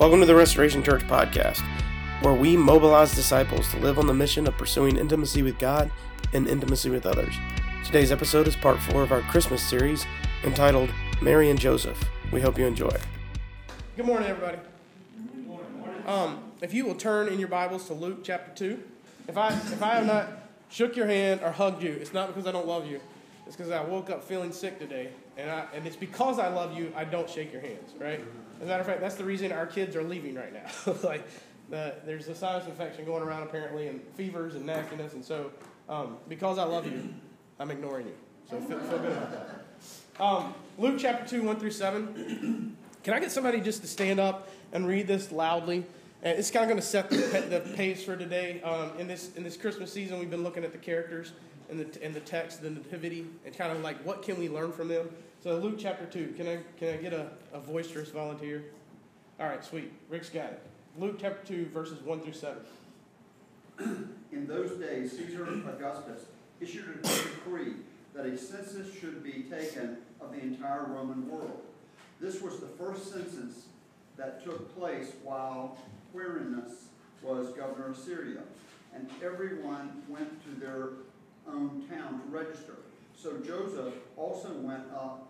Welcome 0.00 0.20
to 0.20 0.26
the 0.26 0.34
Restoration 0.34 0.82
Church 0.82 1.02
podcast, 1.02 1.60
where 2.22 2.32
we 2.32 2.56
mobilize 2.56 3.14
disciples 3.14 3.70
to 3.70 3.78
live 3.80 3.98
on 3.98 4.06
the 4.06 4.14
mission 4.14 4.46
of 4.46 4.56
pursuing 4.56 4.96
intimacy 4.96 5.42
with 5.42 5.58
God 5.58 5.90
and 6.32 6.48
intimacy 6.48 6.88
with 6.88 7.04
others. 7.04 7.34
Today's 7.84 8.10
episode 8.10 8.48
is 8.48 8.56
part 8.56 8.80
four 8.80 9.02
of 9.02 9.12
our 9.12 9.20
Christmas 9.20 9.62
series 9.62 10.06
entitled 10.42 10.88
Mary 11.20 11.50
and 11.50 11.60
Joseph. 11.60 12.02
We 12.32 12.40
hope 12.40 12.58
you 12.58 12.64
enjoy. 12.64 12.96
Good 13.94 14.06
morning, 14.06 14.30
everybody. 14.30 14.56
Um, 16.06 16.44
if 16.62 16.72
you 16.72 16.86
will 16.86 16.94
turn 16.94 17.28
in 17.28 17.38
your 17.38 17.48
Bibles 17.48 17.86
to 17.88 17.92
Luke 17.92 18.20
chapter 18.24 18.52
2. 18.54 18.82
If 19.28 19.36
I, 19.36 19.48
if 19.48 19.82
I 19.82 19.96
have 19.96 20.06
not 20.06 20.28
shook 20.70 20.96
your 20.96 21.08
hand 21.08 21.42
or 21.42 21.50
hugged 21.50 21.82
you, 21.82 21.92
it's 21.92 22.14
not 22.14 22.28
because 22.28 22.46
I 22.46 22.52
don't 22.52 22.66
love 22.66 22.86
you. 22.86 23.02
It's 23.46 23.54
because 23.54 23.70
I 23.70 23.84
woke 23.84 24.08
up 24.08 24.24
feeling 24.24 24.52
sick 24.52 24.78
today. 24.78 25.10
And, 25.40 25.50
I, 25.50 25.64
and 25.74 25.86
it's 25.86 25.96
because 25.96 26.38
I 26.38 26.48
love 26.48 26.76
you, 26.76 26.92
I 26.94 27.04
don't 27.04 27.28
shake 27.28 27.50
your 27.50 27.62
hands, 27.62 27.94
right? 27.98 28.22
As 28.58 28.64
a 28.64 28.66
matter 28.66 28.80
of 28.80 28.86
fact, 28.86 29.00
that's 29.00 29.14
the 29.14 29.24
reason 29.24 29.52
our 29.52 29.66
kids 29.66 29.96
are 29.96 30.02
leaving 30.02 30.34
right 30.34 30.52
now. 30.52 30.94
like, 31.02 31.26
uh, 31.72 31.92
there's 32.04 32.28
a 32.28 32.34
sinus 32.34 32.66
infection 32.66 33.06
going 33.06 33.22
around 33.22 33.44
apparently, 33.44 33.88
and 33.88 34.02
fevers 34.16 34.54
and 34.54 34.66
nastiness. 34.66 35.14
And 35.14 35.24
so, 35.24 35.50
um, 35.88 36.18
because 36.28 36.58
I 36.58 36.64
love 36.64 36.84
you, 36.86 37.14
I'm 37.58 37.70
ignoring 37.70 38.06
you. 38.06 38.14
So 38.50 38.60
feel, 38.60 38.78
feel 38.80 38.98
good 38.98 39.12
about 39.12 39.32
that. 39.32 40.22
Um, 40.22 40.54
Luke 40.76 40.96
chapter 40.98 41.26
2, 41.26 41.42
1 41.42 41.56
through 41.58 41.70
7. 41.70 42.76
Can 43.02 43.14
I 43.14 43.20
get 43.20 43.32
somebody 43.32 43.60
just 43.60 43.80
to 43.80 43.88
stand 43.88 44.20
up 44.20 44.50
and 44.72 44.86
read 44.86 45.06
this 45.06 45.32
loudly? 45.32 45.86
It's 46.22 46.50
kind 46.50 46.64
of 46.64 46.68
going 46.68 46.80
to 46.80 46.86
set 46.86 47.08
the, 47.08 47.16
the 47.48 47.60
pace 47.74 48.04
for 48.04 48.14
today. 48.14 48.60
Um, 48.60 48.90
in 48.98 49.08
this 49.08 49.34
in 49.36 49.42
this 49.42 49.56
Christmas 49.56 49.90
season, 49.90 50.18
we've 50.18 50.28
been 50.28 50.42
looking 50.42 50.64
at 50.64 50.72
the 50.72 50.78
characters 50.78 51.32
and 51.70 51.80
the 51.80 52.04
and 52.04 52.12
the 52.12 52.20
text, 52.20 52.60
the 52.60 52.68
nativity, 52.68 53.26
and 53.46 53.56
kind 53.56 53.72
of 53.72 53.80
like 53.80 53.96
what 54.04 54.22
can 54.22 54.38
we 54.38 54.50
learn 54.50 54.70
from 54.70 54.88
them. 54.88 55.08
So 55.42 55.56
Luke 55.56 55.76
chapter 55.78 56.04
two. 56.04 56.34
Can 56.36 56.46
I 56.46 56.58
can 56.78 56.88
I 56.88 56.96
get 56.98 57.14
a, 57.14 57.28
a 57.54 57.60
boisterous 57.60 58.10
volunteer? 58.10 58.64
All 59.38 59.46
right, 59.46 59.64
sweet. 59.64 59.90
Rick's 60.10 60.28
got 60.28 60.50
it. 60.50 60.62
Luke 60.98 61.16
chapter 61.18 61.46
two, 61.46 61.64
verses 61.66 62.02
one 62.02 62.20
through 62.20 62.34
seven. 62.34 62.62
In 64.32 64.46
those 64.46 64.72
days, 64.72 65.12
Caesar 65.12 65.44
Augustus 65.66 66.26
issued 66.60 66.98
a 67.02 67.08
decree 67.08 67.72
that 68.14 68.26
a 68.26 68.36
census 68.36 68.94
should 68.94 69.24
be 69.24 69.44
taken 69.44 69.96
of 70.20 70.32
the 70.32 70.40
entire 70.40 70.84
Roman 70.84 71.26
world. 71.30 71.62
This 72.20 72.42
was 72.42 72.60
the 72.60 72.66
first 72.66 73.10
census 73.10 73.64
that 74.18 74.44
took 74.44 74.76
place 74.78 75.12
while 75.22 75.78
Quirinus 76.14 76.88
was 77.22 77.48
governor 77.54 77.88
of 77.88 77.96
Syria, 77.96 78.40
and 78.94 79.08
everyone 79.24 80.02
went 80.06 80.44
to 80.44 80.60
their 80.60 80.90
own 81.48 81.86
town 81.88 82.20
to 82.20 82.26
register. 82.28 82.76
So 83.16 83.38
Joseph 83.38 83.94
also 84.18 84.52
went 84.52 84.84
up 84.94 85.29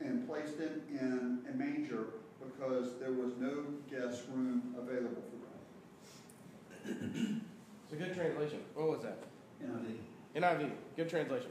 and 0.00 0.26
placed 0.28 0.58
him 0.58 0.82
in 0.90 1.40
a 1.50 1.56
manger 1.56 2.06
because 2.38 2.98
there 2.98 3.12
was 3.12 3.32
no 3.38 3.64
guest 3.90 4.22
room 4.32 4.74
available 4.78 5.22
for 5.30 6.88
them. 6.88 7.42
It's 7.84 7.92
a 7.92 7.96
good 7.96 8.14
translation. 8.14 8.60
What 8.74 8.88
was 8.88 9.02
that? 9.02 9.18
NIV. 9.64 10.40
NIV. 10.40 10.70
Good 10.96 11.08
translation. 11.08 11.50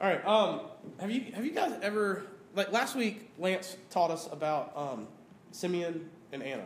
All 0.00 0.08
right. 0.08 0.26
Um, 0.26 0.60
have 0.98 1.10
you 1.10 1.32
have 1.32 1.44
you 1.44 1.52
guys 1.52 1.74
ever 1.82 2.24
like 2.54 2.72
last 2.72 2.96
week? 2.96 3.30
Lance 3.38 3.76
taught 3.90 4.10
us 4.10 4.28
about 4.32 4.72
um, 4.76 5.06
Simeon 5.52 6.08
and 6.32 6.42
Anna. 6.42 6.64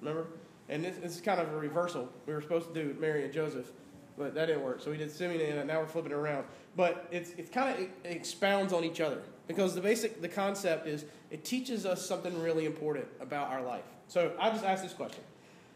Remember? 0.00 0.28
And 0.68 0.84
this, 0.84 0.96
this, 0.96 1.16
is 1.16 1.20
kind 1.20 1.40
of 1.40 1.52
a 1.52 1.56
reversal. 1.56 2.08
We 2.26 2.34
were 2.34 2.42
supposed 2.42 2.72
to 2.72 2.74
do 2.74 2.98
Mary 3.00 3.24
and 3.24 3.32
Joseph, 3.32 3.70
but 4.18 4.34
that 4.34 4.46
didn't 4.46 4.62
work. 4.62 4.80
So 4.80 4.90
we 4.90 4.96
did 4.96 5.10
Simeon 5.10 5.58
and 5.58 5.68
Now 5.68 5.80
we're 5.80 5.86
flipping 5.86 6.12
it 6.12 6.16
around. 6.16 6.44
But 6.76 7.08
it's, 7.10 7.30
it's 7.30 7.50
kind 7.50 7.74
of 7.74 7.80
it 7.80 7.90
expounds 8.04 8.72
on 8.72 8.84
each 8.84 9.00
other 9.00 9.22
because 9.46 9.74
the 9.74 9.80
basic 9.80 10.20
the 10.20 10.28
concept 10.28 10.86
is 10.86 11.04
it 11.30 11.44
teaches 11.44 11.86
us 11.86 12.06
something 12.06 12.40
really 12.40 12.66
important 12.66 13.06
about 13.20 13.50
our 13.50 13.62
life. 13.62 13.84
So 14.08 14.32
I 14.38 14.50
just 14.50 14.64
asked 14.64 14.82
this 14.82 14.92
question: 14.92 15.22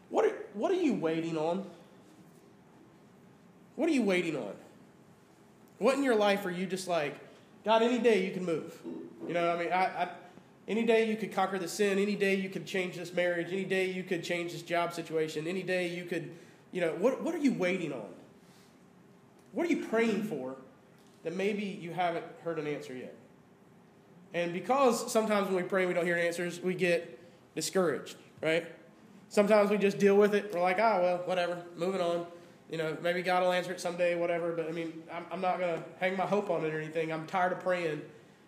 What 0.09 0.25
are 0.25 0.35
what 0.53 0.71
are 0.71 0.81
you 0.81 0.93
waiting 0.93 1.37
on? 1.37 1.65
What 3.75 3.89
are 3.89 3.93
you 3.93 4.03
waiting 4.03 4.35
on? 4.35 4.53
What 5.79 5.95
in 5.95 6.03
your 6.03 6.15
life 6.15 6.45
are 6.45 6.51
you 6.51 6.65
just 6.65 6.87
like, 6.87 7.17
God? 7.65 7.81
Any 7.81 7.97
day 7.97 8.25
you 8.25 8.31
can 8.31 8.45
move. 8.45 8.79
You 9.27 9.33
know, 9.33 9.51
I 9.51 9.59
mean, 9.59 9.73
I, 9.73 9.85
I 9.85 10.09
any 10.67 10.85
day 10.85 11.09
you 11.09 11.17
could 11.17 11.33
conquer 11.33 11.59
the 11.59 11.67
sin. 11.67 11.99
Any 11.99 12.15
day 12.15 12.35
you 12.35 12.49
could 12.49 12.65
change 12.65 12.95
this 12.95 13.13
marriage. 13.13 13.51
Any 13.51 13.65
day 13.65 13.91
you 13.91 14.03
could 14.03 14.23
change 14.23 14.53
this 14.53 14.61
job 14.61 14.93
situation. 14.93 15.47
Any 15.47 15.63
day 15.63 15.89
you 15.89 16.05
could, 16.05 16.31
you 16.71 16.79
know, 16.79 16.93
what, 16.93 17.21
what 17.21 17.35
are 17.35 17.39
you 17.39 17.53
waiting 17.53 17.91
on? 17.91 18.05
What 19.53 19.67
are 19.67 19.69
you 19.69 19.85
praying 19.85 20.23
for 20.23 20.55
that 21.23 21.35
maybe 21.35 21.63
you 21.63 21.91
haven't 21.91 22.25
heard 22.43 22.59
an 22.59 22.67
answer 22.67 22.93
yet? 22.93 23.15
And 24.33 24.51
because 24.51 25.11
sometimes 25.11 25.47
when 25.47 25.55
we 25.55 25.63
pray 25.63 25.83
and 25.83 25.87
we 25.89 25.93
don't 25.93 26.05
hear 26.05 26.17
answers, 26.17 26.59
we 26.59 26.73
get 26.73 27.19
discouraged, 27.55 28.17
right? 28.41 28.65
Sometimes 29.29 29.69
we 29.69 29.77
just 29.77 29.99
deal 29.99 30.17
with 30.17 30.33
it. 30.33 30.51
We're 30.53 30.61
like, 30.61 30.79
ah, 30.79 30.99
well, 30.99 31.17
whatever, 31.25 31.63
moving 31.75 32.01
on. 32.01 32.25
You 32.69 32.79
know, 32.79 32.97
maybe 33.01 33.21
God 33.21 33.43
will 33.43 33.51
answer 33.51 33.71
it 33.71 33.79
someday, 33.79 34.15
whatever. 34.15 34.51
But 34.53 34.67
I 34.67 34.71
mean, 34.71 35.03
I'm, 35.11 35.25
I'm 35.31 35.41
not 35.41 35.59
going 35.59 35.75
to 35.75 35.83
hang 35.99 36.17
my 36.17 36.25
hope 36.25 36.49
on 36.49 36.65
it 36.65 36.73
or 36.73 36.79
anything. 36.79 37.11
I'm 37.13 37.27
tired 37.27 37.51
of 37.51 37.59
praying 37.59 38.01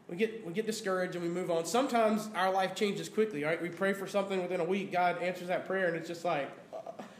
we 0.07 0.17
get 0.17 0.45
we 0.45 0.53
get 0.53 0.65
discouraged 0.65 1.15
and 1.15 1.23
we 1.23 1.29
move 1.29 1.49
on. 1.49 1.65
Sometimes 1.65 2.29
our 2.35 2.51
life 2.51 2.75
changes 2.75 3.09
quickly, 3.09 3.43
right? 3.43 3.61
We 3.61 3.69
pray 3.69 3.93
for 3.93 4.07
something 4.07 4.41
within 4.41 4.59
a 4.59 4.63
week, 4.65 4.91
God 4.91 5.21
answers 5.21 5.47
that 5.47 5.65
prayer, 5.67 5.87
and 5.87 5.95
it's 5.95 6.07
just 6.07 6.23
like, 6.23 6.49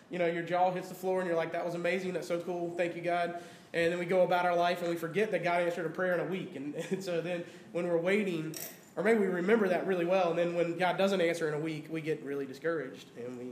you 0.09 0.19
know, 0.19 0.27
your 0.27 0.43
jaw 0.43 0.71
hits 0.71 0.89
the 0.89 0.95
floor, 0.95 1.19
and 1.19 1.27
you're 1.27 1.37
like, 1.37 1.51
"That 1.51 1.65
was 1.65 1.75
amazing. 1.75 2.13
That's 2.13 2.27
so 2.27 2.39
cool. 2.39 2.73
Thank 2.77 2.95
you, 2.95 3.01
God." 3.01 3.41
And 3.73 3.91
then 3.91 3.99
we 3.99 4.05
go 4.05 4.21
about 4.21 4.45
our 4.45 4.55
life, 4.55 4.81
and 4.81 4.89
we 4.89 4.95
forget 4.95 5.31
that 5.31 5.43
God 5.43 5.61
answered 5.61 5.85
a 5.85 5.89
prayer 5.89 6.13
in 6.13 6.21
a 6.21 6.29
week, 6.29 6.55
and, 6.55 6.75
and 6.91 7.03
so 7.03 7.21
then 7.21 7.43
when 7.73 7.87
we're 7.87 7.97
waiting, 7.97 8.55
or 8.95 9.03
maybe 9.03 9.19
we 9.19 9.27
remember 9.27 9.67
that 9.67 9.85
really 9.85 10.05
well, 10.05 10.29
and 10.29 10.39
then 10.39 10.55
when 10.55 10.77
God 10.77 10.97
doesn't 10.97 11.19
answer 11.19 11.47
in 11.47 11.53
a 11.53 11.59
week, 11.59 11.87
we 11.89 12.01
get 12.01 12.23
really 12.23 12.45
discouraged 12.45 13.07
and 13.17 13.37
we 13.37 13.47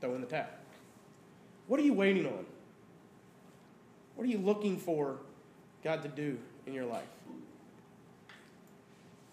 throw 0.00 0.14
in 0.14 0.20
the 0.20 0.26
towel. 0.26 0.46
What 1.66 1.78
are 1.80 1.82
you 1.82 1.92
waiting 1.92 2.26
on? 2.26 2.46
What 4.14 4.24
are 4.24 4.30
you 4.30 4.38
looking 4.38 4.78
for 4.78 5.18
God 5.84 6.02
to 6.02 6.08
do 6.08 6.38
in 6.66 6.72
your 6.72 6.86
life? 6.86 7.04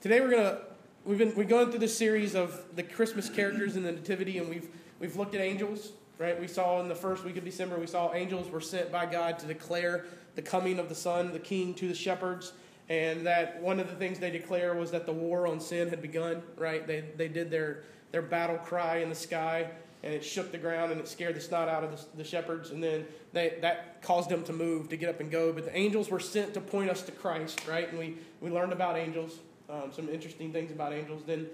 Today 0.02 0.20
we're 0.20 0.32
gonna 0.32 0.58
we've 1.06 1.18
been 1.18 1.34
we're 1.36 1.46
going 1.46 1.70
through 1.70 1.80
this 1.80 1.98
series 1.98 2.36
of 2.36 2.62
the 2.76 2.84
Christmas 2.84 3.30
characters 3.30 3.78
in 3.78 3.84
the 3.84 3.92
Nativity, 3.94 4.38
and 4.40 4.50
we've 4.50 4.68
we've 5.00 5.16
looked 5.16 5.36
at 5.36 5.40
angels. 5.40 5.94
Right, 6.20 6.40
we 6.40 6.48
saw 6.48 6.80
in 6.80 6.88
the 6.88 6.96
first 6.96 7.24
week 7.24 7.38
of 7.38 7.44
December, 7.44 7.78
we 7.80 7.88
saw 7.88 8.14
angels 8.14 8.50
were 8.50 8.62
sent 8.62 8.92
by 8.92 9.06
God 9.06 9.40
to 9.40 9.48
declare 9.48 10.06
the 10.36 10.42
coming 10.42 10.80
of 10.80 10.88
the 10.88 10.96
Son, 10.96 11.34
the 11.34 11.40
King, 11.40 11.74
to 11.76 11.88
the 11.88 11.96
shepherds, 11.96 12.54
and 12.88 13.26
that 13.26 13.62
one 13.62 13.80
of 13.80 13.90
the 13.90 13.96
things 13.96 14.20
they 14.20 14.30
declare 14.30 14.76
was 14.76 14.92
that 14.92 15.06
the 15.06 15.12
war 15.12 15.48
on 15.48 15.60
sin 15.60 15.90
had 15.90 16.02
begun. 16.02 16.44
Right, 16.58 16.86
they 16.86 17.04
they 17.18 17.28
did 17.28 17.50
their 17.50 17.84
their 18.12 18.22
battle 18.22 18.58
cry 18.58 18.98
in 18.98 19.10
the 19.10 19.16
sky, 19.16 19.70
and 20.04 20.14
it 20.14 20.24
shook 20.24 20.52
the 20.52 20.58
ground 20.58 20.92
and 20.92 21.02
it 21.02 21.08
scared 21.08 21.36
the 21.36 21.42
snot 21.42 21.68
out 21.68 21.84
of 21.84 21.92
the, 21.92 22.18
the, 22.18 22.24
shepherds 22.24 22.70
and 22.72 22.84
then 22.84 23.06
they, 23.32 23.58
that 23.62 24.02
caused 24.02 24.30
them 24.30 24.44
to 24.44 24.54
move 24.54 24.90
to 24.90 24.98
get 24.98 25.10
up 25.10 25.22
and 25.22 25.32
go 25.32 25.54
but 25.54 25.64
the 25.64 25.76
angels 25.76 26.10
were 26.10 26.20
sent 26.20 26.54
to 26.54 26.60
point 26.60 26.90
us 26.90 27.02
to 27.04 27.12
christ 27.14 27.62
right 27.70 27.90
and 27.90 27.98
we, 27.98 28.16
we 28.42 28.50
learned 28.50 28.74
about 28.74 28.98
angels 28.98 29.40
um, 29.70 29.92
some 29.92 30.10
interesting 30.10 30.52
things 30.52 30.72
about 30.72 30.94
angels. 30.94 31.24
Then, 31.26 31.48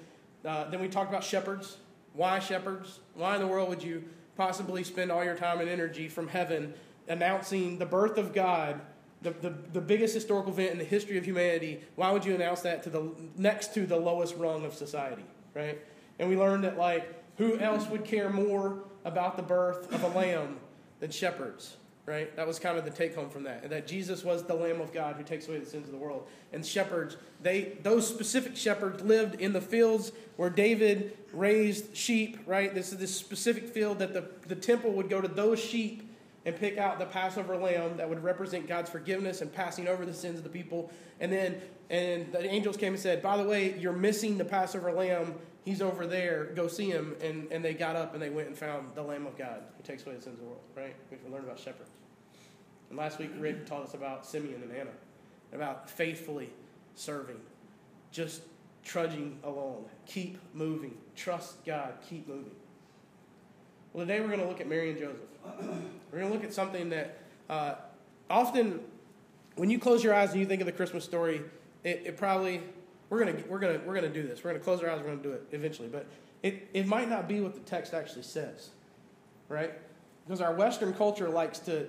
uh, 0.46 0.70
then 0.70 0.82
we 0.82 0.88
talked 0.88 1.10
about 1.10 1.24
shepherds. 1.24 1.78
Why 2.14 2.40
shepherds? 2.40 3.00
Why 3.16 3.36
in 3.36 3.42
the 3.42 3.48
world 3.48 3.70
would 3.70 3.84
you 3.84 4.04
possibly 4.40 4.86
spend 4.86 5.12
all 5.12 5.22
your 5.22 5.36
time 5.36 5.60
and 5.60 5.70
energy 5.70 6.08
from 6.08 6.26
heaven 6.30 6.74
announcing 7.10 7.78
the 7.78 7.86
birth 7.86 8.18
of 8.18 8.34
God, 8.34 8.80
the, 9.22 9.32
the, 9.32 9.54
the 9.74 9.82
biggest 9.82 10.14
historical 10.14 10.54
event 10.54 10.72
in 10.72 10.78
the 10.78 10.86
history 10.86 11.18
of 11.18 11.26
humanity? 11.26 11.82
Why 11.98 12.10
would 12.12 12.24
you 12.24 12.34
announce 12.36 12.62
that 12.62 12.82
to 12.84 12.90
the 12.90 13.12
next 13.36 13.74
to 13.74 13.86
the 13.86 13.98
lowest 13.98 14.38
rung 14.38 14.64
of 14.64 14.74
society, 14.74 15.26
right? 15.54 15.78
And 16.20 16.30
we 16.30 16.38
learned 16.38 16.64
that 16.64 16.78
like 16.78 17.22
who 17.38 17.60
else 17.60 17.86
would 17.90 18.06
care 18.06 18.30
more 18.30 18.80
about 19.04 19.36
the 19.36 19.44
birth 19.44 19.94
of 19.94 20.04
a 20.04 20.08
lamb 20.18 20.58
than 21.02 21.12
shepherds? 21.12 21.76
Right? 22.10 22.36
That 22.36 22.48
was 22.48 22.58
kind 22.58 22.78
of 22.78 22.84
the 22.84 22.92
take 22.92 23.14
home 23.14 23.30
from 23.30 23.44
that. 23.44 23.62
and 23.62 23.72
That 23.72 23.88
Jesus 23.88 24.24
was 24.24 24.44
the 24.44 24.56
Lamb 24.56 24.82
of 24.82 24.92
God 24.92 25.16
who 25.16 25.24
takes 25.24 25.48
away 25.48 25.60
the 25.60 25.66
sins 25.66 25.86
of 25.86 25.92
the 25.92 25.98
world. 25.98 26.28
And 26.52 26.66
shepherds, 26.66 27.16
they 27.42 27.78
those 27.84 28.08
specific 28.08 28.58
shepherds 28.58 29.04
lived 29.04 29.40
in 29.40 29.54
the 29.54 29.62
fields 29.62 30.12
where 30.36 30.50
David 30.50 31.16
raised 31.32 31.96
sheep, 31.96 32.40
right? 32.48 32.74
This 32.74 32.92
is 32.92 32.98
this 32.98 33.16
specific 33.16 33.70
field 33.70 34.00
that 34.00 34.14
the, 34.14 34.26
the 34.48 34.56
temple 34.56 34.92
would 34.94 35.10
go 35.10 35.22
to 35.22 35.28
those 35.28 35.60
sheep 35.60 36.12
and 36.46 36.56
pick 36.56 36.78
out 36.80 36.98
the 36.98 37.06
Passover 37.06 37.56
lamb 37.56 37.98
that 37.98 38.10
would 38.10 38.24
represent 38.24 38.68
God's 38.68 38.90
forgiveness 38.90 39.42
and 39.42 39.54
passing 39.54 39.88
over 39.88 40.06
the 40.06 40.14
sins 40.14 40.40
of 40.40 40.44
the 40.44 40.50
people. 40.50 40.92
And 41.20 41.32
then 41.32 41.62
and 41.92 42.32
the 42.32 42.44
angels 42.46 42.78
came 42.78 42.94
and 42.94 43.02
said, 43.02 43.22
by 43.22 43.38
the 43.38 43.44
way, 43.44 43.78
you're 43.80 43.94
missing 43.94 44.38
the 44.38 44.46
Passover 44.46 44.92
lamb 44.92 45.36
He's 45.66 45.82
over 45.82 46.08
there. 46.08 46.46
Go 46.56 46.68
see 46.68 46.90
him. 46.90 47.16
And, 47.22 47.52
and 47.52 47.64
they 47.64 47.74
got 47.74 47.96
up 47.96 48.14
and 48.14 48.22
they 48.22 48.30
went 48.30 48.48
and 48.48 48.58
found 48.58 48.96
the 48.96 49.04
Lamb 49.04 49.28
of 49.28 49.38
God 49.38 49.62
who 49.78 49.84
takes 49.84 50.06
away 50.06 50.16
the 50.16 50.22
sins 50.22 50.36
of 50.36 50.40
the 50.40 50.46
world, 50.46 50.62
right? 50.76 50.96
We 51.12 51.32
learned 51.32 51.46
about 51.46 51.60
shepherds. 51.60 51.90
And 52.90 52.98
last 52.98 53.20
week, 53.20 53.32
Rick 53.38 53.66
taught 53.66 53.84
us 53.84 53.94
about 53.94 54.26
Simeon 54.26 54.64
and 54.64 54.72
Anna, 54.72 54.90
about 55.54 55.90
faithfully 55.90 56.50
serving, 56.96 57.40
just 58.12 58.42
trudging 58.84 59.38
along. 59.44 59.86
Keep 60.08 60.40
moving. 60.54 60.98
Trust 61.16 61.64
God. 61.66 61.94
Keep 62.10 62.28
moving. 62.28 62.52
Well, 63.94 64.06
today 64.06 64.20
we're 64.22 64.28
going 64.28 64.40
to 64.40 64.48
look 64.48 64.62
at 64.62 64.68
Mary 64.68 64.90
and 64.90 65.00
Joseph. 65.00 65.22
We're 66.12 66.20
going 66.20 66.32
to 66.32 66.34
look 66.34 66.44
at 66.44 66.54
something 66.54 66.90
that 66.90 67.20
uh, 67.50 67.76
often, 68.30 68.80
when 69.56 69.70
you 69.70 69.80
close 69.80 70.04
your 70.04 70.14
eyes 70.14 70.32
and 70.32 70.40
you 70.40 70.46
think 70.46 70.62
of 70.62 70.66
the 70.66 70.72
Christmas 70.72 71.04
story, 71.04 71.42
it, 71.84 72.04
it 72.06 72.18
probably 72.18 72.62
we're 73.10 73.20
gonna 73.20 73.38
we're 73.48 73.60
gonna 73.60 73.80
we're 73.86 73.96
gonna 73.96 74.10
do 74.10 74.24
this. 74.24 74.44
We're 74.44 74.52
gonna 74.52 74.64
close 74.64 74.82
our 74.84 74.90
eyes. 74.90 75.00
We're 75.00 75.10
gonna 75.10 75.24
do 75.24 75.32
it 75.32 75.48
eventually, 75.52 75.88
but 75.88 76.06
it 76.44 76.70
it 76.74 76.86
might 76.86 77.10
not 77.10 77.28
be 77.28 77.42
what 77.42 77.54
the 77.54 77.60
text 77.62 77.94
actually 77.94 78.24
says, 78.24 78.70
right? 79.48 79.74
Because 80.26 80.42
our 80.42 80.54
Western 80.54 80.94
culture 80.94 81.30
likes 81.30 81.60
to 81.60 81.88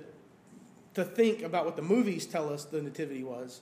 to 0.95 1.05
think 1.05 1.43
about 1.43 1.65
what 1.65 1.77
the 1.77 1.83
movies 1.83 2.27
tell 2.27 2.53
us 2.53 2.65
the 2.65 2.81
nativity 2.81 3.23
was, 3.23 3.61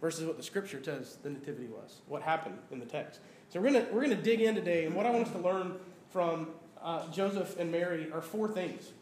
versus 0.00 0.26
what 0.26 0.36
the 0.36 0.42
Scripture 0.42 0.82
says 0.82 1.16
the 1.22 1.30
nativity 1.30 1.68
was, 1.68 2.00
what 2.06 2.22
happened 2.22 2.58
in 2.70 2.80
the 2.80 2.86
text. 2.86 3.20
So 3.50 3.60
we're 3.60 3.72
gonna 3.72 3.86
we're 3.92 4.02
gonna 4.02 4.16
dig 4.16 4.40
in 4.40 4.54
today, 4.54 4.84
and 4.84 4.94
what 4.94 5.06
I 5.06 5.10
want 5.10 5.26
us 5.26 5.32
to 5.32 5.38
learn 5.38 5.76
from 6.10 6.48
uh, 6.82 7.08
Joseph 7.10 7.58
and 7.58 7.70
Mary 7.70 8.10
are 8.12 8.20
four 8.20 8.48
things, 8.48 8.92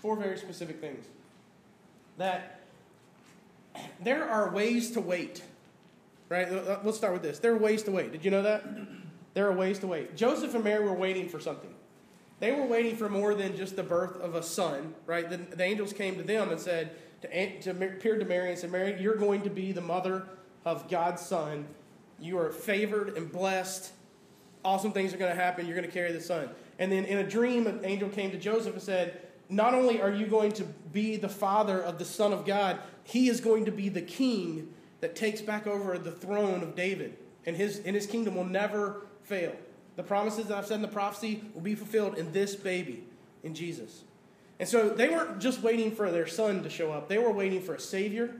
four 0.00 0.16
very 0.16 0.36
specific 0.36 0.80
things. 0.80 1.06
That 2.18 2.60
there 4.00 4.28
are 4.28 4.50
ways 4.50 4.90
to 4.92 5.00
wait 5.00 5.42
right? 6.32 6.84
Let's 6.84 6.96
start 6.96 7.12
with 7.12 7.22
this. 7.22 7.38
There 7.38 7.52
are 7.52 7.58
ways 7.58 7.82
to 7.84 7.90
wait. 7.90 8.10
Did 8.10 8.24
you 8.24 8.30
know 8.30 8.42
that? 8.42 8.64
There 9.34 9.46
are 9.46 9.52
ways 9.52 9.78
to 9.80 9.86
wait. 9.86 10.16
Joseph 10.16 10.54
and 10.54 10.64
Mary 10.64 10.84
were 10.84 10.94
waiting 10.94 11.28
for 11.28 11.38
something. 11.38 11.72
They 12.40 12.52
were 12.52 12.64
waiting 12.64 12.96
for 12.96 13.08
more 13.08 13.34
than 13.34 13.56
just 13.56 13.76
the 13.76 13.82
birth 13.82 14.16
of 14.16 14.34
a 14.34 14.42
son, 14.42 14.94
right? 15.06 15.28
The, 15.28 15.36
the 15.36 15.62
angels 15.62 15.92
came 15.92 16.16
to 16.16 16.22
them 16.22 16.50
and 16.50 16.58
said, 16.58 16.96
to, 17.22 17.60
to, 17.60 17.70
appeared 17.70 18.20
to 18.20 18.26
Mary 18.26 18.50
and 18.50 18.58
said, 18.58 18.72
Mary, 18.72 19.00
you're 19.00 19.16
going 19.16 19.42
to 19.42 19.50
be 19.50 19.72
the 19.72 19.80
mother 19.80 20.26
of 20.64 20.88
God's 20.88 21.22
son. 21.22 21.66
You 22.18 22.38
are 22.38 22.50
favored 22.50 23.16
and 23.16 23.30
blessed. 23.30 23.92
Awesome 24.64 24.92
things 24.92 25.14
are 25.14 25.18
going 25.18 25.34
to 25.34 25.40
happen. 25.40 25.66
You're 25.66 25.76
going 25.76 25.86
to 25.86 25.92
carry 25.92 26.12
the 26.12 26.20
son. 26.20 26.48
And 26.78 26.90
then 26.90 27.04
in 27.04 27.18
a 27.18 27.28
dream, 27.28 27.66
an 27.66 27.80
angel 27.84 28.08
came 28.08 28.30
to 28.32 28.38
Joseph 28.38 28.72
and 28.72 28.82
said, 28.82 29.22
Not 29.48 29.74
only 29.74 30.00
are 30.00 30.10
you 30.10 30.26
going 30.26 30.52
to 30.52 30.64
be 30.64 31.16
the 31.16 31.28
father 31.28 31.80
of 31.80 31.98
the 31.98 32.04
Son 32.04 32.32
of 32.32 32.44
God, 32.44 32.80
he 33.04 33.28
is 33.28 33.40
going 33.40 33.66
to 33.66 33.72
be 33.72 33.88
the 33.88 34.02
king 34.02 34.72
that 35.02 35.16
takes 35.16 35.42
back 35.42 35.66
over 35.66 35.98
the 35.98 36.12
throne 36.12 36.62
of 36.62 36.74
David, 36.74 37.18
and 37.44 37.56
his, 37.56 37.80
and 37.84 37.94
his 37.94 38.06
kingdom 38.06 38.36
will 38.36 38.44
never 38.44 39.02
fail. 39.24 39.54
The 39.96 40.02
promises 40.02 40.46
that 40.46 40.56
I've 40.56 40.66
said 40.66 40.76
in 40.76 40.82
the 40.82 40.88
prophecy 40.88 41.42
will 41.52 41.60
be 41.60 41.74
fulfilled 41.74 42.16
in 42.16 42.32
this 42.32 42.54
baby, 42.54 43.04
in 43.42 43.52
Jesus. 43.52 44.04
And 44.60 44.68
so 44.68 44.88
they 44.88 45.08
weren't 45.08 45.40
just 45.40 45.60
waiting 45.60 45.90
for 45.90 46.10
their 46.12 46.28
son 46.28 46.62
to 46.62 46.70
show 46.70 46.92
up, 46.92 47.08
they 47.08 47.18
were 47.18 47.32
waiting 47.32 47.60
for 47.60 47.74
a 47.74 47.80
Savior 47.80 48.32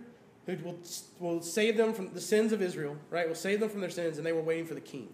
who 0.47 0.57
will, 0.65 0.79
will 1.19 1.43
save 1.43 1.77
them 1.77 1.93
from 1.93 2.15
the 2.15 2.21
sins 2.21 2.53
of 2.53 2.63
Israel, 2.63 2.97
right? 3.11 3.27
Will 3.29 3.35
save 3.35 3.61
them 3.61 3.69
from 3.69 3.81
their 3.81 3.91
sins, 3.91 4.17
and 4.17 4.27
they 4.27 4.33
were 4.33 4.41
waiting 4.41 4.67
for 4.67 4.75
the 4.75 4.81
king. 4.81 5.09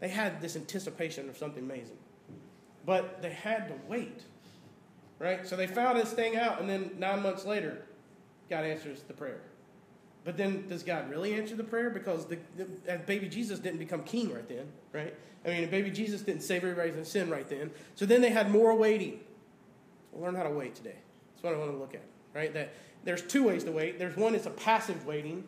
They 0.00 0.08
had 0.08 0.40
this 0.40 0.56
anticipation 0.56 1.28
of 1.28 1.36
something 1.36 1.62
amazing. 1.62 1.98
But 2.84 3.22
they 3.22 3.30
had 3.30 3.68
to 3.68 3.74
wait, 3.88 4.22
right? 5.20 5.46
So 5.46 5.54
they 5.54 5.66
found 5.68 5.98
this 5.98 6.12
thing 6.12 6.36
out, 6.36 6.60
and 6.60 6.68
then 6.68 6.92
nine 6.98 7.22
months 7.22 7.44
later, 7.44 7.82
God 8.48 8.64
answers 8.64 9.02
the 9.02 9.14
prayer. 9.14 9.40
But 10.24 10.36
then, 10.36 10.68
does 10.68 10.82
God 10.82 11.08
really 11.08 11.34
answer 11.34 11.56
the 11.56 11.64
prayer? 11.64 11.90
Because 11.90 12.26
the, 12.26 12.38
the 12.56 12.98
baby 13.06 13.28
Jesus 13.28 13.58
didn't 13.58 13.78
become 13.78 14.02
king 14.02 14.32
right 14.32 14.46
then, 14.48 14.66
right? 14.92 15.14
I 15.44 15.48
mean, 15.48 15.70
baby 15.70 15.90
Jesus 15.90 16.20
didn't 16.20 16.42
save 16.42 16.62
everybody 16.62 16.90
from 16.90 17.04
sin 17.04 17.30
right 17.30 17.48
then. 17.48 17.70
So 17.94 18.04
then 18.04 18.20
they 18.20 18.30
had 18.30 18.50
more 18.50 18.74
waiting. 18.74 19.20
We'll 20.12 20.24
learn 20.24 20.34
how 20.34 20.42
to 20.42 20.50
wait 20.50 20.74
today. 20.74 20.96
That's 21.32 21.42
what 21.42 21.54
I 21.54 21.56
want 21.56 21.70
to 21.70 21.78
look 21.78 21.94
at, 21.94 22.04
right? 22.34 22.52
That 22.52 22.74
there's 23.04 23.22
two 23.22 23.44
ways 23.44 23.64
to 23.64 23.72
wait. 23.72 23.98
There's 23.98 24.16
one, 24.16 24.34
it's 24.34 24.46
a 24.46 24.50
passive 24.50 25.06
waiting. 25.06 25.44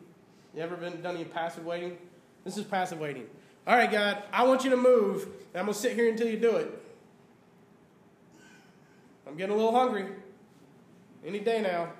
You 0.55 0.61
ever 0.63 0.75
been 0.75 1.01
done 1.01 1.15
any 1.15 1.25
passive 1.25 1.65
waiting? 1.65 1.97
This 2.43 2.57
is 2.57 2.63
passive 2.63 2.99
waiting. 2.99 3.27
All 3.65 3.75
right, 3.75 3.91
God, 3.91 4.23
I 4.31 4.43
want 4.43 4.63
you 4.63 4.71
to 4.71 4.77
move, 4.77 5.27
and 5.53 5.61
I'm 5.61 5.67
to 5.67 5.73
sit 5.73 5.93
here 5.93 6.09
until 6.09 6.27
you 6.27 6.37
do 6.37 6.57
it. 6.57 6.83
I'm 9.25 9.37
getting 9.37 9.53
a 9.53 9.57
little 9.57 9.73
hungry. 9.73 10.07
Any 11.25 11.39
day 11.39 11.61
now. 11.61 11.93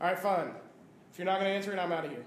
All 0.00 0.08
right, 0.08 0.18
fine. 0.18 0.50
If 1.12 1.18
you're 1.18 1.26
not 1.26 1.40
going 1.40 1.50
to 1.50 1.54
answer 1.54 1.72
it, 1.72 1.78
I'm 1.78 1.92
out 1.92 2.06
of 2.06 2.10
here. 2.10 2.24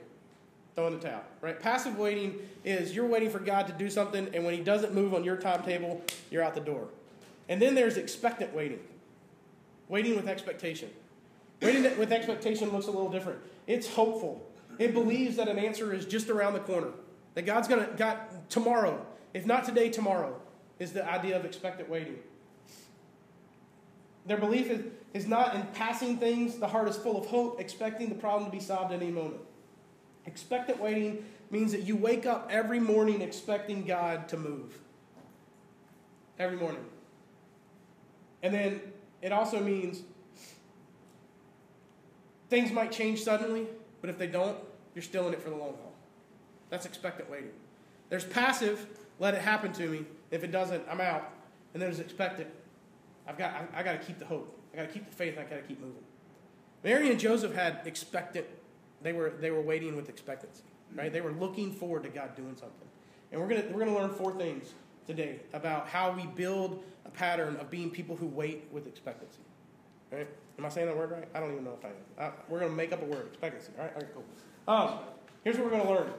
Throw 0.76 0.88
in 0.88 0.94
the 0.94 1.00
towel, 1.00 1.24
right? 1.42 1.60
Passive 1.60 1.98
waiting 1.98 2.38
is 2.64 2.96
you're 2.96 3.08
waiting 3.08 3.30
for 3.30 3.40
God 3.40 3.66
to 3.68 3.74
do 3.74 3.90
something, 3.90 4.30
and 4.34 4.46
when 4.46 4.54
He 4.54 4.62
doesn't 4.62 4.94
move 4.94 5.14
on 5.14 5.24
your 5.24 5.38
timetable, 5.38 6.02
you're 6.30 6.44
out 6.44 6.54
the 6.54 6.60
door. 6.60 6.90
And 7.48 7.62
then 7.62 7.76
there's 7.76 7.98
expectant 7.98 8.54
waiting, 8.54 8.80
waiting 9.88 10.16
with 10.16 10.28
expectation. 10.28 10.90
Waiting 11.62 11.98
with 11.98 12.12
expectation 12.12 12.70
looks 12.72 12.88
a 12.88 12.92
little 12.92 13.10
different. 13.10 13.40
It's 13.66 13.88
hopeful. 13.88 14.46
It 14.78 14.94
believes 14.94 15.38
that 15.38 15.48
an 15.48 15.58
answer 15.58 15.94
is 15.94 16.06
just 16.06 16.30
around 16.30 16.54
the 16.54 16.60
corner. 16.60 16.90
That 17.36 17.46
God's 17.46 17.68
going 17.68 17.86
to, 17.86 17.92
God, 17.94 18.18
tomorrow, 18.50 19.06
if 19.34 19.46
not 19.46 19.64
today, 19.64 19.90
tomorrow, 19.90 20.36
is 20.80 20.92
the 20.92 21.10
idea 21.10 21.38
of 21.38 21.46
expectant 21.46 21.90
waiting. 21.90 22.20
Their 24.26 24.38
belief 24.38 24.70
is, 24.70 24.82
is 25.16 25.26
not 25.26 25.56
in 25.56 25.62
passing 25.68 26.18
things. 26.18 26.58
The 26.58 26.68
heart 26.68 26.90
is 26.90 26.98
full 26.98 27.18
of 27.18 27.26
hope, 27.26 27.62
expecting 27.62 28.10
the 28.10 28.16
problem 28.16 28.52
to 28.52 28.52
be 28.52 28.62
solved 28.62 28.94
any 28.94 29.10
moment. 29.10 29.40
Expectant 30.26 30.78
waiting 30.78 31.24
means 31.50 31.72
that 31.72 31.84
you 31.84 31.96
wake 31.96 32.26
up 32.26 32.50
every 32.52 32.82
morning 32.82 33.22
expecting 33.22 33.86
God 33.86 34.28
to 34.28 34.38
move. 34.38 34.78
Every 36.38 36.58
morning. 36.58 36.84
And 38.44 38.54
then 38.54 38.82
it 39.22 39.32
also 39.32 39.62
means 39.62 40.02
things 42.50 42.74
might 42.74 42.92
change 42.92 43.24
suddenly, 43.24 43.68
but 44.02 44.10
if 44.10 44.18
they 44.18 44.28
don't, 44.28 44.58
you're 44.94 45.02
still 45.02 45.30
in 45.30 45.34
it 45.34 45.42
for 45.42 45.50
the 45.50 45.56
long 45.56 45.76
haul. 45.82 45.94
That's 46.70 46.86
expectant 46.86 47.32
waiting. 47.32 47.52
There's 48.10 48.26
passive, 48.26 48.86
let 49.20 49.34
it 49.34 49.42
happen 49.42 49.72
to 49.74 49.88
me. 49.88 50.06
If 50.30 50.44
it 50.44 50.52
doesn't, 50.52 50.84
I'm 50.90 51.00
out. 51.00 51.32
And 51.74 51.82
there's 51.82 52.00
expectant, 52.00 52.50
I've 53.26 53.38
got, 53.38 53.54
I, 53.54 53.80
I 53.80 53.84
got 53.84 53.94
to 53.94 54.06
keep 54.06 54.20
the 54.20 54.26
hope. 54.26 54.52
I 54.76 54.82
got 54.82 54.88
to 54.88 54.94
keep 54.94 55.10
the 55.10 55.16
faith. 55.16 55.38
And 55.38 55.48
I 55.48 55.50
got 55.50 55.62
to 55.62 55.68
keep 55.68 55.80
moving. 55.80 56.04
Mary 56.84 57.10
and 57.10 57.20
Joseph 57.20 57.54
had 57.54 57.82
expectant. 57.86 58.46
They 59.02 59.14
were 59.14 59.34
they 59.40 59.52
were 59.52 59.62
waiting 59.62 59.96
with 59.96 60.10
expectancy, 60.10 60.64
right? 60.96 61.12
They 61.12 61.22
were 61.22 61.32
looking 61.32 61.72
forward 61.72 62.04
to 62.04 62.10
God 62.10 62.36
doing 62.36 62.56
something. 62.56 62.88
And 63.32 63.42
we're 63.42 63.48
gonna 63.48 63.64
we're 63.72 63.86
gonna 63.86 63.98
learn 63.98 64.12
four 64.12 64.34
things 64.34 64.74
today 65.08 65.40
about 65.54 65.88
how 65.88 66.12
we 66.12 66.26
build 66.28 66.84
a 67.06 67.10
pattern 67.10 67.56
of 67.58 67.70
being 67.70 67.90
people 67.90 68.16
who 68.16 68.28
wait 68.28 68.68
with 68.72 68.88
expectancy. 68.88 69.42
Right? 70.12 70.28
Am 70.58 70.66
I 70.66 70.70
saying 70.70 70.88
that 70.88 70.96
word 70.96 71.12
right? 71.12 71.28
I 71.34 71.40
don't 71.40 71.52
even 71.52 71.64
know 71.64 71.78
if 71.80 71.86
I 72.20 72.26
am. 72.26 72.34
We're 72.50 72.60
gonna 72.60 72.72
make 72.72 72.94
up 72.94 73.02
a 73.02 73.06
word, 73.06 73.28
expectancy. 73.28 73.72
All 73.78 73.86
right. 73.86 73.94
All 73.96 74.02
right. 74.02 74.14
Cool. 74.14 74.24
Um, 74.68 75.00
here's 75.44 75.58
what 75.58 75.66
we're 75.66 75.78
gonna 75.78 75.90
learn. 75.90 76.12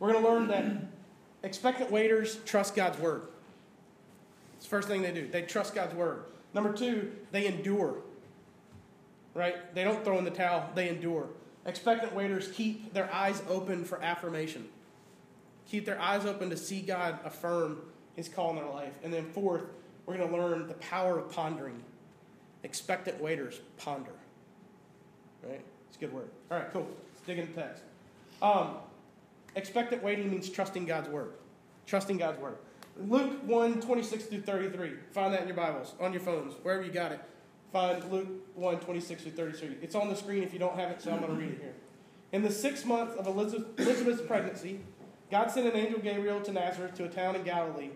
We're 0.00 0.12
gonna 0.12 0.26
learn 0.26 0.48
that 0.48 0.64
expectant 1.42 1.90
waiters 1.90 2.38
trust 2.44 2.74
God's 2.74 2.98
word. 2.98 3.28
It's 4.56 4.66
the 4.66 4.70
first 4.70 4.88
thing 4.88 5.02
they 5.02 5.12
do. 5.12 5.28
They 5.28 5.42
trust 5.42 5.74
God's 5.74 5.94
word. 5.94 6.24
Number 6.54 6.72
two, 6.72 7.12
they 7.32 7.46
endure. 7.46 7.96
Right? 9.34 9.74
They 9.74 9.84
don't 9.84 10.04
throw 10.04 10.16
in 10.18 10.24
the 10.24 10.30
towel, 10.30 10.70
they 10.74 10.88
endure. 10.88 11.28
Expectant 11.66 12.14
waiters 12.14 12.48
keep 12.48 12.92
their 12.92 13.12
eyes 13.12 13.42
open 13.48 13.84
for 13.84 14.02
affirmation. 14.02 14.68
Keep 15.68 15.86
their 15.86 16.00
eyes 16.00 16.24
open 16.24 16.50
to 16.50 16.56
see 16.56 16.80
God 16.80 17.18
affirm 17.24 17.80
his 18.16 18.28
call 18.28 18.50
in 18.50 18.56
their 18.56 18.68
life. 18.68 18.92
And 19.02 19.12
then 19.12 19.24
fourth, 19.32 19.62
we're 20.06 20.16
going 20.16 20.30
to 20.30 20.36
learn 20.36 20.68
the 20.68 20.74
power 20.74 21.18
of 21.18 21.30
pondering. 21.32 21.82
Expectant 22.62 23.20
waiters 23.20 23.60
ponder. 23.78 24.12
Right? 25.42 25.60
It's 25.88 25.96
a 25.96 26.00
good 26.00 26.12
word. 26.12 26.28
All 26.50 26.58
right, 26.58 26.70
cool. 26.72 26.86
Let's 27.12 27.26
dig 27.26 27.38
into 27.38 27.52
the 27.54 27.62
text. 27.62 27.82
Um, 28.42 28.76
expectant 29.56 30.02
waiting 30.02 30.30
means 30.30 30.48
trusting 30.48 30.84
God's 30.84 31.08
word. 31.08 31.32
Trusting 31.86 32.18
God's 32.18 32.40
word. 32.40 32.56
Luke 32.96 33.42
1 33.44 33.80
26 33.80 34.24
through 34.24 34.42
33. 34.42 34.92
Find 35.12 35.32
that 35.32 35.42
in 35.42 35.48
your 35.48 35.56
Bibles, 35.56 35.94
on 36.00 36.12
your 36.12 36.20
phones, 36.20 36.54
wherever 36.62 36.82
you 36.82 36.92
got 36.92 37.12
it. 37.12 37.20
Find 37.72 38.04
Luke 38.10 38.28
1 38.54 38.80
26 38.80 39.22
through 39.22 39.32
33. 39.32 39.76
It's 39.82 39.94
on 39.94 40.08
the 40.08 40.16
screen 40.16 40.42
if 40.42 40.52
you 40.52 40.58
don't 40.58 40.76
have 40.76 40.90
it, 40.90 41.02
so 41.02 41.10
I'm 41.10 41.20
going 41.20 41.32
to 41.32 41.38
read 41.38 41.50
it 41.50 41.58
here. 41.60 41.74
In 42.32 42.42
the 42.42 42.50
sixth 42.50 42.86
month 42.86 43.16
of 43.16 43.26
Elizabeth's 43.26 44.22
pregnancy, 44.22 44.80
God 45.30 45.50
sent 45.50 45.66
an 45.66 45.76
angel 45.76 46.00
Gabriel 46.00 46.40
to 46.40 46.52
Nazareth 46.52 46.94
to 46.94 47.04
a 47.04 47.08
town 47.08 47.36
in 47.36 47.42
Galilee 47.42 47.90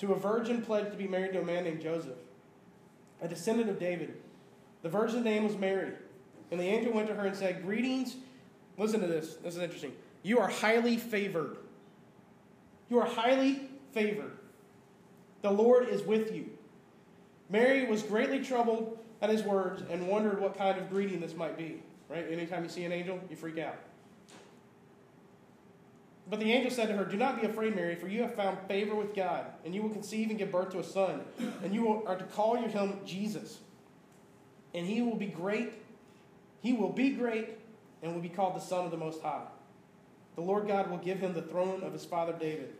to 0.00 0.12
a 0.14 0.18
virgin 0.18 0.62
pledged 0.62 0.90
to 0.90 0.96
be 0.96 1.06
married 1.06 1.34
to 1.34 1.40
a 1.40 1.44
man 1.44 1.64
named 1.64 1.82
Joseph, 1.82 2.16
a 3.20 3.28
descendant 3.28 3.68
of 3.68 3.78
David. 3.78 4.14
The 4.82 4.88
virgin's 4.88 5.24
name 5.24 5.44
was 5.44 5.58
Mary. 5.58 5.92
And 6.50 6.58
the 6.58 6.64
angel 6.64 6.94
went 6.94 7.06
to 7.08 7.14
her 7.14 7.26
and 7.26 7.36
said, 7.36 7.62
Greetings. 7.62 8.16
Listen 8.78 9.00
to 9.00 9.06
this. 9.06 9.34
This 9.36 9.56
is 9.56 9.60
interesting. 9.60 9.92
You 10.22 10.38
are 10.38 10.48
highly 10.48 10.96
favored. 10.96 11.58
You 12.88 12.98
are 12.98 13.06
highly 13.06 13.68
favored. 13.92 14.32
The 15.42 15.50
Lord 15.50 15.88
is 15.88 16.02
with 16.02 16.34
you. 16.34 16.50
Mary 17.48 17.86
was 17.86 18.02
greatly 18.02 18.42
troubled 18.44 18.98
at 19.22 19.30
his 19.30 19.42
words 19.42 19.82
and 19.90 20.08
wondered 20.08 20.40
what 20.40 20.56
kind 20.56 20.78
of 20.78 20.88
greeting 20.90 21.20
this 21.20 21.34
might 21.34 21.56
be. 21.56 21.82
Right? 22.08 22.26
Anytime 22.30 22.64
you 22.64 22.68
see 22.68 22.84
an 22.84 22.92
angel, 22.92 23.20
you 23.30 23.36
freak 23.36 23.58
out. 23.58 23.76
but 26.28 26.38
the 26.38 26.52
angel 26.52 26.70
said 26.70 26.86
to 26.86 26.96
her, 26.96 27.04
Do 27.04 27.16
not 27.16 27.40
be 27.40 27.46
afraid, 27.46 27.74
Mary, 27.74 27.96
for 27.96 28.06
you 28.06 28.22
have 28.22 28.34
found 28.34 28.58
favor 28.68 28.94
with 28.94 29.14
God, 29.14 29.46
and 29.64 29.74
you 29.74 29.82
will 29.82 29.90
conceive 29.90 30.30
and 30.30 30.38
give 30.38 30.52
birth 30.52 30.70
to 30.70 30.78
a 30.78 30.84
son, 30.84 31.22
and 31.62 31.74
you 31.74 32.04
are 32.04 32.16
to 32.16 32.24
call 32.24 32.56
your 32.56 32.68
him 32.68 32.98
Jesus. 33.04 33.58
And 34.72 34.86
he 34.86 35.02
will 35.02 35.16
be 35.16 35.26
great. 35.26 35.72
He 36.62 36.72
will 36.72 36.90
be 36.90 37.10
great 37.10 37.58
and 38.02 38.14
will 38.14 38.22
be 38.22 38.28
called 38.28 38.54
the 38.54 38.60
Son 38.60 38.84
of 38.84 38.90
the 38.90 38.96
Most 38.96 39.22
High. 39.22 39.42
The 40.36 40.40
Lord 40.40 40.68
God 40.68 40.88
will 40.88 40.98
give 40.98 41.18
him 41.18 41.34
the 41.34 41.42
throne 41.42 41.82
of 41.82 41.92
his 41.92 42.04
father 42.04 42.32
David, 42.32 42.74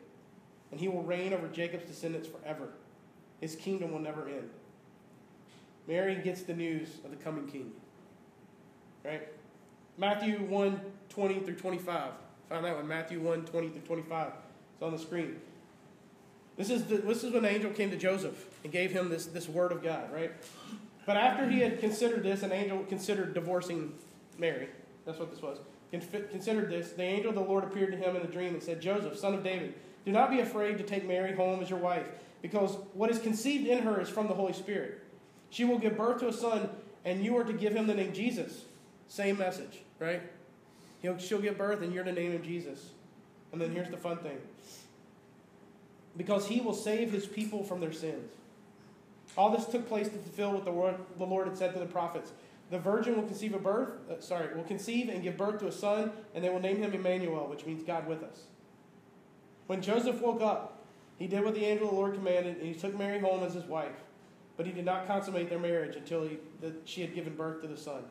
and 0.70 0.80
he 0.80 0.88
will 0.88 1.02
reign 1.02 1.32
over 1.32 1.48
Jacob's 1.48 1.86
descendants 1.86 2.28
forever. 2.28 2.68
His 3.40 3.56
kingdom 3.56 3.92
will 3.92 4.00
never 4.00 4.28
end. 4.28 4.50
Mary 5.88 6.16
gets 6.16 6.42
the 6.42 6.54
news 6.54 6.88
of 7.04 7.10
the 7.10 7.16
coming 7.16 7.46
king. 7.46 7.72
Right? 9.04 9.28
Matthew 9.98 10.38
1 10.38 10.80
20 11.08 11.40
through 11.40 11.56
25. 11.56 12.12
Find 12.48 12.64
that 12.64 12.76
one. 12.76 12.86
Matthew 12.86 13.20
1 13.20 13.44
20 13.44 13.68
through 13.70 13.80
25. 13.80 14.32
It's 14.74 14.82
on 14.82 14.92
the 14.92 14.98
screen. 14.98 15.40
This 16.56 16.70
is, 16.70 16.84
the, 16.84 16.98
this 16.98 17.24
is 17.24 17.32
when 17.32 17.42
the 17.42 17.48
angel 17.48 17.70
came 17.70 17.90
to 17.90 17.96
Joseph 17.96 18.46
and 18.64 18.72
gave 18.72 18.92
him 18.92 19.08
this, 19.08 19.26
this 19.26 19.48
word 19.48 19.72
of 19.72 19.82
God, 19.82 20.12
right? 20.12 20.30
But 21.06 21.16
after 21.16 21.48
he 21.48 21.60
had 21.60 21.80
considered 21.80 22.22
this, 22.22 22.42
an 22.42 22.52
angel 22.52 22.84
considered 22.84 23.32
divorcing 23.32 23.94
Mary. 24.38 24.68
That's 25.06 25.18
what 25.18 25.30
this 25.30 25.40
was. 25.40 25.58
Considered 25.90 26.70
this, 26.70 26.92
the 26.92 27.02
angel 27.02 27.30
of 27.30 27.34
the 27.34 27.40
Lord 27.40 27.64
appeared 27.64 27.92
to 27.92 27.96
him 27.96 28.14
in 28.14 28.22
a 28.22 28.26
dream 28.26 28.54
and 28.54 28.62
said, 28.62 28.80
Joseph, 28.80 29.18
son 29.18 29.34
of 29.34 29.42
David, 29.42 29.74
do 30.04 30.12
not 30.12 30.30
be 30.30 30.40
afraid 30.40 30.78
to 30.78 30.84
take 30.84 31.06
Mary 31.06 31.34
home 31.34 31.60
as 31.62 31.70
your 31.70 31.78
wife, 31.78 32.06
because 32.42 32.76
what 32.94 33.10
is 33.10 33.18
conceived 33.18 33.66
in 33.66 33.82
her 33.82 34.00
is 34.00 34.08
from 34.08 34.28
the 34.28 34.34
Holy 34.34 34.52
Spirit. 34.52 35.02
She 35.50 35.64
will 35.64 35.78
give 35.78 35.96
birth 35.96 36.20
to 36.20 36.28
a 36.28 36.32
son, 36.32 36.70
and 37.04 37.24
you 37.24 37.36
are 37.36 37.44
to 37.44 37.52
give 37.52 37.74
him 37.74 37.86
the 37.86 37.94
name 37.94 38.12
Jesus. 38.12 38.64
Same 39.08 39.36
message, 39.36 39.82
right? 39.98 40.22
He'll, 41.02 41.18
she'll 41.18 41.40
give 41.40 41.58
birth, 41.58 41.82
and 41.82 41.92
you're 41.92 42.04
to 42.04 42.12
name 42.12 42.32
him 42.32 42.42
Jesus. 42.42 42.90
And 43.52 43.60
then 43.60 43.72
here's 43.72 43.90
the 43.90 43.96
fun 43.96 44.18
thing 44.18 44.38
because 46.16 46.46
he 46.46 46.60
will 46.60 46.74
save 46.74 47.10
his 47.10 47.26
people 47.26 47.62
from 47.62 47.80
their 47.80 47.92
sins. 47.92 48.32
All 49.36 49.50
this 49.50 49.66
took 49.66 49.88
place 49.88 50.08
to 50.08 50.14
fulfill 50.14 50.52
what 50.52 50.64
the, 50.64 50.72
word, 50.72 50.96
the 51.18 51.24
Lord 51.24 51.46
had 51.46 51.56
said 51.56 51.72
to 51.74 51.78
the 51.78 51.86
prophets. 51.86 52.32
The 52.70 52.78
virgin 52.78 53.16
will 53.16 53.24
conceive 53.24 53.54
a 53.54 53.58
birth, 53.58 53.90
uh, 54.10 54.20
sorry, 54.20 54.54
will 54.54 54.64
conceive 54.64 55.08
and 55.08 55.22
give 55.22 55.36
birth 55.36 55.60
to 55.60 55.68
a 55.68 55.72
son, 55.72 56.12
and 56.34 56.44
they 56.44 56.48
will 56.48 56.60
name 56.60 56.78
him 56.78 56.92
Emmanuel, 56.92 57.46
which 57.48 57.64
means 57.64 57.82
God 57.82 58.06
with 58.06 58.22
us. 58.22 58.42
When 59.70 59.80
Joseph 59.80 60.20
woke 60.20 60.42
up, 60.42 60.82
he 61.16 61.28
did 61.28 61.44
what 61.44 61.54
the 61.54 61.64
angel 61.64 61.86
of 61.86 61.94
the 61.94 62.00
Lord 62.00 62.14
commanded, 62.14 62.56
and 62.56 62.66
he 62.66 62.74
took 62.74 62.98
Mary 62.98 63.20
home 63.20 63.44
as 63.44 63.54
his 63.54 63.62
wife. 63.66 63.94
But 64.56 64.66
he 64.66 64.72
did 64.72 64.84
not 64.84 65.06
consummate 65.06 65.48
their 65.48 65.60
marriage 65.60 65.94
until 65.94 66.24
he, 66.24 66.38
she 66.84 67.02
had 67.02 67.14
given 67.14 67.36
birth 67.36 67.62
to 67.62 67.68
the 67.68 67.76
son, 67.76 68.02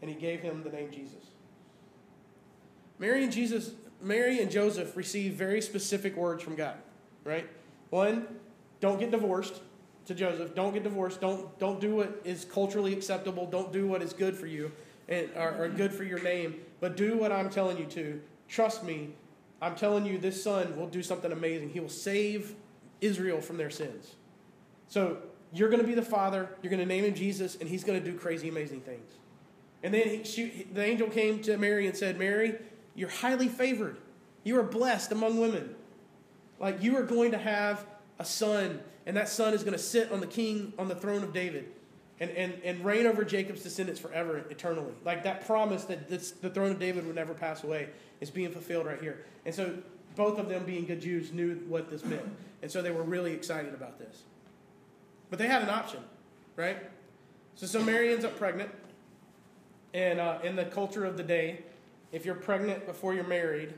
and 0.00 0.08
he 0.08 0.14
gave 0.14 0.42
him 0.42 0.62
the 0.62 0.70
name 0.70 0.92
Jesus. 0.92 1.32
Mary 3.00 3.24
and 3.24 3.32
Jesus, 3.32 3.72
Mary 4.00 4.40
and 4.40 4.48
Joseph 4.48 4.96
received 4.96 5.36
very 5.36 5.60
specific 5.60 6.14
words 6.16 6.40
from 6.40 6.54
God, 6.54 6.76
right? 7.24 7.48
One, 7.90 8.28
don't 8.78 9.00
get 9.00 9.10
divorced 9.10 9.62
to 10.04 10.14
Joseph, 10.14 10.54
don't 10.54 10.72
get 10.72 10.84
divorced. 10.84 11.20
Don't, 11.20 11.58
don't 11.58 11.80
do 11.80 11.96
what 11.96 12.20
is 12.22 12.44
culturally 12.44 12.92
acceptable. 12.92 13.44
Don't 13.46 13.72
do 13.72 13.88
what 13.88 14.02
is 14.02 14.12
good 14.12 14.36
for 14.36 14.46
you 14.46 14.70
and, 15.08 15.30
or, 15.34 15.64
or 15.64 15.68
good 15.68 15.92
for 15.92 16.04
your 16.04 16.22
name, 16.22 16.60
but 16.78 16.96
do 16.96 17.18
what 17.18 17.32
I'm 17.32 17.50
telling 17.50 17.76
you 17.76 17.86
to. 17.86 18.20
Trust 18.46 18.84
me, 18.84 19.14
I'm 19.60 19.74
telling 19.74 20.04
you, 20.04 20.18
this 20.18 20.42
son 20.42 20.76
will 20.76 20.88
do 20.88 21.02
something 21.02 21.32
amazing. 21.32 21.70
He 21.70 21.80
will 21.80 21.88
save 21.88 22.54
Israel 23.00 23.40
from 23.40 23.56
their 23.56 23.70
sins. 23.70 24.14
So 24.88 25.18
you're 25.52 25.68
going 25.68 25.80
to 25.80 25.86
be 25.86 25.94
the 25.94 26.02
father, 26.02 26.50
you're 26.62 26.70
going 26.70 26.80
to 26.80 26.86
name 26.86 27.04
him 27.04 27.14
Jesus, 27.14 27.56
and 27.56 27.68
he's 27.68 27.84
going 27.84 28.02
to 28.02 28.10
do 28.10 28.16
crazy, 28.16 28.48
amazing 28.48 28.82
things. 28.82 29.10
And 29.82 29.94
then 29.94 30.08
he, 30.08 30.24
she, 30.24 30.66
the 30.72 30.84
angel 30.84 31.08
came 31.08 31.40
to 31.42 31.56
Mary 31.56 31.86
and 31.86 31.96
said, 31.96 32.18
Mary, 32.18 32.56
you're 32.94 33.08
highly 33.08 33.48
favored. 33.48 33.98
You 34.44 34.58
are 34.58 34.62
blessed 34.62 35.12
among 35.12 35.38
women. 35.38 35.74
Like 36.58 36.82
you 36.82 36.96
are 36.96 37.02
going 37.02 37.32
to 37.32 37.38
have 37.38 37.84
a 38.18 38.24
son 38.24 38.80
and 39.06 39.16
that 39.16 39.28
son 39.28 39.54
is 39.54 39.62
going 39.62 39.72
to 39.72 39.82
sit 39.82 40.10
on 40.10 40.20
the 40.20 40.26
king 40.26 40.72
on 40.78 40.88
the 40.88 40.94
throne 40.94 41.22
of 41.22 41.32
David 41.32 41.72
and, 42.20 42.30
and, 42.30 42.54
and 42.64 42.84
reign 42.84 43.06
over 43.06 43.24
Jacob's 43.24 43.62
descendants 43.62 44.00
forever, 44.00 44.44
eternally. 44.50 44.92
Like 45.04 45.24
that 45.24 45.46
promise 45.46 45.84
that 45.84 46.08
this, 46.08 46.32
the 46.32 46.50
throne 46.50 46.72
of 46.72 46.78
David 46.78 47.06
would 47.06 47.14
never 47.14 47.34
pass 47.34 47.62
away 47.62 47.88
is 48.20 48.30
being 48.30 48.50
fulfilled 48.50 48.86
right 48.86 49.00
here. 49.00 49.24
And 49.44 49.54
so 49.54 49.74
both 50.14 50.38
of 50.38 50.48
them, 50.48 50.64
being 50.64 50.86
good 50.86 51.00
Jews, 51.00 51.32
knew 51.32 51.56
what 51.68 51.90
this 51.90 52.04
meant. 52.04 52.22
And 52.62 52.70
so 52.70 52.80
they 52.80 52.90
were 52.90 53.02
really 53.02 53.32
excited 53.32 53.74
about 53.74 53.98
this. 53.98 54.22
But 55.28 55.38
they 55.38 55.46
had 55.46 55.62
an 55.62 55.68
option, 55.68 56.00
right? 56.56 56.78
So, 57.54 57.66
so 57.66 57.82
Mary 57.82 58.12
ends 58.12 58.24
up 58.24 58.38
pregnant. 58.38 58.70
And 59.92 60.20
uh, 60.20 60.38
in 60.42 60.56
the 60.56 60.64
culture 60.64 61.04
of 61.04 61.16
the 61.16 61.22
day, 61.22 61.60
if 62.12 62.24
you're 62.24 62.34
pregnant 62.34 62.86
before 62.86 63.12
you're 63.14 63.24
married, 63.24 63.74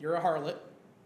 you're 0.00 0.14
a 0.14 0.20
harlot 0.20 0.56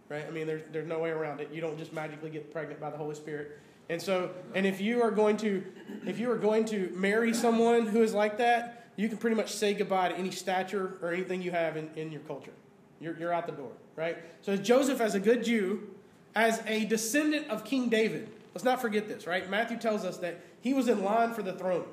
right? 0.08 0.24
I 0.26 0.30
mean, 0.30 0.46
there's, 0.46 0.62
there's 0.72 0.86
no 0.86 0.98
way 0.98 1.10
around 1.10 1.40
it. 1.40 1.50
You 1.52 1.60
don't 1.60 1.78
just 1.78 1.92
magically 1.92 2.30
get 2.30 2.52
pregnant 2.52 2.80
by 2.80 2.90
the 2.90 2.96
Holy 2.96 3.14
Spirit. 3.14 3.58
And 3.88 4.02
so, 4.02 4.30
and 4.54 4.66
if 4.66 4.80
you 4.80 5.02
are 5.02 5.10
going 5.10 5.36
to, 5.38 5.64
if 6.06 6.18
you 6.18 6.30
are 6.30 6.38
going 6.38 6.64
to 6.66 6.90
marry 6.94 7.32
someone 7.32 7.86
who 7.86 8.02
is 8.02 8.12
like 8.12 8.38
that, 8.38 8.88
you 8.96 9.08
can 9.08 9.18
pretty 9.18 9.36
much 9.36 9.52
say 9.52 9.74
goodbye 9.74 10.08
to 10.08 10.16
any 10.16 10.30
stature 10.30 10.98
or 11.02 11.12
anything 11.12 11.42
you 11.42 11.50
have 11.50 11.76
in, 11.76 11.90
in 11.96 12.10
your 12.10 12.22
culture. 12.22 12.52
You're, 13.00 13.16
you're 13.18 13.32
out 13.32 13.46
the 13.46 13.52
door, 13.52 13.72
right? 13.94 14.16
So 14.42 14.56
Joseph, 14.56 15.00
as 15.00 15.14
a 15.14 15.20
good 15.20 15.44
Jew, 15.44 15.90
as 16.34 16.62
a 16.66 16.86
descendant 16.86 17.48
of 17.50 17.64
King 17.64 17.88
David, 17.88 18.28
let's 18.54 18.64
not 18.64 18.80
forget 18.80 19.06
this, 19.06 19.26
right? 19.26 19.48
Matthew 19.48 19.76
tells 19.76 20.04
us 20.04 20.16
that 20.18 20.40
he 20.62 20.74
was 20.74 20.88
in 20.88 21.04
line 21.04 21.34
for 21.34 21.42
the 21.42 21.52
throne, 21.52 21.84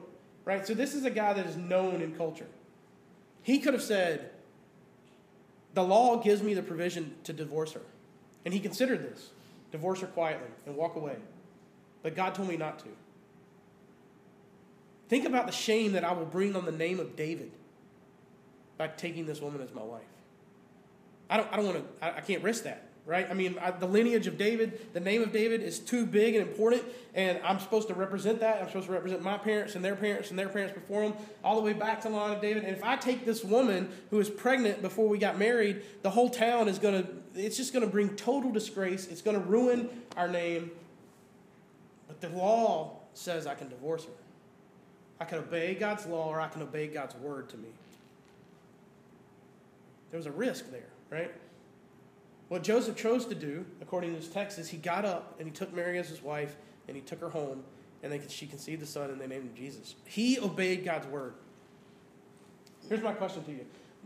right? 0.46 0.66
So 0.66 0.74
this 0.74 0.94
is 0.94 1.06
a 1.06 1.12
guy 1.12 1.34
that 1.34 1.46
is 1.46 1.58
known 1.58 2.02
in 2.02 2.16
culture. 2.16 2.48
He 3.44 3.60
could 3.60 3.74
have 3.74 3.84
said, 3.84 4.32
the 5.74 5.84
law 5.84 6.18
gives 6.18 6.42
me 6.42 6.54
the 6.54 6.64
provision 6.64 7.16
to 7.26 7.34
divorce 7.34 7.74
her. 7.74 7.82
And 8.46 8.54
he 8.54 8.60
considered 8.60 9.04
this 9.04 9.30
divorce 9.72 10.02
her 10.02 10.08
quietly 10.08 10.50
and 10.66 10.76
walk 10.76 10.96
away. 10.96 11.18
But 12.04 12.16
God 12.16 12.36
told 12.36 12.50
me 12.50 12.58
not 12.58 12.80
to. 12.80 12.86
Think 15.10 15.26
about 15.26 15.48
the 15.48 15.52
shame 15.52 15.94
that 15.94 16.04
I 16.04 16.12
will 16.12 16.26
bring 16.26 16.56
on 16.56 16.66
the 16.66 16.72
name 16.72 17.00
of 17.00 17.16
David 17.16 17.52
by 18.78 18.88
taking 18.88 19.26
this 19.26 19.42
woman 19.42 19.62
as 19.62 19.74
my 19.74 19.82
wife. 19.82 20.02
I 21.30 21.38
don't, 21.38 21.52
I 21.52 21.56
don't 21.56 21.66
want 21.66 21.78
to, 21.78 22.06
I, 22.06 22.18
I 22.18 22.22
can't 22.22 22.44
risk 22.44 22.66
that 22.66 22.90
right? 23.06 23.28
I 23.30 23.34
mean, 23.34 23.58
I, 23.62 23.72
the 23.72 23.86
lineage 23.86 24.28
of 24.28 24.38
David, 24.38 24.94
the 24.94 25.00
name 25.00 25.22
of 25.22 25.32
David 25.32 25.62
is 25.62 25.80
too 25.80 26.06
big 26.06 26.36
and 26.36 26.48
important, 26.48 26.84
and 27.14 27.40
I'm 27.44 27.60
supposed 27.60 27.90
to 27.90 27.94
represent 27.94 28.40
that. 28.40 28.62
I'm 28.62 28.68
supposed 28.68 28.88
to 28.88 28.94
represent 28.94 29.22
my 29.22 29.38
parents 29.38 29.76
and 29.76 29.84
their 29.84 29.96
parents 29.96 30.30
and 30.30 30.40
their 30.40 30.48
parents 30.48 30.74
before 30.74 31.02
them, 31.02 31.14
all 31.44 31.56
the 31.56 31.62
way 31.62 31.74
back 31.74 32.02
to 32.02 32.10
the 32.10 32.16
line 32.16 32.34
of 32.34 32.42
David. 32.42 32.64
And 32.64 32.76
if 32.76 32.84
I 32.84 32.96
take 32.96 33.26
this 33.26 33.44
woman 33.44 33.90
who 34.10 34.20
is 34.20 34.30
pregnant 34.30 34.82
before 34.82 35.08
we 35.10 35.18
got 35.18 35.38
married, 35.38 35.82
the 36.02 36.10
whole 36.10 36.30
town 36.30 36.70
is 36.70 36.80
going 36.80 37.04
to, 37.04 37.10
it's 37.36 37.58
just 37.58 37.74
going 37.74 37.86
to 37.86 37.92
bring 37.92 38.16
total 38.16 38.52
disgrace. 38.52 39.08
It's 39.08 39.22
going 39.22 39.40
to 39.40 39.46
ruin 39.46 39.90
our 40.16 40.30
name. 40.30 40.72
But 42.14 42.32
the 42.32 42.38
law 42.38 43.00
says 43.14 43.48
I 43.48 43.56
can 43.56 43.70
divorce 43.70 44.06
her. 44.06 44.12
I 45.20 45.26
can 45.26 45.40
obey 45.40 45.74
God's 45.74 46.06
law 46.06 46.28
or 46.28 46.40
I 46.40 46.48
can 46.48 46.62
obey 46.62 46.88
God's 46.88 47.16
word 47.16 47.50
to 47.50 47.58
me. 47.58 47.70
There 50.12 50.18
was 50.18 50.28
a 50.28 50.32
risk 50.32 50.70
there, 50.70 50.90
right? 51.10 51.32
What 52.50 52.62
Joseph 52.62 52.96
chose 52.96 53.26
to 53.26 53.36
do, 53.36 53.66
according 53.82 54.14
to 54.14 54.20
this 54.20 54.30
text, 54.30 54.60
is 54.60 54.70
he 54.70 54.78
got 54.78 55.06
up 55.06 55.36
and 55.40 55.48
he 55.48 55.54
took 55.54 55.74
Mary 55.74 55.98
as 55.98 56.10
his 56.10 56.22
wife 56.22 56.56
and 56.88 56.96
he 56.96 57.02
took 57.02 57.20
her 57.20 57.30
home 57.30 57.64
and 58.04 58.12
they, 58.12 58.22
she 58.28 58.46
conceived 58.46 58.82
the 58.82 58.86
son 58.86 59.10
and 59.10 59.20
they 59.20 59.28
named 59.28 59.46
him 59.46 59.56
Jesus. 59.56 59.96
He 60.06 60.40
obeyed 60.40 60.86
God's 60.86 61.08
word. 61.08 61.34
Here's 62.90 63.02
my 63.02 63.14
question 63.14 63.44
to 63.46 63.52
you. 63.52 63.66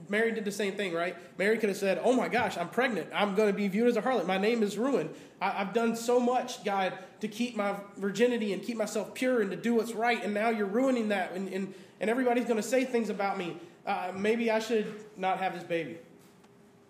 Mary 0.10 0.32
did 0.32 0.46
the 0.46 0.52
same 0.52 0.74
thing, 0.74 0.94
right? 0.94 1.16
Mary 1.38 1.58
could 1.58 1.70
have 1.70 1.78
said, 1.78 2.00
Oh 2.04 2.14
my 2.14 2.30
gosh, 2.30 2.58
I'm 2.58 2.70
pregnant. 2.70 3.10
I'm 3.14 3.36
going 3.36 3.50
to 3.50 3.58
be 3.58 3.68
viewed 3.68 3.88
as 3.88 3.98
a 3.98 4.02
harlot. 4.02 4.26
My 4.26 4.38
name 4.38 4.64
is 4.64 4.78
ruined. 4.78 5.10
I, 5.42 5.52
have 5.52 5.74
done 5.74 5.96
so 5.96 6.20
much, 6.20 6.64
God, 6.64 6.94
to 7.20 7.28
keep 7.28 7.56
my 7.56 7.76
virginity 7.98 8.54
and 8.54 8.64
keep 8.64 8.78
myself 8.78 9.14
pure 9.14 9.42
and 9.42 9.52
to 9.52 9.58
do 9.58 9.76
what's 9.76 9.94
right, 9.94 10.24
and 10.24 10.34
now 10.34 10.50
you're 10.50 10.66
ruining 10.66 11.10
that, 11.10 11.34
and, 11.34 11.48
and, 11.50 11.74
and 12.00 12.10
everybody's 12.10 12.46
going 12.46 12.58
to 12.58 12.68
say 12.68 12.86
things 12.86 13.10
about 13.10 13.38
me. 13.38 13.58
Uh, 13.86 14.12
maybe 14.16 14.50
I 14.50 14.60
should 14.60 14.94
not 15.16 15.40
have 15.40 15.54
this 15.54 15.64
baby. 15.64 15.98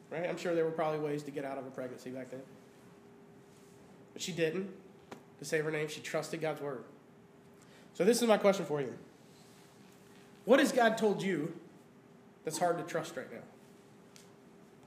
Right? 0.10 0.28
I'm 0.30 0.38
sure 0.38 0.56
there 0.56 0.66
were 0.66 0.72
probably 0.72 1.00
ways 1.00 1.24
to 1.24 1.32
get 1.32 1.44
out 1.44 1.58
of 1.58 1.66
a 1.66 1.70
pregnancy 1.70 2.10
back 2.10 2.32
then. 2.32 2.42
But 4.14 4.22
she 4.22 4.32
didn't. 4.32 4.70
To 5.40 5.46
save 5.46 5.66
her 5.66 5.72
name, 5.72 5.88
she 5.88 6.02
trusted 6.02 6.42
God's 6.42 6.62
word. 6.62 6.84
So, 7.94 8.04
this 8.04 8.22
is 8.22 8.28
my 8.28 8.38
question 8.38 8.66
for 8.66 8.82
you 8.82 8.94
What 10.46 10.60
has 10.60 10.72
God 10.72 10.98
told 10.98 11.22
you 11.22 11.54
that's 12.48 12.58
hard 12.58 12.78
to 12.78 12.84
trust 12.86 13.18
right 13.18 13.30
now? 13.30 13.42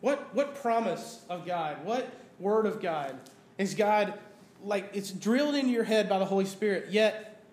What, 0.00 0.34
what 0.34 0.54
promise 0.62 1.22
of 1.28 1.44
God, 1.44 1.84
what 1.84 2.10
word 2.38 2.64
of 2.64 2.80
God 2.80 3.18
is 3.58 3.74
God 3.74 4.18
like 4.64 4.88
it's 4.94 5.10
drilled 5.10 5.54
into 5.54 5.70
your 5.70 5.84
head 5.84 6.08
by 6.08 6.18
the 6.18 6.24
Holy 6.24 6.46
Spirit, 6.46 6.90
yet 6.90 7.44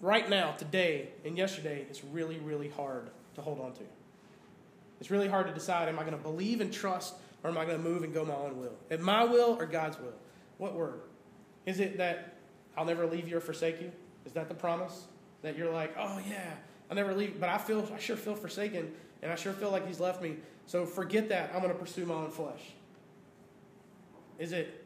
right 0.00 0.30
now, 0.30 0.52
today, 0.52 1.10
and 1.26 1.36
yesterday, 1.36 1.84
it's 1.90 2.02
really, 2.02 2.38
really 2.38 2.70
hard 2.70 3.10
to 3.34 3.42
hold 3.42 3.60
on 3.60 3.74
to? 3.74 3.82
It's 4.98 5.10
really 5.10 5.28
hard 5.28 5.46
to 5.46 5.52
decide 5.52 5.90
am 5.90 5.98
I 5.98 6.04
going 6.04 6.16
to 6.16 6.22
believe 6.22 6.62
and 6.62 6.72
trust 6.72 7.12
or 7.44 7.50
am 7.50 7.58
I 7.58 7.66
going 7.66 7.76
to 7.76 7.82
move 7.86 8.04
and 8.04 8.14
go 8.14 8.24
my 8.24 8.32
own 8.32 8.58
will? 8.58 8.78
Am 8.90 9.02
my 9.02 9.24
will 9.24 9.58
or 9.60 9.66
God's 9.66 9.98
will? 9.98 10.14
What 10.56 10.72
word? 10.72 11.02
Is 11.66 11.80
it 11.80 11.98
that 11.98 12.38
I'll 12.78 12.86
never 12.86 13.06
leave 13.06 13.28
you 13.28 13.36
or 13.36 13.40
forsake 13.40 13.78
you? 13.78 13.92
Is 14.24 14.32
that 14.32 14.48
the 14.48 14.54
promise? 14.54 15.04
That 15.42 15.58
you're 15.58 15.70
like, 15.70 15.94
oh 15.98 16.18
yeah, 16.26 16.54
I'll 16.92 16.96
never 16.96 17.14
leave. 17.14 17.40
But 17.40 17.48
I 17.48 17.56
feel, 17.56 17.88
I 17.94 17.98
sure 17.98 18.16
feel 18.16 18.34
forsaken, 18.34 18.92
and 19.22 19.32
I 19.32 19.34
sure 19.34 19.54
feel 19.54 19.70
like 19.70 19.86
he's 19.86 19.98
left 19.98 20.20
me. 20.20 20.36
So 20.66 20.84
forget 20.84 21.30
that. 21.30 21.50
I'm 21.54 21.62
going 21.62 21.72
to 21.72 21.78
pursue 21.78 22.04
my 22.04 22.12
own 22.12 22.30
flesh. 22.30 22.60
Is 24.38 24.52
it 24.52 24.84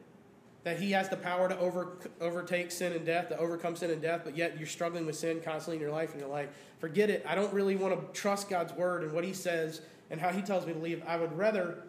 that 0.62 0.78
he 0.78 0.92
has 0.92 1.08
the 1.08 1.16
power 1.16 1.48
to 1.48 1.58
over, 1.58 1.98
overtake 2.20 2.70
sin 2.70 2.92
and 2.92 3.04
death, 3.04 3.30
to 3.30 3.38
overcome 3.38 3.74
sin 3.74 3.90
and 3.90 4.00
death, 4.00 4.20
but 4.22 4.36
yet 4.36 4.56
you're 4.56 4.68
struggling 4.68 5.04
with 5.04 5.16
sin 5.16 5.40
constantly 5.44 5.78
in 5.78 5.82
your 5.82 5.90
life, 5.90 6.12
and 6.12 6.20
you're 6.20 6.30
like, 6.30 6.52
forget 6.78 7.10
it. 7.10 7.26
I 7.26 7.34
don't 7.34 7.52
really 7.52 7.74
want 7.74 8.14
to 8.14 8.20
trust 8.20 8.48
God's 8.48 8.72
word 8.74 9.02
and 9.02 9.10
what 9.10 9.24
he 9.24 9.32
says 9.32 9.80
and 10.08 10.20
how 10.20 10.30
he 10.30 10.42
tells 10.42 10.64
me 10.64 10.74
to 10.74 10.78
leave. 10.78 11.02
I 11.08 11.16
would 11.16 11.36
rather 11.36 11.82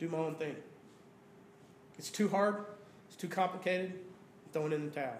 do 0.00 0.08
my 0.08 0.18
own 0.18 0.34
thing. 0.34 0.56
It's 1.98 2.10
too 2.10 2.28
hard, 2.28 2.64
it's 3.06 3.16
too 3.16 3.28
complicated. 3.28 3.92
I'm 3.92 4.52
throwing 4.52 4.72
in 4.72 4.86
the 4.86 4.90
towel. 4.90 5.18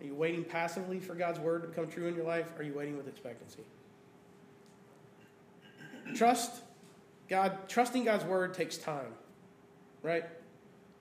Are 0.00 0.04
you 0.04 0.14
waiting 0.14 0.44
passively 0.44 1.00
for 1.00 1.14
God's 1.14 1.40
word 1.40 1.62
to 1.62 1.68
become 1.68 1.88
true 1.88 2.06
in 2.06 2.14
your 2.14 2.26
life? 2.26 2.52
Or 2.56 2.60
are 2.60 2.64
you 2.64 2.74
waiting 2.74 2.96
with 2.96 3.08
expectancy? 3.08 3.62
Trust 6.14 6.62
God, 7.28 7.68
trusting 7.68 8.04
God's 8.04 8.24
word 8.24 8.54
takes 8.54 8.76
time, 8.76 9.12
right? 10.02 10.24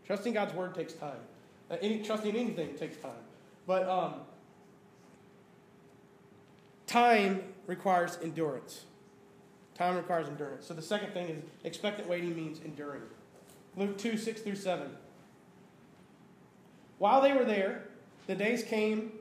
Trusting 0.06 0.34
God's 0.34 0.54
word 0.54 0.74
takes 0.74 0.94
time. 0.94 1.20
Uh, 1.70 1.78
any, 1.82 2.02
trusting 2.04 2.36
anything 2.36 2.76
takes 2.76 2.98
time. 2.98 3.12
But 3.68 3.88
um, 3.88 4.16
time 6.88 7.44
requires 7.68 8.18
endurance. 8.24 8.86
Time 9.76 9.98
requires 9.98 10.28
endurance. 10.28 10.66
So 10.66 10.74
the 10.74 10.82
second 10.82 11.12
thing 11.14 11.30
is 11.30 11.44
expectant 11.64 12.08
waiting 12.08 12.36
means 12.36 12.60
enduring. 12.64 13.02
Luke 13.76 13.98
2 13.98 14.18
6 14.18 14.42
through 14.42 14.56
7. 14.56 14.90
While 16.98 17.22
they 17.22 17.34
were 17.34 17.44
there, 17.44 17.84
the 18.28 18.36
days 18.36 18.64
came, 18.64 19.12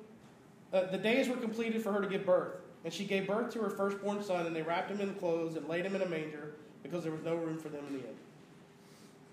uh, 0.73 0.87
the 0.87 0.99
days 0.99 1.28
were 1.28 1.37
completed 1.37 1.82
for 1.82 1.92
her 1.92 2.00
to 2.00 2.08
give 2.08 2.25
birth. 2.25 2.56
And 2.84 2.92
she 2.92 3.04
gave 3.04 3.26
birth 3.26 3.50
to 3.54 3.61
her 3.61 3.70
firstborn 3.70 4.23
son, 4.23 4.46
and 4.46 4.54
they 4.54 4.61
wrapped 4.61 4.90
him 4.90 5.00
in 5.00 5.14
clothes 5.14 5.56
and 5.56 5.66
laid 5.68 5.87
him 5.87 5.96
in 5.96 6.02
a 6.02 6.08
manger 6.08 6.52
because 6.82 7.02
there 7.02 7.12
was 7.12 7.23
no 7.23 7.34
room 7.34 7.58
for 7.58 7.70
them 7.70 7.82
in 7.88 7.94
the 7.94 8.00
inn. 8.00 8.14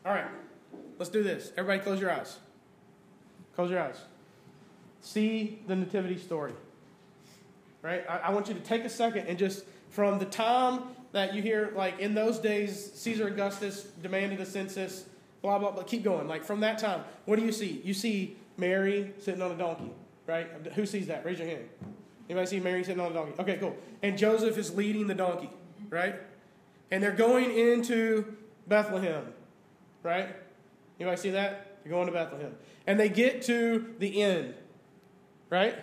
All 0.06 0.13
right, 0.13 0.25
let's 0.98 1.12
do 1.12 1.22
this. 1.22 1.51
Everybody, 1.58 1.84
close 1.84 2.00
your 2.00 2.12
eyes. 2.12 2.38
Close 3.56 3.70
your 3.70 3.82
eyes. 3.82 4.00
See 5.01 5.60
the 5.68 5.75
nativity 5.75 6.18
story. 6.18 6.54
Right? 7.82 8.06
I, 8.08 8.18
I 8.20 8.30
want 8.32 8.48
you 8.48 8.54
to 8.54 8.60
take 8.62 8.86
a 8.86 8.90
second 8.90 9.28
and 9.28 9.38
just, 9.38 9.66
from 9.90 10.18
the 10.18 10.25
time 10.25 10.84
that 11.12 11.34
you 11.34 11.42
hear, 11.42 11.74
like 11.75 12.00
in 12.00 12.13
those 12.13 12.40
days, 12.40 12.92
Caesar 12.94 13.28
Augustus 13.28 13.84
demanded 14.01 14.40
a 14.40 14.46
census, 14.46 15.06
blah, 15.42 15.60
blah, 15.60 15.72
blah, 15.72 15.84
keep 15.84 16.04
going. 16.04 16.28
Like 16.28 16.46
from 16.46 16.62
that 16.62 16.78
time, 16.78 17.04
what 17.25 17.38
do 17.38 17.46
you 17.46 17.51
see? 17.51 17.82
You 17.84 17.94
see 17.94 18.38
Mary 18.62 19.12
sitting 19.20 19.41
on 19.41 19.51
a 19.51 19.58
donkey, 19.58 19.91
right? 20.27 20.48
Who 20.75 20.86
sees 20.86 21.08
that? 21.08 21.25
Raise 21.25 21.39
your 21.39 21.50
hand. 21.50 21.68
Anybody 22.30 22.48
see 22.48 22.60
Mary 22.62 22.84
sitting 22.86 23.01
on 23.01 23.12
a 23.12 23.13
donkey? 23.13 23.34
Okay, 23.39 23.58
cool. 23.58 23.75
And 24.01 24.18
Joseph 24.18 24.58
is 24.58 24.74
leading 24.74 25.08
the 25.08 25.15
donkey, 25.15 25.50
right? 25.89 26.15
And 26.91 27.03
they're 27.03 27.12
going 27.12 27.51
into 27.58 28.38
Bethlehem, 28.68 29.34
right? 30.03 30.30
Anybody 31.00 31.20
see 31.20 31.32
that? 31.32 31.80
They're 31.84 31.91
going 31.91 32.06
to 32.06 32.13
Bethlehem. 32.13 32.56
And 32.88 33.00
they 33.00 33.10
get 33.10 33.41
to 33.44 33.94
the 34.00 34.22
end, 34.22 34.53
right? 35.50 35.75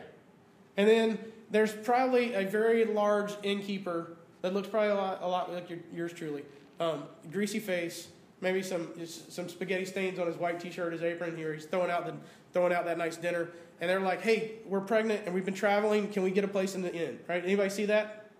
And 0.76 0.88
then 0.88 1.18
there's 1.50 1.73
probably 1.73 2.35
a 2.35 2.47
very 2.47 2.85
large 2.85 3.35
innkeeper 3.42 4.16
that 4.42 4.54
looks 4.54 4.68
probably 4.68 4.90
a 4.90 4.94
lot, 4.94 5.18
a 5.20 5.28
lot 5.28 5.52
like 5.52 5.68
your, 5.68 5.80
yours 5.92 6.12
truly. 6.12 6.44
Um, 6.78 7.04
greasy 7.32 7.58
face, 7.58 8.08
maybe 8.40 8.62
some 8.62 8.88
some 9.04 9.49
spaghetti 9.49 9.85
stains 9.85 10.18
on 10.18 10.26
his 10.28 10.37
white 10.37 10.61
t-shirt, 10.61 10.92
his 10.92 11.02
apron 11.02 11.37
here. 11.37 11.52
He's 11.52 11.64
throwing 11.64 11.90
out 11.90 12.06
the 12.06 12.14
throwing 12.52 12.73
out 12.73 12.85
that 12.87 12.99
nice 12.99 13.17
dinner, 13.17 13.50
and 13.81 13.88
they're 13.88 14.00
like, 14.00 14.23
"Hey, 14.23 14.57
we're 14.67 14.81
pregnant 14.81 15.23
and 15.26 15.35
we've 15.35 15.45
been 15.45 15.55
traveling. 15.55 16.09
Can 16.09 16.23
we 16.23 16.31
get 16.31 16.45
a 16.45 16.49
place 16.49 16.75
in 16.75 16.83
the 16.83 16.93
inn?" 16.93 17.19
Right? 17.28 17.45
Anybody 17.45 17.71
see 17.71 17.87
that? 17.87 18.31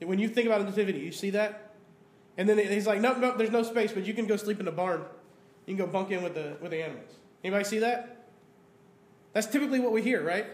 When 0.00 0.18
you 0.18 0.28
think 0.28 0.46
about 0.46 0.60
a 0.60 0.64
nativity, 0.64 0.98
you 0.98 1.12
see 1.12 1.30
that? 1.30 1.74
And 2.36 2.48
then 2.48 2.58
he's 2.58 2.86
like, 2.86 3.00
"Nope, 3.00 3.18
nope. 3.18 3.38
There's 3.38 3.50
no 3.50 3.62
space, 3.62 3.92
but 3.92 4.04
you 4.06 4.14
can 4.14 4.26
go 4.26 4.36
sleep 4.36 4.58
in 4.60 4.66
the 4.66 4.72
barn. 4.72 5.04
You 5.66 5.76
can 5.76 5.86
go 5.86 5.90
bunk 5.90 6.10
in 6.10 6.22
with 6.22 6.34
the 6.34 6.56
with 6.60 6.70
the 6.70 6.82
animals." 6.82 7.10
Anybody 7.42 7.64
see 7.64 7.78
that? 7.78 8.28
That's 9.32 9.46
typically 9.46 9.80
what 9.80 9.92
we 9.92 10.02
hear, 10.02 10.22
right? 10.22 10.46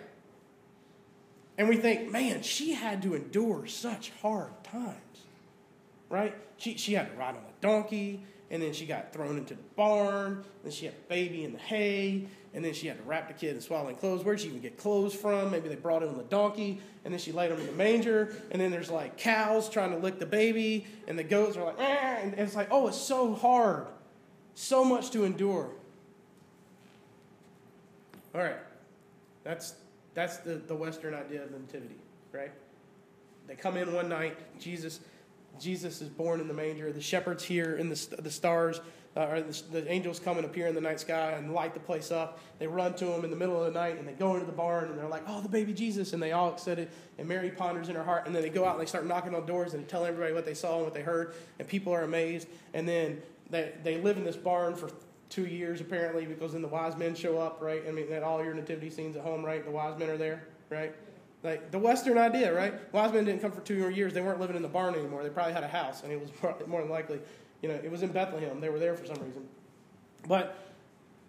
And 1.58 1.68
we 1.68 1.76
think, 1.76 2.10
man, 2.10 2.42
she 2.42 2.72
had 2.72 3.02
to 3.02 3.14
endure 3.14 3.66
such 3.66 4.10
hard 4.22 4.52
times, 4.64 5.26
right? 6.08 6.34
She, 6.56 6.76
she 6.76 6.94
had 6.94 7.10
to 7.10 7.16
ride 7.16 7.36
on 7.36 7.42
a 7.42 7.60
donkey, 7.60 8.24
and 8.52 8.62
then 8.62 8.74
she 8.74 8.84
got 8.84 9.14
thrown 9.14 9.38
into 9.38 9.54
the 9.54 9.62
barn, 9.76 10.44
then 10.62 10.70
she 10.70 10.84
had 10.84 10.94
a 10.94 11.08
baby 11.08 11.42
in 11.42 11.52
the 11.52 11.58
hay, 11.58 12.26
and 12.52 12.62
then 12.62 12.74
she 12.74 12.86
had 12.86 12.98
to 12.98 13.02
wrap 13.04 13.26
the 13.26 13.34
kid 13.34 13.56
in 13.56 13.62
swaddling 13.62 13.96
clothes. 13.96 14.22
Where'd 14.22 14.40
she 14.40 14.48
even 14.48 14.60
get 14.60 14.76
clothes 14.76 15.14
from? 15.14 15.50
Maybe 15.50 15.70
they 15.70 15.74
brought 15.74 16.02
him 16.02 16.10
on 16.10 16.18
the 16.18 16.24
donkey, 16.24 16.78
and 17.04 17.14
then 17.14 17.18
she 17.18 17.32
laid 17.32 17.50
him 17.50 17.58
in 17.58 17.66
the 17.66 17.72
manger, 17.72 18.36
and 18.50 18.60
then 18.60 18.70
there's 18.70 18.90
like 18.90 19.16
cows 19.16 19.70
trying 19.70 19.90
to 19.92 19.96
lick 19.96 20.18
the 20.18 20.26
baby, 20.26 20.86
and 21.08 21.18
the 21.18 21.24
goats 21.24 21.56
are 21.56 21.64
like, 21.64 21.80
eh, 21.80 22.18
and 22.20 22.34
it's 22.34 22.54
like, 22.54 22.68
oh, 22.70 22.88
it's 22.88 22.98
so 22.98 23.34
hard, 23.34 23.86
so 24.54 24.84
much 24.84 25.10
to 25.12 25.24
endure. 25.24 25.70
All 28.34 28.42
right, 28.42 28.58
that's 29.44 29.76
that's 30.12 30.36
the, 30.38 30.56
the 30.56 30.74
Western 30.74 31.14
idea 31.14 31.42
of 31.42 31.52
the 31.52 31.58
nativity, 31.58 31.96
right? 32.32 32.52
They 33.46 33.54
come 33.54 33.78
in 33.78 33.94
one 33.94 34.10
night, 34.10 34.36
Jesus, 34.60 35.00
Jesus 35.60 36.00
is 36.00 36.08
born 36.08 36.40
in 36.40 36.48
the 36.48 36.54
manger. 36.54 36.92
The 36.92 37.00
shepherds 37.00 37.44
hear 37.44 37.76
in 37.76 37.88
the, 37.88 38.16
the 38.18 38.30
stars, 38.30 38.80
uh, 39.16 39.26
or 39.26 39.42
the, 39.42 39.62
the, 39.72 39.92
angels 39.92 40.18
come 40.18 40.38
and 40.38 40.46
appear 40.46 40.66
in 40.66 40.74
the 40.74 40.80
night 40.80 40.98
sky 40.98 41.32
and 41.32 41.52
light 41.52 41.74
the 41.74 41.80
place 41.80 42.10
up. 42.10 42.40
They 42.58 42.66
run 42.66 42.94
to 42.94 43.06
him 43.06 43.24
in 43.24 43.30
the 43.30 43.36
middle 43.36 43.62
of 43.62 43.72
the 43.72 43.78
night 43.78 43.98
and 43.98 44.08
they 44.08 44.12
go 44.12 44.34
into 44.34 44.46
the 44.46 44.52
barn 44.52 44.88
and 44.88 44.98
they're 44.98 45.08
like, 45.08 45.24
oh, 45.26 45.40
the 45.40 45.48
baby 45.48 45.74
Jesus. 45.74 46.14
And 46.14 46.22
they 46.22 46.32
all 46.32 46.52
excited. 46.52 46.88
And 47.18 47.28
Mary 47.28 47.50
ponders 47.50 47.90
in 47.90 47.94
her 47.94 48.02
heart. 48.02 48.26
And 48.26 48.34
then 48.34 48.42
they 48.42 48.48
go 48.48 48.64
out 48.64 48.76
and 48.76 48.80
they 48.80 48.88
start 48.88 49.06
knocking 49.06 49.34
on 49.34 49.44
doors 49.44 49.74
and 49.74 49.86
telling 49.86 50.08
everybody 50.08 50.32
what 50.32 50.46
they 50.46 50.54
saw 50.54 50.76
and 50.76 50.84
what 50.84 50.94
they 50.94 51.02
heard. 51.02 51.34
And 51.58 51.68
people 51.68 51.92
are 51.92 52.02
amazed. 52.02 52.48
And 52.72 52.88
then 52.88 53.20
they, 53.50 53.72
they 53.84 54.00
live 54.00 54.16
in 54.16 54.24
this 54.24 54.36
barn 54.36 54.74
for 54.74 54.90
two 55.28 55.46
years 55.46 55.80
apparently 55.80 56.26
because 56.26 56.52
then 56.52 56.62
the 56.62 56.68
wise 56.68 56.96
men 56.96 57.14
show 57.14 57.38
up, 57.38 57.58
right? 57.60 57.82
I 57.86 57.90
mean, 57.90 58.10
at 58.12 58.22
all 58.22 58.42
your 58.42 58.54
nativity 58.54 58.90
scenes 58.90 59.16
at 59.16 59.22
home, 59.22 59.44
right? 59.44 59.64
The 59.64 59.70
wise 59.70 59.98
men 59.98 60.10
are 60.10 60.16
there, 60.16 60.44
right? 60.70 60.94
Like 61.42 61.72
the 61.72 61.78
Western 61.78 62.18
idea, 62.18 62.54
right? 62.54 62.74
Wise 62.92 63.12
men 63.12 63.24
didn't 63.24 63.40
come 63.40 63.50
for 63.50 63.60
two 63.62 63.78
more 63.78 63.90
years. 63.90 64.14
They 64.14 64.20
weren't 64.20 64.40
living 64.40 64.54
in 64.54 64.62
the 64.62 64.68
barn 64.68 64.94
anymore. 64.94 65.24
They 65.24 65.30
probably 65.30 65.52
had 65.52 65.64
a 65.64 65.68
house, 65.68 66.02
and 66.02 66.12
it 66.12 66.20
was 66.20 66.30
more 66.68 66.80
than 66.80 66.90
likely, 66.90 67.20
you 67.62 67.68
know, 67.68 67.74
it 67.74 67.90
was 67.90 68.02
in 68.02 68.12
Bethlehem. 68.12 68.60
They 68.60 68.68
were 68.68 68.78
there 68.78 68.94
for 68.94 69.06
some 69.06 69.16
reason. 69.24 69.46
But 70.28 70.56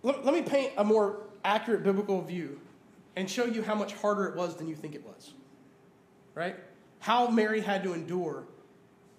let, 0.04 0.24
let 0.24 0.34
me 0.34 0.44
paint 0.44 0.74
a 0.78 0.84
more 0.84 1.18
accurate 1.44 1.84
biblical 1.84 2.22
view 2.22 2.60
and 3.16 3.30
show 3.30 3.46
you 3.46 3.64
how 3.64 3.76
much 3.76 3.94
harder 3.94 4.26
it 4.26 4.36
was 4.36 4.56
than 4.56 4.68
you 4.68 4.76
think 4.76 4.94
it 4.94 5.06
was, 5.06 5.34
right? 6.36 6.56
How 7.00 7.28
Mary 7.28 7.62
had 7.62 7.84
to 7.84 7.94
endure 7.94 8.44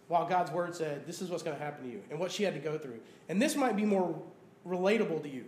while 0.09 0.27
God's 0.27 0.51
word 0.53 0.77
said, 0.77 1.07
This 1.07 1.21
is 1.21 1.31
what's 1.31 1.43
going 1.43 1.57
to 1.57 1.63
happen 1.63 1.87
to 1.87 1.91
you, 1.91 2.03
and 2.11 2.21
what 2.21 2.31
she 2.31 2.45
had 2.45 2.55
to 2.55 2.61
go 2.61 2.79
through. 2.79 3.01
And 3.29 3.43
this 3.43 3.57
might 3.57 3.77
be 3.77 3.85
more 3.85 4.21
relatable 4.67 5.23
to 5.23 5.29
you, 5.29 5.45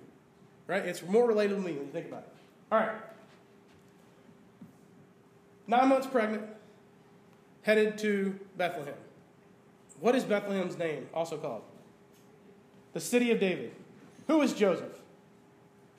right? 0.66 0.84
It's 0.84 1.02
more 1.02 1.28
relatable 1.28 1.56
to 1.56 1.60
me 1.60 1.72
when 1.72 1.86
you 1.86 1.92
think 1.92 2.06
about 2.06 2.20
it. 2.20 2.32
All 2.72 2.80
right. 2.80 2.96
Nine 5.66 5.88
months 5.88 6.06
pregnant, 6.06 6.44
headed 7.62 7.98
to 7.98 8.38
Bethlehem. 8.56 8.94
What 10.00 10.14
is 10.14 10.24
Bethlehem's 10.24 10.78
name 10.78 11.08
also 11.12 11.36
called? 11.36 11.62
The 12.92 13.00
city 13.00 13.30
of 13.30 13.40
David. 13.40 13.72
Who 14.28 14.40
is 14.42 14.52
Joseph? 14.52 15.00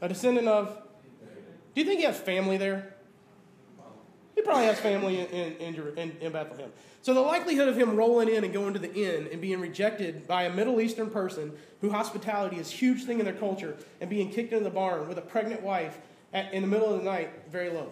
A 0.02 0.08
descendant 0.08 0.48
of. 0.48 0.82
Do 1.76 1.82
you 1.82 1.86
think 1.86 2.00
he 2.00 2.06
has 2.06 2.18
family 2.18 2.58
there? 2.58 2.94
He 4.36 4.44
probably 4.44 4.66
has 4.66 4.80
family 4.80 5.20
in, 5.20 5.54
in, 5.56 6.16
in, 6.22 6.32
Bethlehem. 6.32 6.72
So 7.02 7.16
the 7.16 7.22
likelihood 7.22 7.68
of 7.68 7.76
him 7.76 7.96
rolling 7.96 8.30
in 8.30 8.44
and 8.44 8.54
going 8.54 8.74
to 8.74 8.80
the 8.80 8.94
inn 8.94 9.28
and 9.32 9.42
being 9.42 9.60
rejected 9.60 10.28
by 10.28 10.44
a 10.44 10.54
Middle 10.54 10.80
Eastern 10.80 11.10
person 11.10 11.52
who 11.82 11.90
hospitality 11.90 12.58
is 12.58 12.72
a 12.72 12.76
huge 12.76 13.06
thing 13.06 13.18
in 13.18 13.26
their 13.26 13.34
culture 13.34 13.76
and 14.00 14.10
being 14.10 14.30
kicked 14.30 14.54
into 14.54 14.64
the 14.64 14.70
barn 14.70 15.10
with 15.10 15.18
a 15.18 15.22
pregnant 15.22 15.64
wife 15.64 15.98
at, 16.34 16.54
in 16.54 16.62
the 16.62 16.68
middle 16.68 16.94
of 16.94 17.00
the 17.00 17.04
night, 17.04 17.32
very 17.50 17.72
low, 17.72 17.92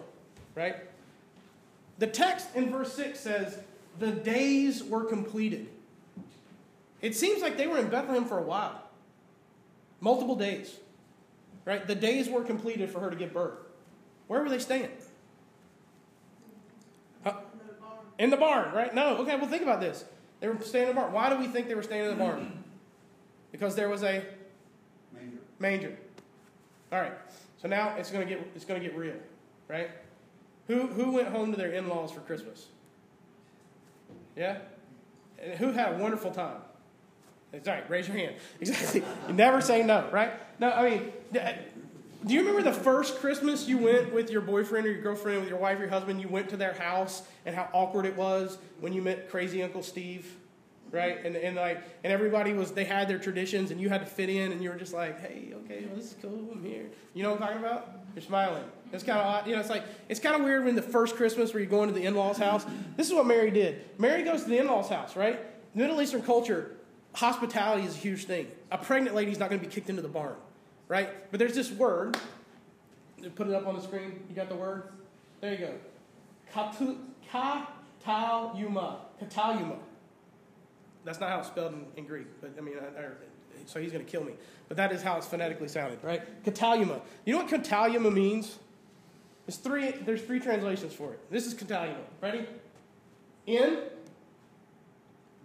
right? 0.54 0.76
The 1.98 2.06
text 2.06 2.48
in 2.54 2.70
verse 2.70 2.92
6 2.94 3.18
says, 3.18 3.58
the 3.98 4.12
days 4.12 4.84
were 4.84 5.04
completed. 5.04 5.68
It 7.00 7.14
seems 7.14 7.42
like 7.42 7.56
they 7.56 7.66
were 7.66 7.78
in 7.78 7.88
Bethlehem 7.88 8.24
for 8.24 8.38
a 8.38 8.42
while, 8.42 8.82
multiple 10.00 10.36
days, 10.36 10.76
right? 11.64 11.86
The 11.86 11.94
days 11.94 12.28
were 12.28 12.42
completed 12.42 12.90
for 12.90 13.00
her 13.00 13.10
to 13.10 13.16
give 13.16 13.32
birth. 13.32 13.58
Where 14.26 14.42
were 14.42 14.48
they 14.48 14.58
staying? 14.58 14.90
In 18.18 18.30
the 18.30 18.36
barn, 18.36 18.74
right? 18.74 18.94
No. 18.94 19.18
Okay, 19.18 19.36
well, 19.36 19.46
think 19.46 19.62
about 19.62 19.80
this. 19.80 20.04
They 20.40 20.48
were 20.48 20.58
staying 20.62 20.88
in 20.88 20.94
the 20.94 21.00
barn. 21.00 21.12
Why 21.12 21.28
do 21.28 21.36
we 21.36 21.48
think 21.48 21.68
they 21.68 21.74
were 21.74 21.82
staying 21.82 22.04
in 22.04 22.10
the 22.10 22.24
barn? 22.24 22.64
Because 23.52 23.74
there 23.74 23.88
was 23.88 24.02
a 24.02 24.22
manger. 25.14 25.38
Manger. 25.58 25.96
All 26.92 27.00
right. 27.00 27.12
So 27.56 27.68
now 27.68 27.94
it's 27.96 28.10
going 28.10 28.26
to 28.26 28.34
get 28.34 28.46
it's 28.54 28.66
going 28.66 28.78
to 28.78 28.86
get 28.86 28.94
real, 28.98 29.14
right? 29.66 29.88
Who 30.68 30.86
who 30.88 31.12
went 31.12 31.28
home 31.28 31.52
to 31.52 31.56
their 31.56 31.70
in-laws 31.72 32.12
for 32.12 32.20
Christmas? 32.20 32.66
Yeah. 34.36 34.58
And 35.38 35.54
who 35.58 35.72
had 35.72 35.94
a 35.94 35.98
wonderful 35.98 36.30
time? 36.30 36.58
Right. 37.64 37.88
Raise 37.88 38.08
your 38.08 38.16
hand. 38.16 38.36
Exactly. 38.60 39.02
You 39.28 39.34
never 39.34 39.60
say 39.60 39.82
no, 39.82 40.08
right? 40.12 40.32
No, 40.60 40.70
I 40.70 40.90
mean, 40.90 41.12
Do 42.26 42.34
you 42.34 42.40
remember 42.40 42.62
the 42.62 42.72
first 42.76 43.18
Christmas 43.20 43.68
you 43.68 43.78
went 43.78 44.12
with 44.12 44.30
your 44.30 44.40
boyfriend 44.40 44.86
or 44.86 44.90
your 44.90 45.00
girlfriend, 45.00 45.40
with 45.40 45.48
your 45.48 45.58
wife 45.58 45.78
or 45.78 45.82
your 45.82 45.90
husband? 45.90 46.20
You 46.20 46.28
went 46.28 46.48
to 46.50 46.56
their 46.56 46.74
house 46.74 47.22
and 47.46 47.54
how 47.54 47.68
awkward 47.72 48.04
it 48.04 48.16
was 48.16 48.58
when 48.80 48.92
you 48.92 49.00
met 49.00 49.30
crazy 49.30 49.62
Uncle 49.62 49.82
Steve, 49.82 50.34
right? 50.90 51.24
And, 51.24 51.36
and 51.36 51.56
like 51.56 51.82
and 52.04 52.12
everybody 52.12 52.52
was 52.52 52.72
they 52.72 52.84
had 52.84 53.08
their 53.08 53.18
traditions 53.18 53.70
and 53.70 53.80
you 53.80 53.88
had 53.88 54.00
to 54.00 54.06
fit 54.06 54.28
in 54.28 54.52
and 54.52 54.62
you 54.62 54.70
were 54.70 54.76
just 54.76 54.94
like, 54.94 55.20
hey, 55.20 55.52
okay, 55.64 55.84
well, 55.86 55.96
this 55.96 56.12
is 56.12 56.16
cool. 56.20 56.48
I'm 56.52 56.64
here. 56.64 56.86
You 57.14 57.22
know 57.22 57.32
what 57.32 57.42
I'm 57.42 57.48
talking 57.48 57.64
about? 57.64 57.90
You're 58.14 58.22
smiling. 58.22 58.64
It's 58.92 59.04
kind 59.04 59.18
of 59.18 59.26
odd. 59.26 59.46
You 59.46 59.54
know, 59.54 59.60
it's 59.60 59.70
like 59.70 59.84
it's 60.08 60.20
kind 60.20 60.36
of 60.36 60.42
weird 60.42 60.64
when 60.64 60.74
the 60.74 60.82
first 60.82 61.16
Christmas 61.16 61.52
where 61.52 61.60
you're 61.60 61.70
going 61.70 61.88
to 61.88 61.94
the 61.94 62.04
in-laws' 62.04 62.38
house. 62.38 62.64
This 62.96 63.08
is 63.08 63.14
what 63.14 63.26
Mary 63.26 63.50
did. 63.50 63.84
Mary 63.98 64.22
goes 64.22 64.44
to 64.44 64.48
the 64.48 64.58
in-laws' 64.58 64.88
house, 64.88 65.16
right? 65.16 65.40
Middle 65.74 66.00
Eastern 66.00 66.22
culture, 66.22 66.76
hospitality 67.12 67.86
is 67.86 67.94
a 67.94 67.98
huge 67.98 68.24
thing. 68.24 68.50
A 68.72 68.78
pregnant 68.78 69.14
lady's 69.14 69.38
not 69.38 69.50
going 69.50 69.60
to 69.60 69.66
be 69.66 69.72
kicked 69.72 69.90
into 69.90 70.02
the 70.02 70.08
barn, 70.08 70.34
right? 70.88 71.30
But 71.30 71.40
there's 71.40 71.54
this 71.54 71.70
word. 71.70 72.16
Put 73.34 73.48
it 73.48 73.54
up 73.54 73.66
on 73.66 73.74
the 73.74 73.82
screen. 73.82 74.20
You 74.28 74.36
got 74.36 74.48
the 74.48 74.54
word? 74.54 74.84
There 75.40 75.52
you 75.52 75.58
go. 75.58 75.72
Katalyuma. 76.54 78.96
Katalyuma. 79.20 79.76
That's 81.06 81.20
not 81.20 81.30
how 81.30 81.38
it's 81.38 81.46
spelled 81.48 81.72
in, 81.72 81.86
in 81.96 82.04
Greek, 82.04 82.26
but 82.40 82.50
I 82.58 82.60
mean, 82.60 82.74
I, 82.78 83.00
I, 83.00 83.04
so 83.64 83.80
he's 83.80 83.92
going 83.92 84.04
to 84.04 84.10
kill 84.10 84.24
me. 84.24 84.32
But 84.66 84.76
that 84.76 84.90
is 84.90 85.02
how 85.02 85.16
it's 85.16 85.26
phonetically 85.26 85.68
sounded, 85.68 86.02
right? 86.02 86.44
Katalyuma. 86.44 87.00
You 87.24 87.32
know 87.32 87.44
what 87.44 87.48
katalyuma 87.48 88.12
means? 88.12 88.58
There's 89.46 89.56
three, 89.56 89.92
there's 89.92 90.22
three 90.22 90.40
translations 90.40 90.92
for 90.92 91.12
it. 91.12 91.30
This 91.30 91.46
is 91.46 91.54
katalyuma. 91.54 91.94
Ready? 92.20 92.46
Inn, 93.46 93.78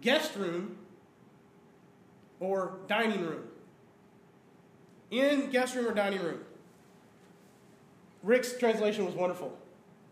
guest 0.00 0.34
room, 0.34 0.76
or 2.40 2.80
dining 2.88 3.24
room. 3.24 3.44
Inn 5.12 5.48
guest 5.50 5.76
room 5.76 5.86
or 5.86 5.94
dining 5.94 6.20
room. 6.20 6.40
Rick's 8.24 8.58
translation 8.58 9.06
was 9.06 9.14
wonderful. 9.14 9.56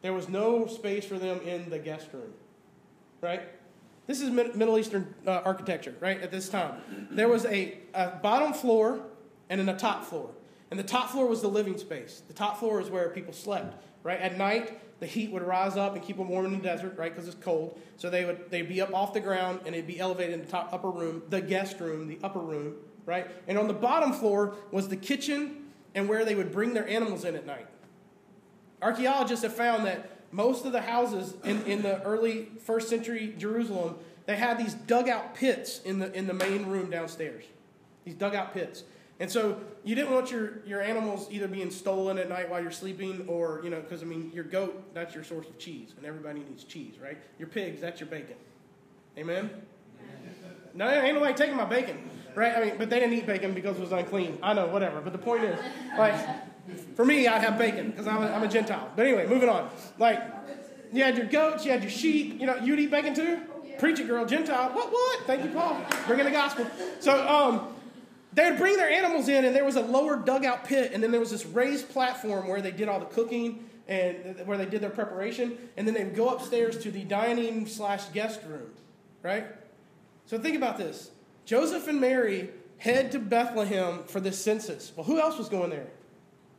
There 0.03 0.13
was 0.13 0.29
no 0.29 0.69
space 0.69 1.05
for 1.05 1.19
them 1.19 1.41
in 1.41 1.71
the 1.71 1.79
guest 1.81 2.09
room. 2.13 2.33
Right? 3.21 3.43
This 4.11 4.23
is 4.23 4.31
Middle 4.33 4.77
Eastern 4.77 5.15
uh, 5.25 5.43
architecture, 5.45 5.95
right, 6.01 6.21
at 6.21 6.33
this 6.33 6.49
time. 6.49 6.83
There 7.13 7.29
was 7.29 7.45
a, 7.45 7.79
a 7.95 8.09
bottom 8.21 8.53
floor 8.53 9.03
and 9.49 9.61
then 9.61 9.69
a 9.69 9.79
top 9.79 10.05
floor. 10.05 10.31
And 10.69 10.81
the 10.81 10.83
top 10.83 11.11
floor 11.11 11.29
was 11.29 11.43
the 11.43 11.49
living 11.49 11.79
space. 11.79 12.25
The 12.27 12.35
top 12.35 12.59
floor 12.59 12.81
is 12.81 12.91
where 12.91 13.09
people 13.11 13.33
slept, 13.33 13.81
right? 14.03 14.21
At 14.21 14.37
night, 14.37 14.99
the 14.99 15.07
heat 15.07 15.31
would 15.31 15.45
rise 15.45 15.77
up 15.77 15.95
and 15.95 16.03
keep 16.03 16.17
them 16.17 16.29
warm 16.29 16.47
in 16.47 16.51
the 16.51 16.59
desert, 16.59 16.99
right? 16.99 17.15
Because 17.15 17.29
it's 17.29 17.41
cold. 17.41 17.81
So 17.99 18.11
they 18.11 18.25
would 18.25 18.51
they'd 18.51 18.69
be 18.69 18.81
up 18.81 18.93
off 18.93 19.13
the 19.13 19.21
ground 19.21 19.61
and 19.65 19.77
it'd 19.77 19.87
be 19.87 20.01
elevated 20.01 20.35
in 20.35 20.41
the 20.41 20.51
top 20.51 20.71
upper 20.73 20.91
room, 20.91 21.23
the 21.29 21.41
guest 21.41 21.79
room, 21.79 22.09
the 22.09 22.19
upper 22.25 22.41
room, 22.41 22.75
right? 23.07 23.29
And 23.47 23.57
on 23.57 23.69
the 23.69 23.75
bottom 23.75 24.13
floor 24.13 24.57
was 24.73 24.89
the 24.89 24.97
kitchen 24.97 25.69
and 25.95 26.09
where 26.09 26.25
they 26.25 26.35
would 26.35 26.51
bring 26.51 26.75
their 26.75 26.89
animals 26.89 27.25
in 27.25 27.37
at 27.37 27.47
night. 27.47 27.69
Archaeologists 28.83 29.45
have 29.45 29.55
found 29.55 29.87
that 29.87 30.20
most 30.33 30.65
of 30.65 30.73
the 30.73 30.81
houses 30.81 31.35
in, 31.45 31.63
in 31.65 31.83
the 31.83 32.03
early 32.03 32.49
first 32.65 32.89
century 32.89 33.35
Jerusalem, 33.37 33.97
they 34.27 34.37
had 34.37 34.59
these 34.59 34.75
dugout 34.75 35.35
pits 35.35 35.81
in 35.81 35.99
the 35.99 36.13
in 36.13 36.27
the 36.27 36.35
main 36.35 36.67
room 36.67 36.91
downstairs. 36.91 37.45
These 38.05 38.15
dugout 38.15 38.55
pits. 38.55 38.85
And 39.21 39.31
so 39.31 39.61
you 39.85 39.95
didn't 39.95 40.13
want 40.13 40.31
your, 40.31 40.65
your 40.65 40.81
animals 40.81 41.29
either 41.31 41.47
being 41.47 41.71
stolen 41.71 42.17
at 42.17 42.31
night 42.31 42.49
while 42.49 42.63
you're 42.63 42.71
sleeping 42.71 43.27
or, 43.29 43.61
you 43.63 43.69
know, 43.69 43.81
because 43.81 44.03
I 44.03 44.07
mean, 44.07 44.33
your 44.35 44.45
goat, 44.45 44.95
that's 44.95 45.15
your 45.15 45.25
source 45.25 45.47
of 45.47 45.59
cheese, 45.59 45.93
and 45.99 46.07
everybody 46.07 46.41
needs 46.41 46.65
cheese, 46.65 46.95
right? 46.99 47.19
Your 47.39 47.49
pigs, 47.49 47.83
that's 47.83 48.01
your 48.01 48.09
bacon. 48.09 48.37
Amen? 49.19 49.51
No, 50.73 50.89
ain't 50.89 51.15
nobody 51.15 51.35
taking 51.35 51.57
my 51.57 51.67
bacon, 51.67 51.99
right? 52.35 52.57
I 52.57 52.65
mean, 52.65 52.75
but 52.79 52.89
they 52.89 52.99
didn't 52.99 53.15
eat 53.15 53.27
bacon 53.27 53.53
because 53.53 53.77
it 53.77 53.81
was 53.81 53.93
unclean. 53.93 54.39
I 54.43 54.55
know, 54.55 54.69
whatever. 54.69 55.03
But 55.03 55.13
the 55.13 55.19
point 55.19 55.45
is, 55.45 55.59
like, 55.99 56.15
for 56.95 57.05
me, 57.05 57.27
I'd 57.27 57.43
have 57.43 57.59
bacon 57.59 57.91
because 57.91 58.07
I'm, 58.07 58.23
I'm 58.23 58.43
a 58.43 58.49
Gentile. 58.49 58.91
But 58.97 59.07
anyway, 59.07 59.27
moving 59.27 59.49
on. 59.49 59.71
Like, 59.99 60.23
you 60.93 61.03
had 61.03 61.17
your 61.17 61.27
goats, 61.27 61.65
you 61.65 61.71
had 61.71 61.83
your 61.83 61.91
sheep. 61.91 62.41
You 62.41 62.47
know, 62.47 62.57
you'd 62.57 62.79
eat 62.79 62.91
bacon 62.91 63.15
too? 63.15 63.41
Preach 63.79 63.99
it, 64.01 64.07
girl. 64.07 64.27
Gentile. 64.27 64.71
What, 64.71 64.93
what? 64.93 65.27
Thank 65.27 65.45
you, 65.45 65.51
Paul. 65.51 65.81
Bringing 66.07 66.27
the 66.27 66.31
gospel. 66.33 66.67
So, 67.01 67.27
um, 67.27 67.75
they 68.33 68.49
would 68.49 68.59
bring 68.59 68.77
their 68.77 68.91
animals 68.91 69.29
in, 69.29 69.45
and 69.45 69.55
there 69.57 69.65
was 69.65 69.77
a 69.77 69.81
lower 69.81 70.17
dugout 70.17 70.65
pit, 70.65 70.93
and 70.95 71.03
then 71.03 71.11
there 71.11 71.21
was 71.21 71.31
this 71.31 71.45
raised 71.47 71.89
platform 71.89 72.47
where 72.47 72.61
they 72.61 72.71
did 72.71 72.89
all 72.89 73.01
the 73.01 73.07
cooking 73.07 73.69
and 73.89 74.47
where 74.47 74.57
they 74.57 74.67
did 74.67 74.81
their 74.81 74.91
preparation, 74.91 75.59
and 75.77 75.87
then 75.87 75.95
they 75.95 76.05
would 76.05 76.15
go 76.15 76.29
upstairs 76.29 76.79
to 76.79 76.93
the 76.93 77.03
dining 77.03 77.67
slash 77.67 78.05
guest 78.11 78.41
room, 78.47 78.71
right? 79.23 79.47
So 80.27 80.39
think 80.39 80.57
about 80.57 80.79
this: 80.79 81.11
Joseph 81.45 81.89
and 81.89 82.01
Mary 82.01 82.51
head 82.79 83.11
to 83.13 83.19
Bethlehem 83.19 84.05
for 84.05 84.21
this 84.21 84.43
census. 84.43 84.93
Well, 84.95 85.05
who 85.05 85.21
else 85.21 85.37
was 85.37 85.49
going 85.49 85.71
there? 85.71 85.89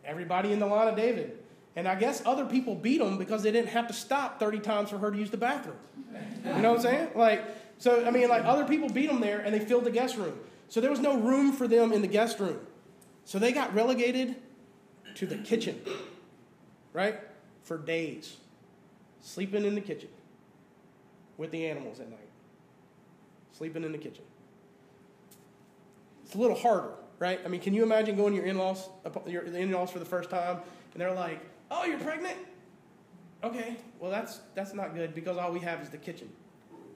Everybody 0.03 0.51
in 0.51 0.59
the 0.59 0.65
line 0.65 0.87
of 0.87 0.95
David. 0.95 1.37
And 1.75 1.87
I 1.87 1.95
guess 1.95 2.21
other 2.25 2.45
people 2.45 2.75
beat 2.75 2.99
them 2.99 3.17
because 3.17 3.43
they 3.43 3.51
didn't 3.51 3.69
have 3.69 3.87
to 3.87 3.93
stop 3.93 4.39
30 4.39 4.59
times 4.59 4.89
for 4.89 4.97
her 4.97 5.11
to 5.11 5.17
use 5.17 5.31
the 5.31 5.37
bathroom. 5.37 5.77
You 6.45 6.61
know 6.61 6.71
what 6.71 6.79
I'm 6.79 6.81
saying? 6.81 7.09
Like, 7.15 7.43
so, 7.77 8.05
I 8.05 8.11
mean, 8.11 8.27
like, 8.27 8.43
other 8.43 8.65
people 8.65 8.89
beat 8.89 9.07
them 9.07 9.21
there 9.21 9.39
and 9.39 9.53
they 9.53 9.59
filled 9.59 9.85
the 9.85 9.91
guest 9.91 10.17
room. 10.17 10.37
So 10.67 10.81
there 10.81 10.91
was 10.91 10.99
no 10.99 11.17
room 11.17 11.53
for 11.53 11.67
them 11.67 11.91
in 11.93 12.01
the 12.01 12.07
guest 12.07 12.39
room. 12.39 12.59
So 13.25 13.39
they 13.39 13.51
got 13.51 13.73
relegated 13.73 14.35
to 15.15 15.25
the 15.25 15.37
kitchen, 15.37 15.81
right? 16.93 17.19
For 17.63 17.77
days. 17.77 18.37
Sleeping 19.21 19.65
in 19.65 19.75
the 19.75 19.81
kitchen 19.81 20.09
with 21.37 21.51
the 21.51 21.67
animals 21.67 21.99
at 21.99 22.09
night. 22.09 22.19
Sleeping 23.57 23.83
in 23.83 23.91
the 23.91 23.97
kitchen. 23.97 24.23
It's 26.25 26.35
a 26.35 26.37
little 26.37 26.57
harder, 26.57 26.93
right? 27.21 27.39
I 27.45 27.47
mean, 27.47 27.61
can 27.61 27.75
you 27.75 27.83
imagine 27.83 28.17
going 28.17 28.33
to 28.33 28.37
your 28.37 28.47
in 28.47 28.57
laws, 28.57 28.89
your 29.27 29.43
in 29.43 29.71
laws 29.71 29.91
for 29.91 29.99
the 29.99 30.05
first 30.05 30.31
time, 30.31 30.57
and 30.93 31.01
they're 31.01 31.13
like, 31.13 31.39
oh, 31.69 31.85
you're 31.85 31.99
pregnant? 31.99 32.35
Okay, 33.43 33.77
well, 33.99 34.09
that's, 34.09 34.39
that's 34.55 34.73
not 34.73 34.95
good 34.95 35.13
because 35.13 35.37
all 35.37 35.51
we 35.51 35.59
have 35.59 35.81
is 35.81 35.89
the 35.89 35.97
kitchen. 35.97 36.29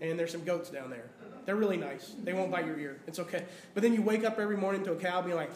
And 0.02 0.20
there's 0.20 0.32
some 0.32 0.44
goats 0.44 0.70
down 0.72 0.90
there. 0.90 1.10
They're 1.46 1.56
really 1.56 1.78
nice. 1.78 2.16
They 2.24 2.34
won't 2.34 2.52
bite 2.52 2.66
your 2.66 2.78
ear. 2.80 3.00
It's 3.06 3.20
okay. 3.20 3.46
But 3.76 3.84
then 3.84 3.94
you 3.94 4.02
wake 4.02 4.26
up 4.26 4.40
every 4.40 4.58
morning 4.58 4.84
to 4.86 4.94
a 4.94 4.96
cow 4.96 5.22
being 5.22 5.36
like 5.36 5.52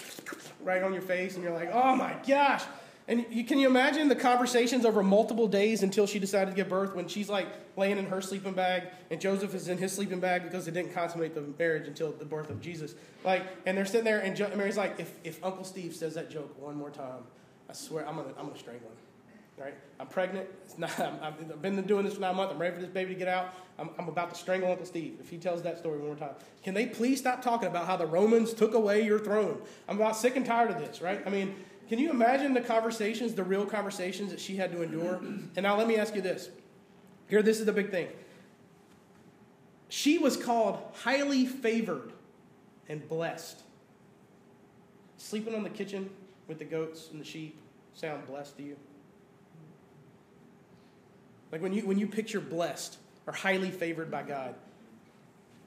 right 0.60 0.82
on 0.82 0.92
your 0.92 1.02
face, 1.02 1.36
and 1.36 1.44
you're 1.44 1.54
like, 1.54 1.70
oh 1.72 1.94
my 1.94 2.16
gosh. 2.26 2.64
And 3.10 3.26
you, 3.28 3.42
can 3.42 3.58
you 3.58 3.66
imagine 3.66 4.08
the 4.08 4.14
conversations 4.14 4.86
over 4.86 5.02
multiple 5.02 5.48
days 5.48 5.82
until 5.82 6.06
she 6.06 6.20
decided 6.20 6.52
to 6.52 6.56
give 6.56 6.68
birth 6.68 6.94
when 6.94 7.08
she's 7.08 7.28
like 7.28 7.48
laying 7.76 7.98
in 7.98 8.06
her 8.06 8.20
sleeping 8.20 8.52
bag 8.52 8.84
and 9.10 9.20
Joseph 9.20 9.52
is 9.52 9.66
in 9.66 9.78
his 9.78 9.92
sleeping 9.92 10.20
bag 10.20 10.44
because 10.44 10.64
they 10.64 10.70
didn't 10.70 10.94
consummate 10.94 11.34
the 11.34 11.42
marriage 11.58 11.88
until 11.88 12.12
the 12.12 12.24
birth 12.24 12.50
of 12.50 12.60
Jesus. 12.60 12.94
Like, 13.24 13.42
and 13.66 13.76
they're 13.76 13.84
sitting 13.84 14.04
there 14.04 14.20
and 14.20 14.36
jo- 14.36 14.52
Mary's 14.54 14.76
like, 14.76 15.00
if, 15.00 15.12
if 15.24 15.44
Uncle 15.44 15.64
Steve 15.64 15.92
says 15.96 16.14
that 16.14 16.30
joke 16.30 16.56
one 16.62 16.76
more 16.76 16.90
time, 16.90 17.24
I 17.68 17.72
swear 17.72 18.08
I'm 18.08 18.14
gonna, 18.14 18.28
I'm 18.38 18.46
gonna 18.46 18.58
strangle 18.58 18.88
him 18.88 18.96
right? 19.60 19.74
I'm 20.00 20.06
pregnant. 20.06 20.48
It's 20.64 20.78
Not, 20.78 20.98
i 20.98 21.26
have 21.26 21.62
been 21.62 21.80
doing 21.82 22.04
this 22.04 22.14
for 22.14 22.20
nine 22.20 22.34
months. 22.34 22.52
I'm 22.52 22.60
ready 22.60 22.74
for 22.74 22.80
this 22.80 22.90
baby 22.90 23.12
to 23.12 23.18
get 23.18 23.28
out. 23.28 23.54
I'm, 23.78 23.90
I'm, 23.98 24.08
about 24.08 24.30
to 24.30 24.36
strangle 24.36 24.70
Uncle 24.70 24.86
Steve 24.86 25.18
if 25.20 25.28
he 25.28 25.36
tells 25.36 25.62
that 25.62 25.78
story 25.78 25.98
one 25.98 26.08
more 26.08 26.16
time. 26.16 26.34
Can 26.62 26.74
they 26.74 26.86
please 26.86 27.18
stop 27.18 27.42
talking 27.42 27.68
about 27.68 27.86
how 27.86 27.96
the 27.96 28.06
Romans 28.06 28.54
took 28.54 28.74
away 28.74 29.04
your 29.04 29.18
throne? 29.18 29.60
I'm 29.88 29.96
about 29.96 30.16
sick 30.16 30.36
and 30.36 30.44
tired 30.44 30.70
of 30.70 30.78
this, 30.78 31.02
right? 31.02 31.22
I 31.26 31.30
mean, 31.30 31.54
can 31.90 31.98
you 31.98 32.08
imagine 32.08 32.54
the 32.54 32.60
conversations, 32.60 33.34
the 33.34 33.42
real 33.42 33.66
conversations 33.66 34.30
that 34.30 34.38
she 34.38 34.54
had 34.54 34.70
to 34.70 34.82
endure? 34.82 35.20
And 35.56 35.64
now 35.64 35.76
let 35.76 35.88
me 35.88 35.96
ask 35.96 36.14
you 36.14 36.22
this. 36.22 36.48
Here, 37.28 37.42
this 37.42 37.58
is 37.58 37.66
the 37.66 37.72
big 37.72 37.90
thing. 37.90 38.06
She 39.88 40.16
was 40.16 40.36
called 40.36 40.80
highly 41.02 41.46
favored 41.46 42.12
and 42.88 43.06
blessed. 43.08 43.64
Sleeping 45.16 45.52
on 45.52 45.64
the 45.64 45.68
kitchen 45.68 46.08
with 46.46 46.60
the 46.60 46.64
goats 46.64 47.08
and 47.10 47.20
the 47.20 47.24
sheep 47.24 47.58
sound 47.94 48.24
blessed 48.24 48.56
to 48.58 48.62
you? 48.62 48.76
Like 51.50 51.60
when 51.60 51.72
you, 51.72 51.84
when 51.84 51.98
you 51.98 52.06
picture 52.06 52.40
blessed 52.40 52.98
or 53.26 53.32
highly 53.32 53.72
favored 53.72 54.12
by 54.12 54.22
God, 54.22 54.54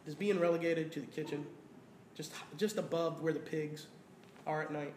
does 0.05 0.15
being 0.15 0.39
relegated 0.39 0.89
to 0.93 1.01
the 1.01 1.07
kitchen, 1.07 1.45
just, 2.15 2.31
just 2.55 2.77
above 2.77 3.21
where 3.21 3.33
the 3.33 3.39
pigs 3.39 3.87
are 4.47 4.61
at 4.61 4.71
night, 4.71 4.93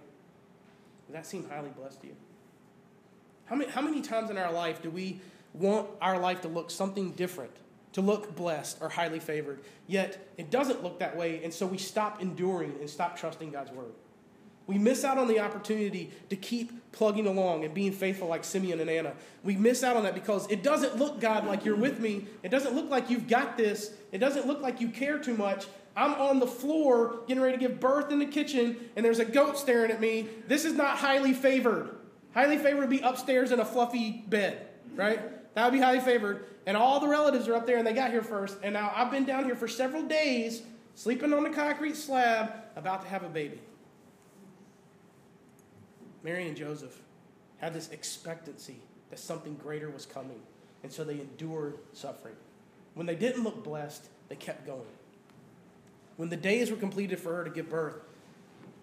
does 1.07 1.15
that 1.15 1.27
seem 1.27 1.49
highly 1.49 1.71
blessed 1.71 2.01
to 2.03 2.09
you? 2.09 2.17
How 3.47 3.57
many, 3.57 3.71
how 3.71 3.81
many 3.81 4.03
times 4.03 4.31
in 4.31 4.39
our 4.39 4.53
life 4.53 4.83
do 4.83 4.91
we 4.91 5.21
want 5.55 5.89
our 6.01 6.19
life 6.19 6.43
to 6.43 6.49
look 6.49 6.71
something 6.71 7.13
different, 7.13 7.53
to 7.93 8.01
look 8.01 8.35
blessed 8.35 8.79
or 8.81 8.89
highly 8.89 9.21
favored, 9.21 9.61
yet 9.87 10.29
it 10.37 10.51
doesn't 10.51 10.83
look 10.83 10.99
that 10.99 11.17
way, 11.17 11.43
and 11.45 11.55
so 11.55 11.67
we 11.67 11.79
stop 11.79 12.21
enduring 12.21 12.75
and 12.81 12.91
stop 12.91 13.17
trusting 13.17 13.53
God's 13.53 13.71
word? 13.71 13.93
We 14.67 14.79
miss 14.79 15.05
out 15.05 15.17
on 15.17 15.29
the 15.29 15.39
opportunity 15.39 16.11
to 16.29 16.35
keep 16.35 16.91
plugging 16.91 17.29
along 17.29 17.65
and 17.65 17.73
being 17.73 17.93
faithful 17.93 18.27
like 18.27 18.43
Simeon 18.43 18.81
and 18.81 18.91
Anna. 18.91 19.13
We 19.45 19.55
miss 19.55 19.85
out 19.85 19.97
on 19.97 20.03
that 20.03 20.15
because 20.15 20.51
it 20.51 20.65
doesn't 20.65 20.97
look, 20.97 21.21
God, 21.21 21.47
like 21.47 21.65
you're 21.65 21.77
with 21.77 22.01
me. 22.01 22.27
It 22.43 22.51
doesn't 22.51 22.75
look 22.75 22.91
like 22.91 23.09
you've 23.09 23.29
got 23.29 23.57
this. 23.57 23.93
It 24.11 24.19
doesn't 24.19 24.47
look 24.47 24.61
like 24.61 24.81
you 24.81 24.89
care 24.89 25.21
too 25.21 25.37
much. 25.37 25.67
I'm 25.97 26.13
on 26.15 26.41
the 26.41 26.47
floor 26.47 27.21
getting 27.27 27.43
ready 27.43 27.57
to 27.57 27.61
give 27.61 27.81
birth 27.81 28.13
in 28.13 28.19
the 28.19 28.27
kitchen, 28.27 28.77
and 28.95 29.05
there's 29.05 29.19
a 29.19 29.25
goat 29.25 29.57
staring 29.57 29.91
at 29.91 30.01
me. 30.01 30.29
This 30.47 30.67
is 30.67 30.75
not 30.75 30.99
highly 30.99 31.33
favored. 31.33 31.97
Highly 32.35 32.59
favored 32.59 32.81
would 32.81 32.91
be 32.91 33.01
upstairs 33.01 33.51
in 33.51 33.61
a 33.61 33.65
fluffy 33.65 34.25
bed, 34.29 34.67
right? 34.95 35.55
That 35.55 35.65
would 35.65 35.73
be 35.73 35.83
highly 35.83 36.01
favored. 36.01 36.45
And 36.67 36.77
all 36.77 37.01
the 37.01 37.09
relatives 37.09 37.49
are 37.49 37.55
up 37.55 37.67
there, 37.67 37.79
and 37.79 37.87
they 37.87 37.95
got 37.95 38.11
here 38.11 38.23
first. 38.23 38.59
And 38.63 38.75
now 38.75 38.93
I've 38.95 39.11
been 39.11 39.25
down 39.25 39.45
here 39.45 39.57
for 39.57 39.69
several 39.69 40.03
days, 40.03 40.63
sleeping 40.95 41.33
on 41.33 41.45
the 41.45 41.51
concrete 41.51 41.97
slab, 41.97 42.53
about 42.77 43.01
to 43.03 43.09
have 43.09 43.23
a 43.23 43.29
baby. 43.29 43.59
Mary 46.23 46.47
and 46.47 46.57
Joseph 46.57 47.01
had 47.57 47.73
this 47.73 47.89
expectancy 47.89 48.77
that 49.09 49.19
something 49.19 49.55
greater 49.55 49.89
was 49.89 50.05
coming. 50.05 50.41
And 50.83 50.93
so 50.93 51.05
they 51.05 51.21
endured 51.21 51.79
suffering. 51.95 52.37
When 52.93 53.07
they 53.07 53.15
didn't 53.15 53.45
look 53.45 53.65
blessed, 53.65 54.05
they 54.29 54.37
kept 54.37 54.67
going. 54.67 54.83
When 56.17 56.29
the 56.29 56.37
days 56.37 56.71
were 56.71 56.77
completed 56.77 57.19
for 57.19 57.35
her 57.37 57.45
to 57.45 57.51
give 57.51 57.69
birth, 57.69 57.97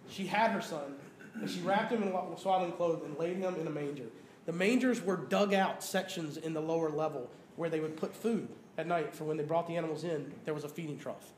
she 0.10 0.28
had 0.28 0.52
her 0.52 0.62
son, 0.62 0.96
and 1.36 1.50
she 1.50 1.62
wrapped 1.62 1.92
him 1.92 2.04
in 2.04 2.14
swaddling 2.38 2.74
clothes 2.74 3.04
and 3.04 3.18
laid 3.18 3.38
him 3.38 3.56
in 3.56 3.68
a 3.68 3.72
manger. 3.72 4.06
The 4.46 4.54
mangers 4.54 5.02
were 5.02 5.18
dug 5.18 5.54
out 5.54 5.84
sections 5.84 6.38
in 6.38 6.54
the 6.54 6.62
lower 6.62 6.90
level 6.90 7.30
where 7.56 7.70
they 7.70 7.80
would 7.80 7.98
put 7.98 8.16
food 8.16 8.48
at 8.78 8.88
night 8.88 9.14
for 9.14 9.24
when 9.24 9.38
they 9.38 9.44
brought 9.44 9.68
the 9.68 9.78
animals 9.78 10.04
in, 10.04 10.32
there 10.46 10.54
was 10.54 10.64
a 10.64 10.70
feeding 10.70 10.98
trough. 10.98 11.32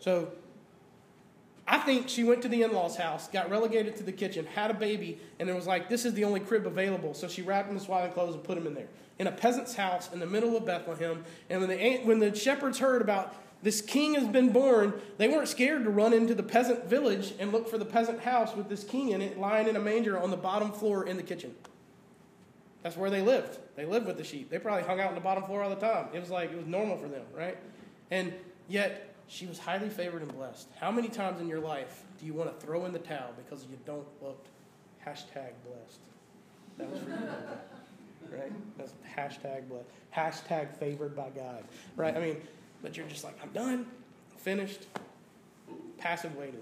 So 0.00 0.32
I 1.66 1.78
think 1.78 2.08
she 2.08 2.24
went 2.24 2.42
to 2.42 2.48
the 2.48 2.62
in 2.62 2.72
law's 2.72 2.96
house, 2.96 3.28
got 3.28 3.50
relegated 3.50 3.96
to 3.96 4.02
the 4.02 4.12
kitchen, 4.12 4.46
had 4.46 4.70
a 4.70 4.74
baby, 4.74 5.18
and 5.38 5.48
it 5.48 5.54
was 5.54 5.66
like, 5.66 5.88
this 5.88 6.04
is 6.04 6.14
the 6.14 6.24
only 6.24 6.40
crib 6.40 6.66
available. 6.66 7.14
So 7.14 7.28
she 7.28 7.42
wrapped 7.42 7.68
him 7.68 7.76
in 7.76 7.82
swaddling 7.82 8.12
clothes 8.12 8.34
and 8.34 8.44
put 8.44 8.58
him 8.58 8.66
in 8.66 8.74
there. 8.74 8.88
In 9.18 9.26
a 9.26 9.32
peasant's 9.32 9.74
house 9.74 10.12
in 10.12 10.18
the 10.18 10.26
middle 10.26 10.56
of 10.56 10.66
Bethlehem. 10.66 11.24
And 11.48 11.60
when 11.60 11.70
the, 11.70 11.98
when 12.04 12.18
the 12.18 12.34
shepherds 12.34 12.78
heard 12.78 13.00
about 13.00 13.34
this 13.64 13.80
king 13.80 14.14
has 14.14 14.28
been 14.28 14.52
born, 14.52 14.92
they 15.16 15.26
weren't 15.26 15.48
scared 15.48 15.84
to 15.84 15.90
run 15.90 16.12
into 16.12 16.34
the 16.34 16.42
peasant 16.42 16.84
village 16.84 17.32
and 17.38 17.50
look 17.50 17.66
for 17.66 17.78
the 17.78 17.84
peasant 17.84 18.20
house 18.20 18.54
with 18.54 18.68
this 18.68 18.84
king 18.84 19.08
in 19.08 19.22
it 19.22 19.38
lying 19.38 19.66
in 19.66 19.74
a 19.74 19.80
manger 19.80 20.18
on 20.18 20.30
the 20.30 20.36
bottom 20.36 20.70
floor 20.70 21.06
in 21.06 21.16
the 21.16 21.22
kitchen. 21.22 21.54
That's 22.82 22.94
where 22.94 23.08
they 23.08 23.22
lived. 23.22 23.58
They 23.74 23.86
lived 23.86 24.06
with 24.06 24.18
the 24.18 24.24
sheep. 24.24 24.50
They 24.50 24.58
probably 24.58 24.82
hung 24.82 25.00
out 25.00 25.08
on 25.08 25.14
the 25.14 25.22
bottom 25.22 25.44
floor 25.44 25.62
all 25.62 25.70
the 25.70 25.76
time. 25.76 26.08
It 26.12 26.20
was 26.20 26.28
like, 26.28 26.52
it 26.52 26.56
was 26.58 26.66
normal 26.66 26.98
for 26.98 27.08
them, 27.08 27.24
right? 27.34 27.56
And 28.10 28.34
yet, 28.68 29.14
she 29.28 29.46
was 29.46 29.58
highly 29.58 29.88
favored 29.88 30.20
and 30.20 30.30
blessed. 30.36 30.68
How 30.78 30.90
many 30.90 31.08
times 31.08 31.40
in 31.40 31.48
your 31.48 31.60
life 31.60 32.02
do 32.20 32.26
you 32.26 32.34
want 32.34 32.52
to 32.52 32.66
throw 32.66 32.84
in 32.84 32.92
the 32.92 32.98
towel 32.98 33.32
because 33.36 33.64
you 33.64 33.78
don't 33.86 34.06
look 34.20 34.44
hashtag 35.06 35.52
blessed? 35.64 36.00
That 36.76 36.90
was 36.90 37.00
for 37.00 37.08
you, 37.08 38.38
right? 38.38 38.52
That's 38.76 38.92
hashtag 39.16 39.70
blessed. 39.70 39.88
Hashtag 40.14 40.76
favored 40.76 41.16
by 41.16 41.30
God, 41.30 41.64
right? 41.96 42.14
I 42.14 42.20
mean, 42.20 42.36
but 42.84 42.96
you're 42.98 43.06
just 43.06 43.24
like, 43.24 43.36
I'm 43.42 43.48
done, 43.48 43.86
I'm 44.30 44.38
finished, 44.38 44.86
passive 45.96 46.36
waiting. 46.36 46.60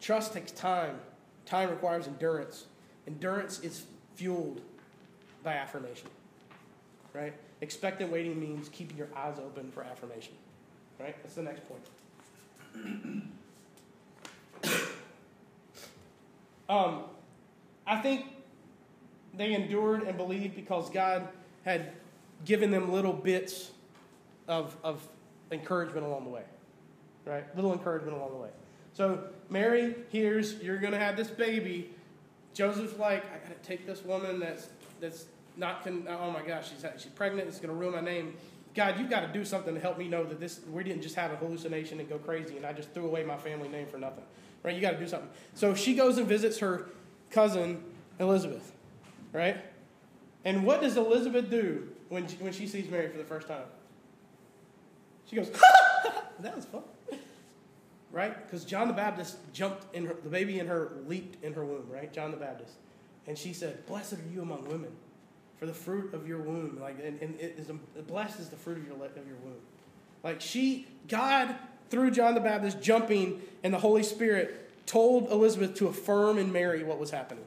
Trust 0.00 0.34
takes 0.34 0.50
time. 0.50 0.96
Time 1.46 1.70
requires 1.70 2.08
endurance. 2.08 2.66
Endurance 3.06 3.60
is 3.60 3.84
fueled 4.16 4.60
by 5.44 5.54
affirmation, 5.54 6.08
right? 7.12 7.32
Expectant 7.60 8.10
waiting 8.10 8.38
means 8.40 8.68
keeping 8.70 8.98
your 8.98 9.08
eyes 9.16 9.38
open 9.38 9.70
for 9.70 9.84
affirmation. 9.84 10.34
Right? 10.98 11.16
That's 11.22 11.34
the 11.36 11.42
next 11.42 11.62
point. 12.74 13.22
um, 16.68 17.02
I 17.86 18.00
think 18.00 18.26
they 19.32 19.54
endured 19.54 20.02
and 20.02 20.16
believed 20.16 20.56
because 20.56 20.90
God 20.90 21.28
had 21.64 21.92
given 22.44 22.70
them 22.70 22.92
little 22.92 23.12
bits 23.12 23.70
of, 24.48 24.76
of 24.82 25.06
encouragement 25.50 26.06
along 26.06 26.24
the 26.24 26.30
way. 26.30 26.42
Right? 27.24 27.54
Little 27.56 27.72
encouragement 27.72 28.16
along 28.16 28.30
the 28.30 28.36
way. 28.36 28.50
So 28.92 29.24
Mary 29.50 29.96
hears 30.10 30.54
you're 30.62 30.78
going 30.78 30.92
to 30.92 30.98
have 30.98 31.16
this 31.16 31.28
baby. 31.28 31.90
Joseph's 32.52 32.98
like, 32.98 33.24
I 33.26 33.38
got 33.38 33.62
to 33.62 33.68
take 33.68 33.86
this 33.86 34.04
woman 34.04 34.38
that's 34.38 34.68
that's 35.00 35.26
not 35.56 35.84
con- 35.84 36.06
oh 36.08 36.30
my 36.30 36.42
gosh, 36.42 36.70
she's 36.70 36.84
she's 37.00 37.12
pregnant. 37.12 37.48
It's 37.48 37.58
going 37.58 37.70
to 37.70 37.74
ruin 37.74 37.94
my 37.94 38.00
name. 38.00 38.34
God, 38.74 38.98
you've 38.98 39.10
got 39.10 39.20
to 39.20 39.32
do 39.32 39.44
something 39.44 39.74
to 39.74 39.80
help 39.80 39.98
me 39.98 40.08
know 40.08 40.24
that 40.24 40.40
this 40.40 40.60
we 40.70 40.84
didn't 40.84 41.02
just 41.02 41.14
have 41.14 41.32
a 41.32 41.36
hallucination 41.36 42.00
and 42.00 42.08
go 42.08 42.18
crazy, 42.18 42.56
and 42.56 42.66
I 42.66 42.72
just 42.72 42.90
threw 42.90 43.06
away 43.06 43.24
my 43.24 43.36
family 43.36 43.68
name 43.68 43.86
for 43.86 43.98
nothing. 43.98 44.24
Right? 44.62 44.74
You 44.74 44.80
got 44.80 44.92
to 44.92 44.98
do 44.98 45.06
something. 45.06 45.28
So 45.54 45.74
she 45.74 45.94
goes 45.94 46.18
and 46.18 46.26
visits 46.26 46.58
her 46.58 46.86
cousin 47.30 47.82
Elizabeth. 48.18 48.72
Right? 49.32 49.58
And 50.44 50.64
what 50.64 50.80
does 50.80 50.96
Elizabeth 50.96 51.50
do 51.50 51.88
when 52.14 52.26
she, 52.26 52.36
when 52.36 52.52
she 52.52 52.66
sees 52.66 52.88
Mary 52.90 53.08
for 53.08 53.18
the 53.18 53.24
first 53.24 53.48
time? 53.48 53.64
She 55.28 55.36
goes, 55.36 55.50
"That 56.40 56.56
was 56.56 56.64
fun." 56.64 56.82
Right? 58.12 58.46
Because 58.46 58.64
John 58.64 58.86
the 58.86 58.94
Baptist 58.94 59.36
jumped 59.52 59.92
in 59.94 60.06
her, 60.06 60.14
the 60.22 60.30
baby 60.30 60.60
in 60.60 60.68
her 60.68 60.92
leaped 61.06 61.42
in 61.44 61.52
her 61.54 61.64
womb. 61.64 61.86
Right? 61.90 62.12
John 62.12 62.30
the 62.30 62.36
Baptist, 62.36 62.74
and 63.26 63.36
she 63.36 63.52
said, 63.52 63.84
"Blessed 63.86 64.14
are 64.14 64.28
you 64.32 64.42
among 64.42 64.68
women." 64.68 64.92
for 65.56 65.66
the 65.66 65.72
fruit 65.72 66.12
of 66.12 66.26
your 66.26 66.40
womb. 66.40 66.78
Like, 66.80 66.98
and, 67.02 67.20
and 67.22 67.40
it 67.40 67.54
is 67.56 67.70
blessed 68.08 68.40
is 68.40 68.48
the 68.48 68.56
fruit 68.56 68.76
of 68.76 68.86
your 68.86 68.96
of 68.96 69.26
your 69.26 69.36
womb. 69.36 69.60
Like 70.22 70.40
she, 70.40 70.88
God 71.08 71.54
through 71.90 72.10
John 72.10 72.34
the 72.34 72.40
Baptist 72.40 72.82
jumping, 72.82 73.40
and 73.62 73.72
the 73.72 73.78
Holy 73.78 74.02
Spirit 74.02 74.86
told 74.86 75.30
Elizabeth 75.30 75.74
to 75.76 75.86
affirm 75.86 76.38
in 76.38 76.52
Mary 76.52 76.82
what 76.82 76.98
was 76.98 77.10
happening. 77.10 77.44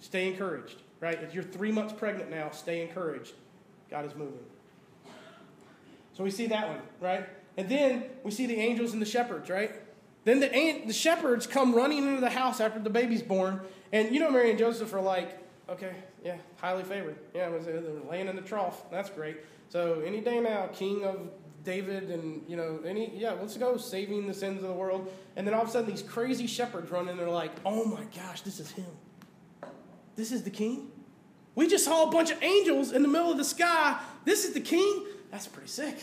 Stay 0.00 0.28
encouraged, 0.28 0.76
right? 1.00 1.22
If 1.22 1.34
you're 1.34 1.44
three 1.44 1.72
months 1.72 1.92
pregnant 1.92 2.30
now, 2.30 2.50
stay 2.50 2.82
encouraged. 2.82 3.34
God 3.90 4.04
is 4.04 4.14
moving. 4.14 4.38
So 6.14 6.24
we 6.24 6.30
see 6.30 6.46
that 6.48 6.68
one, 6.68 6.80
right? 7.00 7.28
And 7.56 7.68
then 7.68 8.04
we 8.24 8.30
see 8.30 8.46
the 8.46 8.56
angels 8.56 8.92
and 8.92 9.00
the 9.00 9.06
shepherds, 9.06 9.48
right? 9.48 9.72
Then 10.24 10.40
the, 10.40 10.82
the 10.86 10.92
shepherds 10.92 11.46
come 11.46 11.74
running 11.74 11.98
into 11.98 12.20
the 12.20 12.30
house 12.30 12.60
after 12.60 12.78
the 12.78 12.90
baby's 12.90 13.22
born. 13.22 13.60
And 13.92 14.12
you 14.12 14.20
know, 14.20 14.30
Mary 14.30 14.50
and 14.50 14.58
Joseph 14.58 14.92
are 14.92 15.00
like, 15.00 15.38
okay, 15.68 15.94
yeah, 16.24 16.36
highly 16.60 16.84
favored. 16.84 17.16
Yeah, 17.34 17.46
uh, 17.46 17.62
they're 17.62 17.82
laying 18.10 18.28
in 18.28 18.36
the 18.36 18.42
trough. 18.42 18.90
That's 18.90 19.10
great. 19.10 19.38
So 19.68 20.00
any 20.04 20.20
day 20.20 20.40
now, 20.40 20.66
king 20.66 21.04
of 21.04 21.30
David 21.64 22.10
and, 22.10 22.42
you 22.48 22.56
know, 22.56 22.80
any, 22.84 23.16
yeah, 23.16 23.32
let's 23.32 23.56
go 23.56 23.76
saving 23.76 24.26
the 24.26 24.34
sins 24.34 24.62
of 24.62 24.68
the 24.68 24.74
world. 24.74 25.12
And 25.36 25.46
then 25.46 25.54
all 25.54 25.62
of 25.62 25.68
a 25.68 25.70
sudden 25.70 25.90
these 25.90 26.02
crazy 26.02 26.46
shepherds 26.46 26.90
run 26.90 27.08
in 27.08 27.16
they're 27.16 27.28
like, 27.28 27.52
oh 27.64 27.84
my 27.84 28.04
gosh, 28.16 28.42
this 28.42 28.60
is 28.60 28.70
him. 28.70 28.86
This 30.16 30.32
is 30.32 30.42
the 30.42 30.50
king? 30.50 30.90
We 31.58 31.66
just 31.66 31.84
saw 31.84 32.04
a 32.04 32.10
bunch 32.12 32.30
of 32.30 32.40
angels 32.40 32.92
in 32.92 33.02
the 33.02 33.08
middle 33.08 33.32
of 33.32 33.36
the 33.36 33.42
sky. 33.42 33.98
This 34.24 34.44
is 34.44 34.54
the 34.54 34.60
king? 34.60 35.06
That's 35.32 35.48
pretty 35.48 35.66
sick. 35.66 35.98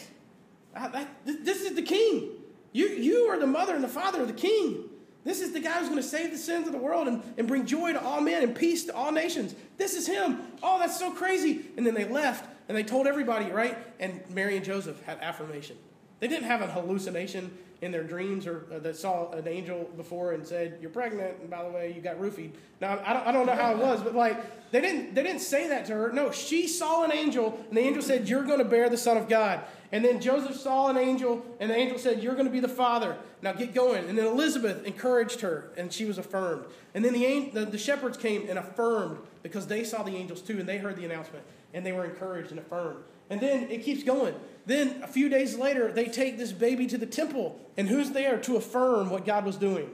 I, 0.76 0.90
that, 0.90 1.08
this 1.24 1.62
is 1.62 1.76
the 1.76 1.82
king. 1.82 2.32
You, 2.74 2.88
you 2.88 3.20
are 3.30 3.40
the 3.40 3.48
mother 3.48 3.74
and 3.74 3.82
the 3.82 3.88
father 3.88 4.22
of 4.22 4.28
the 4.28 4.34
king. 4.34 4.90
This 5.24 5.40
is 5.40 5.54
the 5.54 5.62
guy 5.62 5.80
who's 5.80 5.88
going 5.88 6.02
to 6.02 6.06
save 6.06 6.32
the 6.32 6.38
sins 6.38 6.68
of 6.68 6.74
the 6.74 6.78
world 6.78 7.08
and, 7.08 7.24
and 7.38 7.48
bring 7.48 7.66
joy 7.66 7.94
to 7.94 8.04
all 8.04 8.20
men 8.20 8.44
and 8.44 8.54
peace 8.54 8.84
to 8.88 8.94
all 8.94 9.14
nations. 9.14 9.56
This 9.78 9.96
is 9.96 10.06
him. 10.06 10.42
Oh, 10.62 10.78
that's 10.78 11.00
so 11.00 11.14
crazy. 11.14 11.62
And 11.78 11.88
then 11.88 11.94
they 11.94 12.04
left 12.04 12.50
and 12.68 12.78
they 12.78 12.84
told 12.84 13.08
everybody, 13.08 13.50
right? 13.50 13.78
And 14.02 14.22
Mary 14.30 14.58
and 14.58 14.66
Joseph 14.66 15.02
had 15.04 15.20
affirmation. 15.22 15.78
They 16.20 16.28
didn't 16.28 16.48
have 16.48 16.64
a 16.64 16.68
hallucination 16.68 17.58
in 17.82 17.92
their 17.92 18.04
dreams 18.04 18.48
or 18.48 18.66
uh, 18.74 18.80
that 18.80 18.96
saw 18.96 19.32
an 19.32 19.48
angel 19.48 19.90
before 19.98 20.34
and 20.34 20.46
said, 20.46 20.78
"You're 20.82 20.90
pregnant," 20.90 21.40
and 21.42 21.50
by 21.50 21.64
the 21.64 21.70
way, 21.70 21.94
you 21.96 22.02
got 22.02 22.20
roofied. 22.20 22.52
Now 22.82 23.00
I 23.06 23.14
don't, 23.14 23.28
I 23.28 23.32
don't 23.32 23.46
know 23.46 23.56
how 23.56 23.72
it 23.72 23.78
was, 23.78 24.02
but 24.02 24.16
like 24.16 24.72
they 24.72 24.82
didn't 24.82 25.16
they 25.16 25.24
didn't 25.24 25.42
say 25.42 25.68
that 25.70 25.86
to 25.88 25.94
her. 25.94 26.12
No, 26.12 26.32
she 26.32 26.68
saw 26.68 27.04
an 27.04 27.12
angel, 27.12 27.60
and 27.68 27.78
the 27.78 27.82
angel 27.82 28.02
said, 28.02 28.28
"You're 28.28 28.44
going 28.44 28.60
to 28.60 28.66
bear 28.66 28.90
the 28.90 28.98
Son 28.98 29.18
of 29.18 29.28
God." 29.28 29.62
And 29.96 30.04
then 30.04 30.20
Joseph 30.20 30.58
saw 30.58 30.90
an 30.90 30.98
angel, 30.98 31.46
and 31.60 31.70
the 31.70 31.76
angel 31.76 31.98
said, 31.98 32.22
You're 32.22 32.34
going 32.34 32.48
to 32.48 32.52
be 32.52 32.60
the 32.60 32.68
father. 32.68 33.16
Now 33.42 33.54
get 33.54 33.74
going. 33.74 34.10
And 34.10 34.18
then 34.18 34.26
Elizabeth 34.26 34.84
encouraged 34.84 35.40
her, 35.40 35.72
and 35.78 35.94
she 35.94 36.04
was 36.04 36.18
affirmed. 36.18 36.66
And 36.94 37.06
then 37.06 37.14
the, 37.14 37.50
the, 37.54 37.66
the 37.66 37.78
shepherds 37.78 38.18
came 38.18 38.50
and 38.50 38.60
affirmed 38.60 39.20
because 39.42 39.68
they 39.68 39.86
saw 39.86 40.04
the 40.04 40.16
angels 40.16 40.42
too, 40.42 40.60
and 40.60 40.68
they 40.68 40.80
heard 40.80 40.98
the 40.98 41.06
announcement, 41.06 41.46
and 41.74 41.86
they 41.86 41.94
were 41.94 42.04
encouraged 42.04 42.52
and 42.52 42.60
affirmed. 42.60 43.04
And 43.30 43.42
then 43.42 43.70
it 43.70 43.84
keeps 43.84 44.04
going. 44.04 44.36
Then 44.66 45.02
a 45.04 45.08
few 45.08 45.30
days 45.30 45.58
later, 45.58 45.92
they 45.92 46.06
take 46.06 46.38
this 46.38 46.52
baby 46.52 46.88
to 46.88 46.98
the 46.98 47.06
temple. 47.06 47.60
And 47.78 47.88
who's 47.88 48.12
there 48.12 48.38
to 48.42 48.56
affirm 48.56 49.10
what 49.10 49.26
God 49.26 49.46
was 49.46 49.58
doing? 49.58 49.90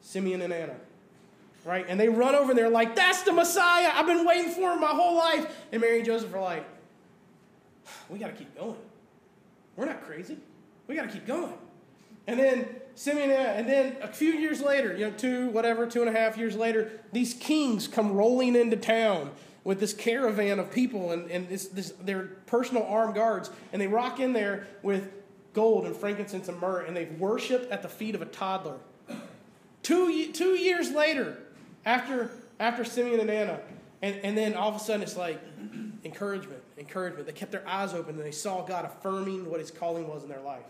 Simeon 0.00 0.42
and 0.42 0.52
Anna. 0.52 0.76
Right? 1.64 1.86
And 1.88 1.98
they 1.98 2.10
run 2.10 2.34
over 2.34 2.50
and 2.50 2.58
they're 2.58 2.68
like, 2.68 2.94
That's 2.94 3.22
the 3.22 3.32
Messiah. 3.32 3.90
I've 3.94 4.06
been 4.06 4.26
waiting 4.26 4.50
for 4.50 4.72
him 4.72 4.80
my 4.80 4.88
whole 4.88 5.16
life. 5.16 5.46
And 5.72 5.80
Mary 5.80 5.96
and 5.96 6.06
Joseph 6.06 6.34
are 6.34 6.40
like, 6.40 6.64
We 8.10 8.18
got 8.18 8.28
to 8.28 8.34
keep 8.34 8.54
going. 8.56 8.76
We're 9.76 9.86
not 9.86 10.04
crazy. 10.04 10.36
We 10.86 10.94
got 10.94 11.08
to 11.08 11.12
keep 11.12 11.26
going. 11.26 11.54
And 12.26 12.38
then 12.38 12.68
Simeon, 12.94 13.30
and 13.30 13.68
then 13.68 13.96
a 14.02 14.08
few 14.08 14.32
years 14.32 14.60
later, 14.60 14.92
you 14.92 15.06
know, 15.06 15.12
two, 15.16 15.48
whatever, 15.48 15.86
two 15.86 16.00
and 16.00 16.14
a 16.14 16.18
half 16.18 16.36
years 16.36 16.56
later, 16.56 16.90
these 17.12 17.34
kings 17.34 17.88
come 17.88 18.12
rolling 18.12 18.56
into 18.56 18.76
town 18.76 19.30
with 19.64 19.80
this 19.80 19.94
caravan 19.94 20.58
of 20.58 20.70
people 20.70 21.10
and, 21.12 21.30
and 21.30 21.48
this, 21.48 21.66
this, 21.68 21.90
their 22.02 22.24
personal 22.46 22.84
armed 22.84 23.14
guards, 23.14 23.50
and 23.72 23.80
they 23.80 23.86
rock 23.86 24.20
in 24.20 24.32
there 24.32 24.66
with 24.82 25.10
gold 25.54 25.86
and 25.86 25.96
frankincense 25.96 26.48
and 26.48 26.60
myrrh, 26.60 26.82
and 26.82 26.96
they've 26.96 27.18
worshiped 27.18 27.70
at 27.70 27.82
the 27.82 27.88
feet 27.88 28.14
of 28.14 28.22
a 28.22 28.26
toddler. 28.26 28.76
Two, 29.82 30.32
two 30.32 30.54
years 30.56 30.90
later, 30.92 31.38
after, 31.86 32.30
after 32.60 32.84
Simeon 32.84 33.20
and 33.20 33.30
Anna, 33.30 33.60
and, 34.02 34.16
and 34.22 34.36
then 34.36 34.54
all 34.54 34.68
of 34.68 34.76
a 34.76 34.78
sudden 34.78 35.02
it's 35.02 35.16
like 35.16 35.40
encouragement, 36.04 36.62
encouragement. 36.76 37.26
They 37.26 37.32
kept 37.32 37.52
their 37.52 37.66
eyes 37.66 37.94
open 37.94 38.16
and 38.16 38.24
they 38.24 38.32
saw 38.32 38.62
God 38.64 38.84
affirming 38.84 39.48
what 39.48 39.60
his 39.60 39.70
calling 39.70 40.06
was 40.08 40.22
in 40.22 40.28
their 40.28 40.40
life. 40.40 40.64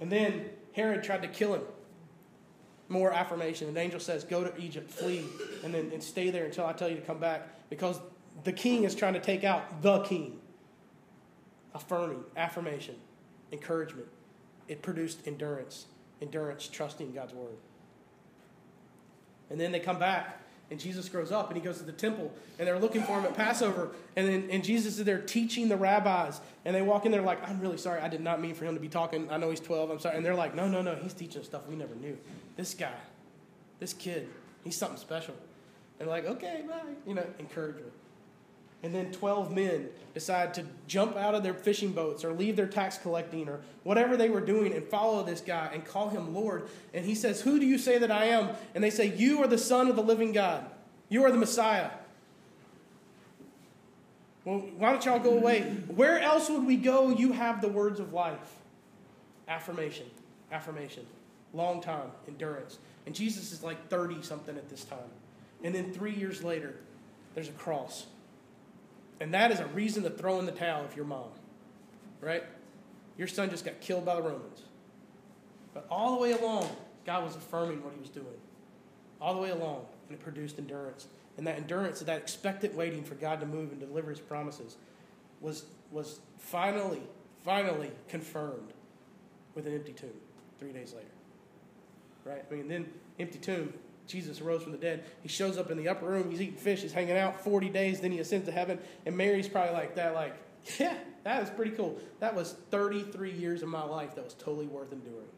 And 0.00 0.10
then 0.10 0.48
Herod 0.72 1.02
tried 1.02 1.22
to 1.22 1.28
kill 1.28 1.54
him. 1.54 1.62
More 2.88 3.12
affirmation. 3.12 3.68
And 3.68 3.76
the 3.76 3.80
angel 3.80 4.00
says, 4.00 4.24
Go 4.24 4.44
to 4.44 4.56
Egypt, 4.60 4.90
flee, 4.90 5.24
and 5.62 5.74
then 5.74 5.90
and 5.92 6.02
stay 6.02 6.30
there 6.30 6.44
until 6.44 6.66
I 6.66 6.72
tell 6.72 6.88
you 6.88 6.96
to 6.96 7.02
come 7.02 7.18
back. 7.18 7.68
Because 7.68 8.00
the 8.44 8.52
king 8.52 8.84
is 8.84 8.94
trying 8.94 9.14
to 9.14 9.20
take 9.20 9.44
out 9.44 9.82
the 9.82 10.00
king. 10.00 10.40
Affirming, 11.74 12.24
affirmation, 12.36 12.96
encouragement. 13.52 14.08
It 14.68 14.82
produced 14.82 15.26
endurance. 15.26 15.86
Endurance, 16.22 16.66
trusting 16.66 17.12
God's 17.12 17.34
word. 17.34 17.56
And 19.50 19.60
then 19.60 19.72
they 19.72 19.80
come 19.80 19.98
back, 19.98 20.42
and 20.70 20.78
Jesus 20.78 21.08
grows 21.08 21.32
up, 21.32 21.48
and 21.48 21.56
he 21.56 21.64
goes 21.64 21.78
to 21.78 21.84
the 21.84 21.92
temple, 21.92 22.30
and 22.58 22.68
they're 22.68 22.78
looking 22.78 23.02
for 23.02 23.18
him 23.18 23.24
at 23.24 23.34
Passover. 23.34 23.90
And 24.16 24.28
then 24.28 24.48
and 24.50 24.62
Jesus 24.62 24.98
is 24.98 25.04
there 25.04 25.20
teaching 25.20 25.68
the 25.68 25.76
rabbis, 25.76 26.40
and 26.64 26.74
they 26.74 26.82
walk 26.82 27.06
in 27.06 27.12
there 27.12 27.22
like, 27.22 27.46
I'm 27.48 27.60
really 27.60 27.78
sorry, 27.78 28.00
I 28.00 28.08
did 28.08 28.20
not 28.20 28.40
mean 28.40 28.54
for 28.54 28.64
him 28.64 28.74
to 28.74 28.80
be 28.80 28.88
talking. 28.88 29.30
I 29.30 29.38
know 29.38 29.50
he's 29.50 29.60
12, 29.60 29.90
I'm 29.90 29.98
sorry. 29.98 30.16
And 30.16 30.24
they're 30.24 30.34
like, 30.34 30.54
no, 30.54 30.68
no, 30.68 30.82
no, 30.82 30.94
he's 30.94 31.14
teaching 31.14 31.42
stuff 31.42 31.66
we 31.68 31.76
never 31.76 31.94
knew. 31.94 32.18
This 32.56 32.74
guy, 32.74 32.92
this 33.78 33.92
kid, 33.94 34.28
he's 34.64 34.76
something 34.76 34.98
special. 34.98 35.34
And 35.98 36.08
they're 36.08 36.14
like, 36.14 36.26
okay, 36.26 36.64
bye. 36.68 36.80
You 37.06 37.14
know, 37.14 37.26
encouragement. 37.38 37.92
And 38.82 38.94
then 38.94 39.10
12 39.10 39.52
men 39.52 39.88
decide 40.14 40.54
to 40.54 40.64
jump 40.86 41.16
out 41.16 41.34
of 41.34 41.42
their 41.42 41.54
fishing 41.54 41.92
boats 41.92 42.24
or 42.24 42.32
leave 42.32 42.54
their 42.54 42.66
tax 42.66 42.96
collecting 42.96 43.48
or 43.48 43.60
whatever 43.82 44.16
they 44.16 44.30
were 44.30 44.40
doing 44.40 44.72
and 44.72 44.86
follow 44.86 45.24
this 45.24 45.40
guy 45.40 45.70
and 45.72 45.84
call 45.84 46.10
him 46.10 46.32
Lord. 46.32 46.68
And 46.94 47.04
he 47.04 47.14
says, 47.14 47.40
Who 47.40 47.58
do 47.58 47.66
you 47.66 47.76
say 47.76 47.98
that 47.98 48.12
I 48.12 48.26
am? 48.26 48.50
And 48.74 48.84
they 48.84 48.90
say, 48.90 49.14
You 49.16 49.42
are 49.42 49.48
the 49.48 49.58
Son 49.58 49.88
of 49.88 49.96
the 49.96 50.02
living 50.02 50.32
God. 50.32 50.64
You 51.08 51.24
are 51.24 51.32
the 51.32 51.38
Messiah. 51.38 51.90
Well, 54.44 54.60
why 54.78 54.92
don't 54.92 55.04
y'all 55.04 55.18
go 55.18 55.36
away? 55.36 55.62
Where 55.88 56.18
else 56.20 56.48
would 56.48 56.64
we 56.64 56.76
go? 56.76 57.10
You 57.10 57.32
have 57.32 57.60
the 57.60 57.68
words 57.68 58.00
of 58.00 58.12
life. 58.12 58.56
Affirmation, 59.48 60.06
affirmation, 60.52 61.04
long 61.52 61.80
time, 61.80 62.10
endurance. 62.28 62.78
And 63.06 63.14
Jesus 63.14 63.52
is 63.52 63.62
like 63.62 63.88
30 63.88 64.22
something 64.22 64.56
at 64.56 64.68
this 64.68 64.84
time. 64.84 64.98
And 65.64 65.74
then 65.74 65.92
three 65.92 66.14
years 66.14 66.44
later, 66.44 66.76
there's 67.34 67.48
a 67.48 67.52
cross. 67.52 68.06
And 69.20 69.34
that 69.34 69.50
is 69.50 69.60
a 69.60 69.66
reason 69.66 70.02
to 70.04 70.10
throw 70.10 70.38
in 70.38 70.46
the 70.46 70.52
towel 70.52 70.84
if 70.84 70.94
you're 70.96 71.04
mom, 71.04 71.30
right? 72.20 72.44
Your 73.16 73.26
son 73.26 73.50
just 73.50 73.64
got 73.64 73.80
killed 73.80 74.04
by 74.04 74.14
the 74.14 74.22
Romans. 74.22 74.62
But 75.74 75.86
all 75.90 76.14
the 76.14 76.22
way 76.22 76.32
along, 76.32 76.68
God 77.04 77.24
was 77.24 77.34
affirming 77.36 77.82
what 77.82 77.92
he 77.94 78.00
was 78.00 78.10
doing. 78.10 78.26
All 79.20 79.34
the 79.34 79.40
way 79.40 79.50
along, 79.50 79.86
and 80.08 80.16
it 80.16 80.22
produced 80.22 80.58
endurance. 80.58 81.08
And 81.36 81.46
that 81.46 81.56
endurance, 81.56 82.00
that 82.00 82.16
expectant 82.18 82.74
waiting 82.74 83.02
for 83.02 83.14
God 83.14 83.40
to 83.40 83.46
move 83.46 83.70
and 83.72 83.80
deliver 83.80 84.10
his 84.10 84.20
promises, 84.20 84.76
was, 85.40 85.64
was 85.90 86.20
finally, 86.38 87.02
finally 87.44 87.90
confirmed 88.08 88.72
with 89.54 89.66
an 89.66 89.74
empty 89.74 89.92
tomb 89.92 90.10
three 90.58 90.72
days 90.72 90.94
later. 90.94 91.06
Right? 92.24 92.44
I 92.48 92.54
mean, 92.54 92.68
then 92.68 92.86
empty 93.18 93.38
tomb, 93.38 93.72
Jesus 94.08 94.40
arose 94.40 94.62
from 94.62 94.72
the 94.72 94.78
dead. 94.78 95.04
He 95.22 95.28
shows 95.28 95.58
up 95.58 95.70
in 95.70 95.76
the 95.76 95.88
upper 95.88 96.06
room. 96.06 96.30
He's 96.30 96.40
eating 96.40 96.56
fish. 96.56 96.80
He's 96.80 96.92
hanging 96.92 97.16
out 97.16 97.40
40 97.44 97.68
days. 97.68 98.00
Then 98.00 98.10
he 98.10 98.18
ascends 98.18 98.46
to 98.46 98.52
heaven. 98.52 98.78
And 99.06 99.16
Mary's 99.16 99.48
probably 99.48 99.74
like 99.74 99.94
that, 99.96 100.14
like, 100.14 100.34
yeah, 100.78 100.96
that 101.24 101.40
was 101.40 101.50
pretty 101.50 101.72
cool. 101.72 101.98
That 102.18 102.34
was 102.34 102.56
33 102.70 103.32
years 103.32 103.62
of 103.62 103.68
my 103.68 103.84
life 103.84 104.14
that 104.16 104.24
was 104.24 104.34
totally 104.34 104.66
worth 104.66 104.92
enduring. 104.92 105.28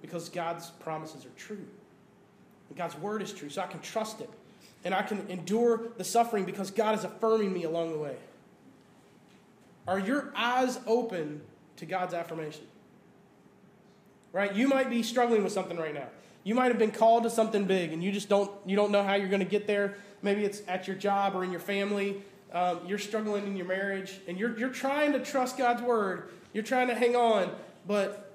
Because 0.00 0.28
God's 0.28 0.70
promises 0.70 1.26
are 1.26 1.36
true. 1.36 1.66
And 2.68 2.78
God's 2.78 2.96
word 2.96 3.22
is 3.22 3.32
true. 3.32 3.50
So 3.50 3.62
I 3.62 3.66
can 3.66 3.80
trust 3.80 4.20
it. 4.20 4.30
And 4.84 4.94
I 4.94 5.02
can 5.02 5.26
endure 5.28 5.88
the 5.98 6.04
suffering 6.04 6.44
because 6.44 6.70
God 6.70 6.96
is 6.96 7.04
affirming 7.04 7.52
me 7.52 7.64
along 7.64 7.92
the 7.92 7.98
way. 7.98 8.16
Are 9.86 9.98
your 9.98 10.32
eyes 10.34 10.78
open 10.86 11.42
to 11.76 11.86
God's 11.86 12.14
affirmation? 12.14 12.64
Right? 14.32 14.54
You 14.54 14.68
might 14.68 14.88
be 14.88 15.02
struggling 15.02 15.42
with 15.42 15.52
something 15.52 15.76
right 15.76 15.94
now. 15.94 16.08
You 16.44 16.54
might 16.54 16.68
have 16.68 16.78
been 16.78 16.92
called 16.92 17.24
to 17.24 17.30
something 17.30 17.64
big 17.64 17.92
and 17.92 18.02
you 18.02 18.12
just 18.12 18.28
don't 18.28 18.50
you 18.66 18.76
don't 18.76 18.90
know 18.90 19.02
how 19.02 19.14
you're 19.14 19.28
going 19.28 19.40
to 19.40 19.46
get 19.46 19.66
there. 19.66 19.96
Maybe 20.22 20.44
it's 20.44 20.62
at 20.66 20.86
your 20.86 20.96
job 20.96 21.34
or 21.34 21.44
in 21.44 21.50
your 21.50 21.60
family. 21.60 22.22
Um, 22.52 22.80
you're 22.86 22.98
struggling 22.98 23.46
in 23.46 23.56
your 23.56 23.66
marriage 23.66 24.20
and 24.26 24.38
you're, 24.38 24.58
you're 24.58 24.70
trying 24.70 25.12
to 25.12 25.22
trust 25.22 25.58
God's 25.58 25.82
word. 25.82 26.30
You're 26.54 26.64
trying 26.64 26.88
to 26.88 26.94
hang 26.94 27.14
on, 27.14 27.50
but 27.86 28.32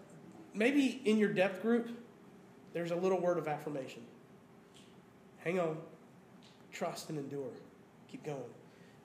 maybe 0.53 1.01
in 1.03 1.17
your 1.17 1.33
depth 1.33 1.63
group, 1.63 1.89
there's 2.73 2.91
a 2.91 2.95
little 2.95 3.19
word 3.19 3.39
of 3.39 3.47
affirmation. 3.47 4.03
Hang 5.43 5.59
on, 5.59 5.77
trust 6.71 7.09
and 7.09 7.17
endure. 7.17 7.51
Keep 8.07 8.23
going. 8.23 8.39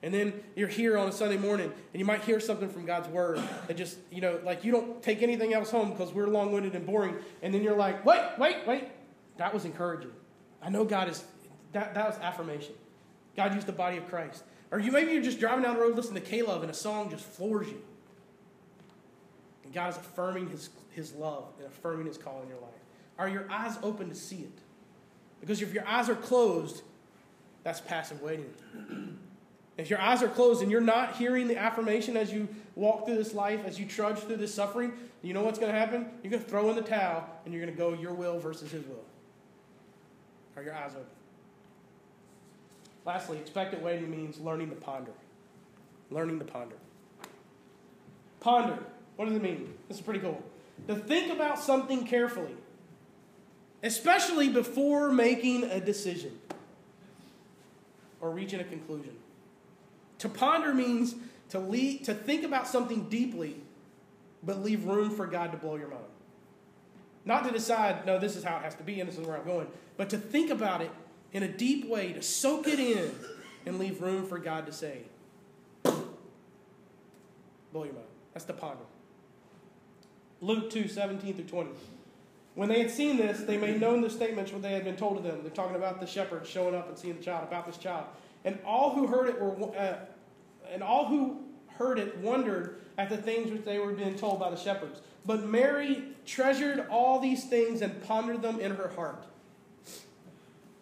And 0.01 0.13
then 0.13 0.33
you're 0.55 0.69
here 0.69 0.97
on 0.97 1.09
a 1.09 1.11
Sunday 1.11 1.37
morning 1.37 1.71
and 1.93 1.99
you 1.99 2.05
might 2.05 2.21
hear 2.21 2.39
something 2.39 2.69
from 2.69 2.85
God's 2.85 3.09
word 3.09 3.41
that 3.67 3.75
just, 3.75 3.97
you 4.11 4.21
know, 4.21 4.39
like 4.45 4.63
you 4.63 4.71
don't 4.71 5.03
take 5.03 5.21
anything 5.21 5.53
else 5.53 5.69
home 5.69 5.91
because 5.91 6.13
we're 6.13 6.27
long 6.27 6.53
winded 6.53 6.73
and 6.73 6.85
boring. 6.85 7.15
And 7.41 7.53
then 7.53 7.63
you're 7.63 7.75
like, 7.75 8.05
wait, 8.05 8.21
wait, 8.37 8.65
wait. 8.65 8.85
That 9.37 9.53
was 9.53 9.65
encouraging. 9.65 10.11
I 10.61 10.69
know 10.69 10.85
God 10.85 11.09
is, 11.09 11.23
that, 11.73 11.93
that 11.95 12.07
was 12.07 12.17
affirmation. 12.19 12.73
God 13.35 13.53
used 13.53 13.67
the 13.67 13.73
body 13.73 13.97
of 13.97 14.07
Christ. 14.07 14.43
Or 14.71 14.79
you 14.79 14.91
maybe 14.91 15.11
you're 15.11 15.23
just 15.23 15.39
driving 15.39 15.63
down 15.63 15.75
the 15.75 15.81
road 15.81 15.95
listening 15.95 16.21
to 16.21 16.29
K-LOVE 16.29 16.61
and 16.61 16.71
a 16.71 16.75
song 16.75 17.09
just 17.09 17.25
floors 17.25 17.67
you. 17.67 17.81
And 19.65 19.73
God 19.73 19.89
is 19.89 19.97
affirming 19.97 20.49
his, 20.49 20.69
his 20.91 21.13
love 21.13 21.45
and 21.57 21.67
affirming 21.67 22.07
his 22.07 22.17
call 22.17 22.41
in 22.41 22.47
your 22.47 22.59
life. 22.59 22.69
Are 23.17 23.27
your 23.27 23.45
eyes 23.51 23.77
open 23.83 24.09
to 24.09 24.15
see 24.15 24.37
it? 24.37 24.59
Because 25.41 25.61
if 25.61 25.73
your 25.73 25.85
eyes 25.85 26.09
are 26.09 26.15
closed, 26.15 26.83
that's 27.63 27.81
passive 27.81 28.21
waiting. 28.21 28.53
If 29.79 29.89
your 29.89 30.01
eyes 30.01 30.21
are 30.21 30.27
closed 30.27 30.61
and 30.61 30.69
you're 30.69 30.81
not 30.81 31.15
hearing 31.15 31.47
the 31.47 31.55
affirmation 31.55 32.17
as 32.17 32.33
you 32.33 32.49
walk 32.75 33.05
through 33.05 33.15
this 33.15 33.33
life, 33.33 33.63
as 33.65 33.79
you 33.79 33.85
trudge 33.85 34.19
through 34.19 34.35
this 34.35 34.53
suffering, 34.53 34.91
you 35.21 35.33
know 35.33 35.41
what's 35.41 35.57
going 35.57 35.71
to 35.71 35.79
happen? 35.79 36.05
You're 36.21 36.31
going 36.31 36.43
to 36.43 36.49
throw 36.49 36.69
in 36.69 36.75
the 36.75 36.81
towel 36.81 37.25
and 37.45 37.53
you're 37.53 37.63
going 37.63 37.73
to 37.73 37.79
go 37.79 37.93
your 37.93 38.13
will 38.13 38.39
versus 38.39 38.71
his 38.71 38.85
will. 38.85 39.05
Are 40.57 40.63
your 40.63 40.75
eyes 40.75 40.91
open? 40.91 41.05
Lastly, 43.05 43.37
expectant 43.37 43.81
waiting 43.81 44.11
means 44.11 44.37
learning 44.41 44.69
to 44.71 44.75
ponder. 44.75 45.13
Learning 46.11 46.39
to 46.39 46.45
ponder. 46.45 46.75
Ponder. 48.41 48.79
What 49.15 49.29
does 49.29 49.35
it 49.35 49.41
mean? 49.41 49.73
This 49.87 49.99
is 49.99 50.03
pretty 50.03 50.19
cool. 50.19 50.43
To 50.89 50.95
think 50.95 51.31
about 51.31 51.57
something 51.57 52.05
carefully, 52.05 52.55
especially 53.81 54.49
before 54.49 55.09
making 55.09 55.63
a 55.63 55.79
decision 55.79 56.37
or 58.19 58.31
reaching 58.31 58.59
a 58.59 58.65
conclusion. 58.65 59.15
To 60.19 60.29
ponder 60.29 60.73
means 60.73 61.15
to, 61.49 61.59
lead, 61.59 62.05
to 62.05 62.13
think 62.13 62.43
about 62.43 62.67
something 62.67 63.09
deeply, 63.09 63.57
but 64.43 64.61
leave 64.63 64.85
room 64.85 65.09
for 65.09 65.25
God 65.25 65.51
to 65.51 65.57
blow 65.57 65.75
your 65.75 65.87
mind. 65.87 66.03
Not 67.25 67.45
to 67.45 67.51
decide, 67.51 68.05
no, 68.05 68.19
this 68.19 68.35
is 68.35 68.43
how 68.43 68.57
it 68.57 68.63
has 68.63 68.75
to 68.75 68.83
be 68.83 68.99
and 68.99 69.09
this 69.09 69.17
is 69.17 69.25
where 69.25 69.37
I'm 69.37 69.45
going, 69.45 69.67
but 69.97 70.09
to 70.11 70.17
think 70.17 70.49
about 70.49 70.81
it 70.81 70.91
in 71.33 71.43
a 71.43 71.47
deep 71.47 71.87
way, 71.87 72.13
to 72.13 72.21
soak 72.21 72.67
it 72.67 72.79
in 72.79 73.11
and 73.65 73.77
leave 73.77 74.01
room 74.01 74.25
for 74.25 74.39
God 74.39 74.65
to 74.65 74.71
say, 74.71 75.01
blow 75.83 76.03
your 77.83 77.93
mind. 77.93 78.05
That's 78.33 78.45
the 78.45 78.53
ponder. 78.53 78.83
Luke 80.41 80.69
2 80.69 80.87
17 80.87 81.33
through 81.35 81.43
20. 81.45 81.69
When 82.55 82.69
they 82.69 82.79
had 82.79 82.91
seen 82.91 83.17
this, 83.17 83.41
they 83.41 83.57
made 83.57 83.79
known 83.79 84.01
the 84.01 84.09
statements 84.09 84.51
what 84.51 84.61
they 84.61 84.73
had 84.73 84.83
been 84.83 84.95
told 84.95 85.17
to 85.17 85.23
them. 85.23 85.41
They're 85.43 85.51
talking 85.51 85.75
about 85.75 85.99
the 85.99 86.07
shepherds 86.07 86.49
showing 86.49 86.75
up 86.75 86.89
and 86.89 86.97
seeing 86.97 87.17
the 87.17 87.23
child, 87.23 87.47
about 87.47 87.65
this 87.65 87.77
child. 87.77 88.05
And 88.45 88.59
all 88.65 88.93
who 88.93 89.07
heard 89.07 89.29
it 89.29 89.39
were, 89.39 89.75
uh, 89.77 89.97
and 90.71 90.81
all 90.81 91.05
who 91.05 91.41
heard 91.77 91.99
it 91.99 92.17
wondered 92.17 92.81
at 92.97 93.09
the 93.09 93.17
things 93.17 93.51
which 93.51 93.63
they 93.63 93.79
were 93.79 93.93
being 93.93 94.15
told 94.15 94.39
by 94.39 94.49
the 94.49 94.57
shepherds. 94.57 95.01
But 95.25 95.45
Mary 95.45 96.03
treasured 96.25 96.87
all 96.89 97.19
these 97.19 97.45
things 97.45 97.81
and 97.81 98.03
pondered 98.03 98.41
them 98.41 98.59
in 98.59 98.75
her 98.75 98.89
heart. 98.89 99.25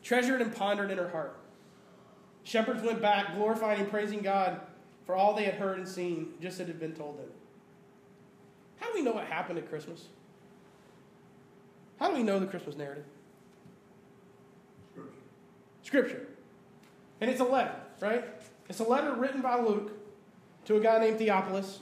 Treasured 0.03 0.41
and 0.41 0.55
pondered 0.55 0.91
in 0.91 0.97
her 0.97 1.09
heart. 1.09 1.37
Shepherds 2.43 2.81
went 2.81 3.01
back, 3.01 3.35
glorifying 3.35 3.81
and 3.81 3.89
praising 3.89 4.21
God 4.21 4.61
for 5.05 5.15
all 5.15 5.35
they 5.35 5.43
had 5.43 5.55
heard 5.55 5.77
and 5.77 5.87
seen, 5.87 6.33
just 6.41 6.55
as 6.55 6.61
it 6.61 6.67
had 6.67 6.79
been 6.79 6.93
told 6.93 7.19
them. 7.19 7.27
How 8.79 8.87
do 8.87 8.93
we 8.95 9.01
know 9.01 9.11
what 9.11 9.25
happened 9.25 9.59
at 9.59 9.69
Christmas? 9.69 10.05
How 11.99 12.09
do 12.09 12.15
we 12.15 12.23
know 12.23 12.39
the 12.39 12.45
Christmas 12.45 12.77
narrative? 12.77 13.05
Scripture. 14.93 15.19
Scripture. 15.83 16.27
And 17.21 17.29
it's 17.29 17.39
a 17.39 17.45
letter, 17.45 17.75
right? 17.99 18.25
It's 18.69 18.79
a 18.79 18.83
letter 18.83 19.13
written 19.13 19.41
by 19.41 19.59
Luke 19.59 19.91
to 20.65 20.75
a 20.75 20.79
guy 20.79 20.99
named 20.99 21.17
Theophilus, 21.17 21.79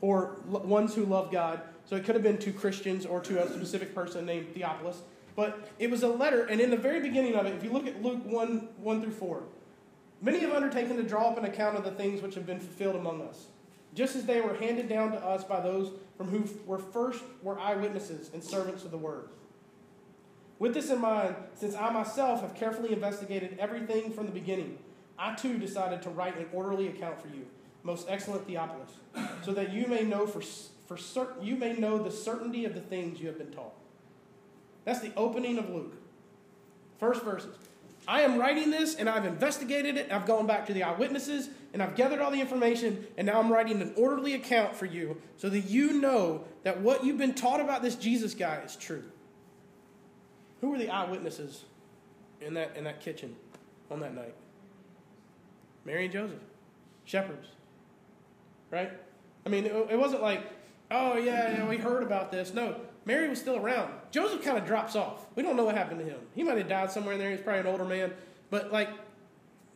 or 0.00 0.36
ones 0.46 0.94
who 0.94 1.04
love 1.04 1.32
God. 1.32 1.60
So 1.84 1.96
it 1.96 2.04
could 2.04 2.14
have 2.14 2.22
been 2.22 2.38
to 2.38 2.52
Christians 2.52 3.06
or 3.06 3.20
to 3.22 3.42
a 3.42 3.48
specific 3.48 3.94
person 3.94 4.26
named 4.26 4.54
Theophilus. 4.54 5.02
But 5.34 5.68
it 5.78 5.90
was 5.90 6.02
a 6.02 6.08
letter, 6.08 6.44
and 6.46 6.60
in 6.60 6.70
the 6.70 6.76
very 6.76 7.00
beginning 7.00 7.34
of 7.34 7.46
it, 7.46 7.54
if 7.54 7.62
you 7.62 7.70
look 7.70 7.86
at 7.86 8.02
Luke 8.02 8.24
1 8.24 8.68
1 8.76 9.02
through 9.02 9.12
4, 9.12 9.42
many 10.20 10.40
have 10.40 10.52
undertaken 10.52 10.96
to 10.96 11.02
draw 11.02 11.30
up 11.30 11.38
an 11.38 11.44
account 11.44 11.76
of 11.76 11.84
the 11.84 11.92
things 11.92 12.22
which 12.22 12.34
have 12.34 12.44
been 12.44 12.58
fulfilled 12.58 12.96
among 12.96 13.22
us, 13.22 13.46
just 13.94 14.16
as 14.16 14.24
they 14.24 14.40
were 14.40 14.54
handed 14.54 14.88
down 14.88 15.12
to 15.12 15.18
us 15.18 15.44
by 15.44 15.60
those 15.60 15.92
from 16.16 16.28
who 16.28 16.44
were 16.66 16.78
first 16.78 17.22
were 17.42 17.58
eyewitnesses 17.58 18.30
and 18.34 18.42
servants 18.42 18.84
of 18.84 18.90
the 18.90 18.98
word. 18.98 19.28
With 20.58 20.74
this 20.74 20.90
in 20.90 21.00
mind, 21.00 21.36
since 21.54 21.74
I 21.74 21.90
myself 21.90 22.40
have 22.40 22.54
carefully 22.54 22.92
investigated 22.92 23.56
everything 23.58 24.12
from 24.12 24.26
the 24.26 24.32
beginning, 24.32 24.78
I 25.18 25.34
too 25.34 25.58
decided 25.58 26.02
to 26.02 26.10
write 26.10 26.36
an 26.36 26.46
orderly 26.52 26.88
account 26.88 27.20
for 27.20 27.28
you, 27.28 27.46
most 27.82 28.06
excellent 28.08 28.46
Theophilus, 28.46 28.90
so 29.42 29.52
that 29.52 29.72
you 29.72 29.86
may 29.86 30.02
know 30.02 30.26
for, 30.26 30.42
for 30.86 30.96
certain 30.96 31.44
you 31.44 31.56
may 31.56 31.74
know 31.74 31.98
the 31.98 32.10
certainty 32.10 32.64
of 32.64 32.74
the 32.74 32.80
things 32.80 33.20
you 33.20 33.28
have 33.28 33.38
been 33.38 33.52
taught. 33.52 33.74
That's 34.84 35.00
the 35.00 35.12
opening 35.16 35.58
of 35.58 35.70
Luke. 35.70 35.94
First 36.98 37.22
verses. 37.22 37.54
I 38.08 38.22
am 38.22 38.38
writing 38.38 38.70
this 38.70 38.94
and 38.94 39.08
I've 39.08 39.26
investigated 39.26 39.96
it. 39.98 40.10
I've 40.10 40.24
gone 40.24 40.46
back 40.46 40.66
to 40.68 40.72
the 40.72 40.82
eyewitnesses 40.82 41.50
and 41.74 41.82
I've 41.82 41.94
gathered 41.94 42.20
all 42.20 42.30
the 42.30 42.40
information 42.40 43.06
and 43.18 43.26
now 43.26 43.38
I'm 43.38 43.52
writing 43.52 43.82
an 43.82 43.92
orderly 43.96 44.32
account 44.32 44.74
for 44.74 44.86
you 44.86 45.20
so 45.36 45.50
that 45.50 45.60
you 45.60 46.00
know 46.00 46.44
that 46.62 46.80
what 46.80 47.04
you've 47.04 47.18
been 47.18 47.34
taught 47.34 47.60
about 47.60 47.82
this 47.82 47.96
Jesus 47.96 48.32
guy 48.32 48.62
is 48.64 48.76
true. 48.76 49.04
Who 50.60 50.70
were 50.70 50.78
the 50.78 50.90
eyewitnesses 50.90 51.64
in 52.40 52.54
that, 52.54 52.76
in 52.76 52.84
that 52.84 53.00
kitchen 53.00 53.36
on 53.90 54.00
that 54.00 54.14
night? 54.14 54.34
Mary 55.84 56.04
and 56.04 56.12
Joseph, 56.12 56.40
shepherds, 57.04 57.48
right? 58.70 58.92
I 59.46 59.48
mean, 59.48 59.64
it, 59.64 59.98
wasn't 59.98 60.22
like, 60.22 60.42
oh, 60.90 61.16
yeah, 61.16 61.58
yeah, 61.58 61.68
we 61.68 61.78
heard 61.78 62.02
about 62.02 62.30
this. 62.30 62.52
No, 62.52 62.76
Mary 63.06 63.28
was 63.28 63.38
still 63.38 63.56
around. 63.56 63.92
Joseph 64.10 64.42
kind 64.42 64.58
of 64.58 64.66
drops 64.66 64.96
off. 64.96 65.26
We 65.34 65.42
don't 65.42 65.56
know 65.56 65.64
what 65.64 65.76
happened 65.76 66.00
to 66.00 66.06
him. 66.06 66.18
He 66.34 66.42
might 66.42 66.58
have 66.58 66.68
died 66.68 66.90
somewhere 66.90 67.14
in 67.14 67.20
there. 67.20 67.30
He's 67.30 67.40
probably 67.40 67.60
an 67.60 67.66
older 67.66 67.84
man. 67.84 68.12
But, 68.50 68.72
like, 68.72 68.90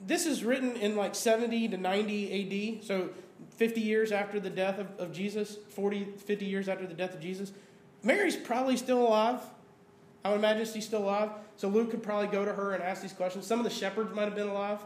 this 0.06 0.26
is 0.26 0.44
written 0.44 0.76
in 0.76 0.96
like 0.96 1.14
70 1.14 1.68
to 1.68 1.76
90 1.76 2.78
AD, 2.78 2.84
so 2.84 3.10
50 3.56 3.80
years 3.80 4.12
after 4.12 4.40
the 4.40 4.50
death 4.50 4.78
of, 4.78 4.88
of 4.98 5.12
Jesus, 5.12 5.56
40, 5.70 6.04
50 6.04 6.44
years 6.44 6.68
after 6.68 6.86
the 6.86 6.94
death 6.94 7.14
of 7.14 7.20
Jesus. 7.20 7.52
Mary's 8.02 8.36
probably 8.36 8.76
still 8.76 9.06
alive. 9.06 9.40
I 10.24 10.30
would 10.30 10.38
imagine 10.38 10.66
she's 10.66 10.86
still 10.86 11.02
alive. 11.02 11.30
So 11.56 11.68
Luke 11.68 11.90
could 11.90 12.02
probably 12.02 12.28
go 12.28 12.44
to 12.44 12.52
her 12.52 12.74
and 12.74 12.82
ask 12.82 13.02
these 13.02 13.12
questions. 13.12 13.46
Some 13.46 13.58
of 13.58 13.64
the 13.64 13.70
shepherds 13.70 14.14
might 14.14 14.24
have 14.24 14.34
been 14.34 14.48
alive. 14.48 14.78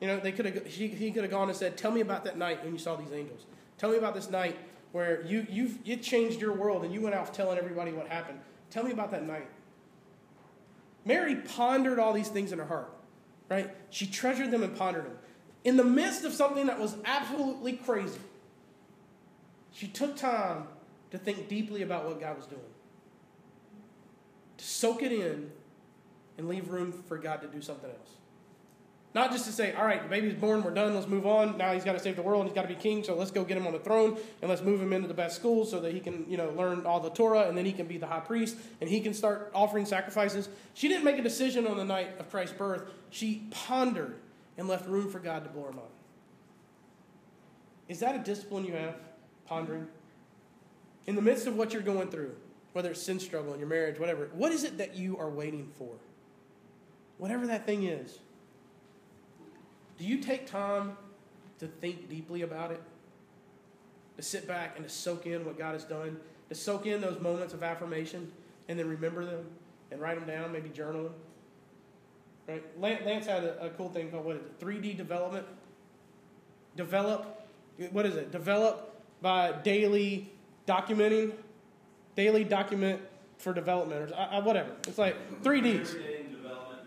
You 0.00 0.08
know, 0.08 0.20
they 0.20 0.32
could 0.32 0.44
have, 0.44 0.66
he, 0.66 0.88
he 0.88 1.10
could 1.10 1.22
have 1.22 1.30
gone 1.30 1.48
and 1.48 1.56
said, 1.56 1.76
Tell 1.76 1.90
me 1.90 2.00
about 2.00 2.24
that 2.24 2.36
night 2.36 2.62
when 2.62 2.72
you 2.72 2.78
saw 2.78 2.96
these 2.96 3.12
angels. 3.12 3.46
Tell 3.78 3.90
me 3.90 3.96
about 3.96 4.14
this 4.14 4.30
night 4.30 4.56
where 4.92 5.22
you, 5.22 5.46
you've, 5.48 5.78
it 5.84 6.02
changed 6.02 6.40
your 6.40 6.52
world 6.52 6.84
and 6.84 6.92
you 6.92 7.00
went 7.00 7.14
off 7.14 7.32
telling 7.32 7.58
everybody 7.58 7.92
what 7.92 8.08
happened. 8.08 8.38
Tell 8.70 8.84
me 8.84 8.92
about 8.92 9.10
that 9.12 9.26
night. 9.26 9.48
Mary 11.04 11.36
pondered 11.36 11.98
all 11.98 12.12
these 12.12 12.28
things 12.28 12.52
in 12.52 12.58
her 12.58 12.64
heart, 12.64 12.90
right? 13.48 13.70
She 13.90 14.06
treasured 14.06 14.50
them 14.50 14.62
and 14.62 14.76
pondered 14.76 15.04
them. 15.04 15.16
In 15.64 15.76
the 15.76 15.84
midst 15.84 16.24
of 16.24 16.32
something 16.32 16.66
that 16.66 16.78
was 16.78 16.96
absolutely 17.04 17.72
crazy, 17.72 18.20
she 19.72 19.88
took 19.88 20.16
time 20.16 20.68
to 21.10 21.18
think 21.18 21.48
deeply 21.48 21.82
about 21.82 22.06
what 22.06 22.20
God 22.20 22.36
was 22.36 22.46
doing, 22.46 22.62
soak 24.84 25.02
it 25.02 25.12
in 25.12 25.50
and 26.36 26.46
leave 26.46 26.68
room 26.68 26.92
for 26.92 27.16
God 27.16 27.40
to 27.40 27.46
do 27.46 27.62
something 27.62 27.88
else. 27.88 28.10
Not 29.14 29.30
just 29.30 29.46
to 29.46 29.52
say, 29.52 29.72
all 29.72 29.86
right, 29.86 30.02
the 30.02 30.08
baby's 30.10 30.34
born, 30.34 30.62
we're 30.62 30.74
done, 30.74 30.94
let's 30.94 31.06
move 31.06 31.24
on. 31.24 31.56
Now 31.56 31.72
he's 31.72 31.84
got 31.84 31.92
to 31.92 32.00
save 32.00 32.16
the 32.16 32.22
world, 32.22 32.42
and 32.42 32.50
he's 32.50 32.54
got 32.54 32.68
to 32.68 32.74
be 32.74 32.74
king, 32.74 33.02
so 33.02 33.14
let's 33.14 33.30
go 33.30 33.44
get 33.44 33.56
him 33.56 33.66
on 33.66 33.72
the 33.72 33.78
throne 33.78 34.18
and 34.42 34.50
let's 34.50 34.60
move 34.60 34.82
him 34.82 34.92
into 34.92 35.08
the 35.08 35.14
best 35.14 35.36
schools 35.36 35.70
so 35.70 35.80
that 35.80 35.94
he 35.94 36.00
can, 36.00 36.26
you 36.28 36.36
know, 36.36 36.50
learn 36.50 36.84
all 36.84 37.00
the 37.00 37.08
Torah 37.08 37.48
and 37.48 37.56
then 37.56 37.64
he 37.64 37.72
can 37.72 37.86
be 37.86 37.96
the 37.96 38.06
high 38.06 38.20
priest 38.20 38.56
and 38.82 38.90
he 38.90 39.00
can 39.00 39.14
start 39.14 39.50
offering 39.54 39.86
sacrifices. 39.86 40.50
She 40.74 40.88
didn't 40.88 41.04
make 41.04 41.16
a 41.16 41.22
decision 41.22 41.66
on 41.66 41.78
the 41.78 41.84
night 41.84 42.18
of 42.18 42.28
Christ's 42.28 42.56
birth. 42.58 42.82
She 43.08 43.46
pondered 43.50 44.16
and 44.58 44.68
left 44.68 44.86
room 44.86 45.10
for 45.10 45.18
God 45.18 45.44
to 45.44 45.50
blow 45.50 45.62
her 45.62 45.72
mind. 45.72 45.88
Is 47.88 48.00
that 48.00 48.16
a 48.16 48.18
discipline 48.18 48.66
you 48.66 48.74
have? 48.74 48.96
Pondering? 49.46 49.86
In 51.06 51.14
the 51.14 51.22
midst 51.22 51.46
of 51.46 51.56
what 51.56 51.72
you're 51.72 51.82
going 51.82 52.08
through, 52.08 52.34
whether 52.74 52.90
it's 52.90 53.00
sin 53.00 53.20
struggle 53.20 53.54
in 53.54 53.60
your 53.60 53.68
marriage, 53.68 53.98
whatever, 53.98 54.28
what 54.34 54.52
is 54.52 54.64
it 54.64 54.78
that 54.78 54.96
you 54.96 55.16
are 55.16 55.30
waiting 55.30 55.70
for? 55.78 55.94
Whatever 57.18 57.46
that 57.46 57.64
thing 57.64 57.84
is. 57.84 58.18
Do 59.96 60.04
you 60.04 60.18
take 60.18 60.46
time 60.46 60.96
to 61.60 61.68
think 61.68 62.10
deeply 62.10 62.42
about 62.42 62.72
it? 62.72 62.82
To 64.16 64.22
sit 64.22 64.48
back 64.48 64.74
and 64.76 64.84
to 64.84 64.92
soak 64.92 65.24
in 65.24 65.44
what 65.44 65.56
God 65.56 65.74
has 65.74 65.84
done? 65.84 66.18
To 66.48 66.54
soak 66.54 66.86
in 66.86 67.00
those 67.00 67.20
moments 67.20 67.54
of 67.54 67.62
affirmation 67.62 68.30
and 68.68 68.76
then 68.76 68.88
remember 68.88 69.24
them 69.24 69.46
and 69.92 70.00
write 70.00 70.18
them 70.18 70.26
down, 70.26 70.50
maybe 70.50 70.68
journal 70.68 71.04
them? 71.04 71.14
Right? 72.48 72.80
Lance 73.06 73.26
had 73.26 73.44
a, 73.44 73.66
a 73.66 73.70
cool 73.70 73.88
thing 73.88 74.10
called 74.10 74.24
what 74.24 74.34
is 74.34 74.42
it? 74.42 74.60
3D 74.60 74.96
development. 74.96 75.46
Develop, 76.76 77.48
what 77.92 78.04
is 78.04 78.16
it? 78.16 78.32
Develop 78.32 79.00
by 79.22 79.52
daily 79.62 80.32
documenting, 80.66 81.32
daily 82.16 82.44
document 82.44 83.00
for 83.38 83.52
development, 83.52 84.10
or 84.10 84.14
uh, 84.16 84.40
whatever. 84.42 84.70
It's 84.86 84.98
like 84.98 85.42
three 85.42 85.60
Ds. 85.60 85.90
Every 85.90 86.02
day 86.02 86.20
in 86.20 86.30
development. 86.30 86.80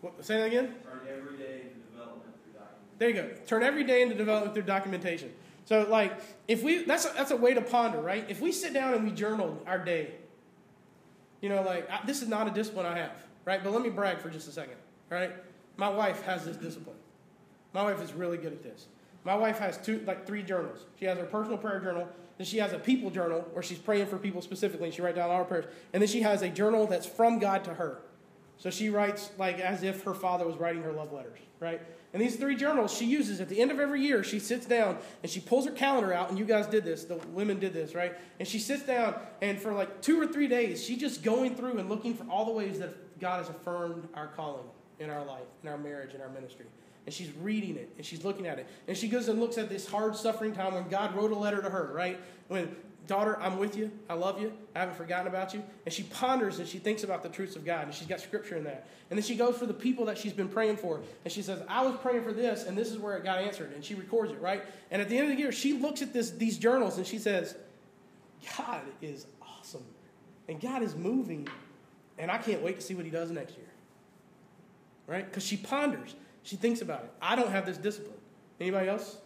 What, 0.00 0.24
say 0.24 0.38
that 0.38 0.46
again. 0.46 0.74
Turn 0.84 1.00
every 1.08 1.36
day 1.36 1.62
into 1.62 1.80
development 1.90 2.34
through 2.42 2.52
documentation. 2.52 2.98
There 2.98 3.08
you 3.08 3.14
go. 3.14 3.28
Turn 3.46 3.62
every 3.62 3.84
day 3.84 4.02
into 4.02 4.14
development 4.14 4.54
through 4.54 4.64
documentation. 4.64 5.32
So, 5.64 5.86
like, 5.88 6.18
if 6.46 6.62
we 6.62 6.84
that's 6.84 7.04
a, 7.04 7.12
that's 7.14 7.30
a 7.30 7.36
way 7.36 7.52
to 7.54 7.60
ponder, 7.60 8.00
right? 8.00 8.24
If 8.28 8.40
we 8.40 8.52
sit 8.52 8.72
down 8.72 8.94
and 8.94 9.04
we 9.04 9.10
journal 9.10 9.62
our 9.66 9.78
day, 9.78 10.12
you 11.40 11.48
know, 11.48 11.62
like 11.62 11.90
I, 11.90 12.00
this 12.06 12.22
is 12.22 12.28
not 12.28 12.46
a 12.48 12.50
discipline 12.50 12.86
I 12.86 12.96
have, 12.96 13.12
right? 13.44 13.62
But 13.62 13.72
let 13.72 13.82
me 13.82 13.90
brag 13.90 14.18
for 14.18 14.30
just 14.30 14.48
a 14.48 14.52
second, 14.52 14.76
right? 15.10 15.32
My 15.76 15.88
wife 15.88 16.22
has 16.22 16.44
this 16.44 16.56
discipline. 16.56 16.96
My 17.74 17.82
wife 17.82 18.02
is 18.02 18.12
really 18.12 18.38
good 18.38 18.52
at 18.52 18.62
this. 18.62 18.86
My 19.24 19.34
wife 19.34 19.58
has 19.58 19.76
two, 19.78 20.02
like 20.06 20.26
three 20.26 20.42
journals. 20.42 20.86
She 20.98 21.04
has 21.04 21.18
her 21.18 21.24
personal 21.24 21.58
prayer 21.58 21.80
journal, 21.80 22.08
then 22.38 22.46
she 22.46 22.58
has 22.58 22.72
a 22.72 22.78
people 22.78 23.10
journal 23.10 23.44
where 23.52 23.62
she's 23.62 23.78
praying 23.78 24.06
for 24.06 24.16
people 24.16 24.40
specifically, 24.40 24.86
and 24.86 24.94
she 24.94 25.02
writes 25.02 25.16
down 25.16 25.28
all 25.28 25.38
her 25.38 25.44
prayers. 25.44 25.66
And 25.92 26.00
then 26.00 26.08
she 26.08 26.22
has 26.22 26.40
a 26.42 26.48
journal 26.48 26.86
that's 26.86 27.06
from 27.06 27.40
God 27.40 27.64
to 27.64 27.74
her. 27.74 28.00
So 28.58 28.70
she 28.70 28.90
writes 28.90 29.30
like 29.38 29.60
as 29.60 29.82
if 29.82 30.02
her 30.04 30.14
father 30.14 30.46
was 30.46 30.56
writing 30.56 30.82
her 30.82 30.92
love 30.92 31.12
letters, 31.12 31.38
right? 31.60 31.80
And 32.12 32.22
these 32.22 32.36
three 32.36 32.56
journals 32.56 32.92
she 32.92 33.04
uses 33.04 33.40
at 33.40 33.48
the 33.48 33.60
end 33.60 33.70
of 33.70 33.78
every 33.78 34.00
year. 34.02 34.24
She 34.24 34.38
sits 34.38 34.66
down 34.66 34.98
and 35.22 35.30
she 35.30 35.40
pulls 35.40 35.66
her 35.66 35.72
calendar 35.72 36.12
out, 36.12 36.30
and 36.30 36.38
you 36.38 36.44
guys 36.44 36.66
did 36.66 36.84
this, 36.84 37.04
the 37.04 37.16
women 37.32 37.58
did 37.58 37.72
this, 37.72 37.94
right? 37.94 38.14
And 38.38 38.48
she 38.48 38.58
sits 38.58 38.84
down, 38.84 39.14
and 39.42 39.60
for 39.60 39.72
like 39.72 40.00
two 40.00 40.20
or 40.20 40.26
three 40.26 40.48
days, 40.48 40.84
she's 40.84 40.98
just 40.98 41.22
going 41.22 41.54
through 41.54 41.78
and 41.78 41.88
looking 41.88 42.14
for 42.14 42.24
all 42.24 42.44
the 42.44 42.52
ways 42.52 42.78
that 42.78 43.20
God 43.20 43.38
has 43.38 43.48
affirmed 43.48 44.08
our 44.14 44.28
calling 44.28 44.66
in 45.00 45.10
our 45.10 45.24
life, 45.24 45.46
in 45.62 45.68
our 45.68 45.78
marriage, 45.78 46.14
in 46.14 46.20
our 46.20 46.28
ministry. 46.28 46.66
And 47.08 47.14
she's 47.14 47.32
reading 47.40 47.76
it 47.76 47.88
and 47.96 48.04
she's 48.04 48.22
looking 48.22 48.46
at 48.46 48.58
it. 48.58 48.66
And 48.86 48.94
she 48.94 49.08
goes 49.08 49.28
and 49.28 49.40
looks 49.40 49.56
at 49.56 49.70
this 49.70 49.88
hard 49.88 50.14
suffering 50.14 50.52
time 50.52 50.74
when 50.74 50.90
God 50.90 51.16
wrote 51.16 51.30
a 51.30 51.34
letter 51.34 51.62
to 51.62 51.70
her, 51.70 51.90
right? 51.94 52.20
When 52.48 52.76
daughter, 53.06 53.40
I'm 53.40 53.58
with 53.58 53.78
you. 53.78 53.90
I 54.10 54.12
love 54.12 54.42
you. 54.42 54.52
I 54.76 54.80
haven't 54.80 54.96
forgotten 54.96 55.26
about 55.26 55.54
you. 55.54 55.64
And 55.86 55.94
she 55.94 56.02
ponders 56.02 56.58
and 56.58 56.68
she 56.68 56.76
thinks 56.76 57.04
about 57.04 57.22
the 57.22 57.30
truths 57.30 57.56
of 57.56 57.64
God. 57.64 57.86
And 57.86 57.94
she's 57.94 58.06
got 58.06 58.20
scripture 58.20 58.56
in 58.56 58.64
that. 58.64 58.88
And 59.08 59.18
then 59.18 59.24
she 59.24 59.36
goes 59.36 59.56
for 59.56 59.64
the 59.64 59.72
people 59.72 60.04
that 60.04 60.18
she's 60.18 60.34
been 60.34 60.50
praying 60.50 60.76
for. 60.76 61.00
And 61.24 61.32
she 61.32 61.40
says, 61.40 61.62
I 61.66 61.80
was 61.80 61.96
praying 62.02 62.24
for 62.24 62.32
this, 62.34 62.66
and 62.66 62.76
this 62.76 62.90
is 62.90 62.98
where 62.98 63.16
it 63.16 63.24
got 63.24 63.38
answered. 63.38 63.72
And 63.72 63.82
she 63.82 63.94
records 63.94 64.30
it, 64.30 64.42
right? 64.42 64.62
And 64.90 65.00
at 65.00 65.08
the 65.08 65.16
end 65.16 65.30
of 65.30 65.34
the 65.34 65.42
year, 65.42 65.50
she 65.50 65.72
looks 65.72 66.02
at 66.02 66.12
this, 66.12 66.32
these 66.32 66.58
journals 66.58 66.98
and 66.98 67.06
she 67.06 67.16
says, 67.16 67.56
God 68.58 68.82
is 69.00 69.26
awesome. 69.40 69.86
And 70.46 70.60
God 70.60 70.82
is 70.82 70.94
moving. 70.94 71.48
And 72.18 72.30
I 72.30 72.36
can't 72.36 72.60
wait 72.60 72.78
to 72.78 72.82
see 72.82 72.94
what 72.94 73.06
he 73.06 73.10
does 73.10 73.30
next 73.30 73.56
year. 73.56 73.64
Right? 75.06 75.24
Because 75.24 75.46
she 75.46 75.56
ponders. 75.56 76.14
She 76.48 76.56
thinks 76.56 76.80
about 76.80 77.04
it. 77.04 77.10
I 77.20 77.36
don't 77.36 77.50
have 77.50 77.66
this 77.66 77.76
discipline. 77.76 78.16
Anybody 78.58 78.88
else? 78.88 79.18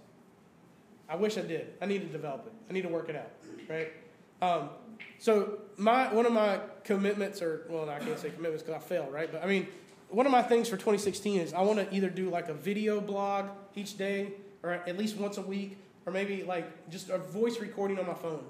I 1.08 1.16
wish 1.16 1.38
I 1.38 1.42
did. 1.42 1.74
I 1.80 1.86
need 1.86 2.00
to 2.00 2.08
develop 2.08 2.46
it. 2.46 2.52
I 2.68 2.72
need 2.72 2.82
to 2.82 2.88
work 2.88 3.08
it 3.08 3.16
out 3.16 3.30
right? 3.68 3.92
Um, 4.40 4.70
so 5.18 5.60
my 5.76 6.12
one 6.12 6.26
of 6.26 6.32
my 6.32 6.60
commitments, 6.84 7.42
or 7.42 7.66
well, 7.68 7.88
I 7.88 7.98
can't 7.98 8.18
say 8.18 8.30
commitments 8.30 8.62
because 8.62 8.82
I 8.82 8.84
failed, 8.84 9.12
right? 9.12 9.30
But 9.30 9.42
I 9.42 9.46
mean, 9.46 9.68
one 10.08 10.26
of 10.26 10.32
my 10.32 10.42
things 10.42 10.68
for 10.68 10.76
2016 10.76 11.40
is 11.40 11.54
I 11.54 11.62
want 11.62 11.78
to 11.78 11.94
either 11.94 12.10
do 12.10 12.28
like 12.30 12.48
a 12.48 12.54
video 12.54 13.00
blog 13.00 13.46
each 13.74 13.96
day, 13.96 14.32
or 14.62 14.72
at 14.72 14.98
least 14.98 15.16
once 15.16 15.38
a 15.38 15.42
week, 15.42 15.78
or 16.06 16.12
maybe 16.12 16.42
like 16.42 16.90
just 16.90 17.10
a 17.10 17.18
voice 17.18 17.58
recording 17.60 17.98
on 17.98 18.06
my 18.06 18.14
phone. 18.14 18.44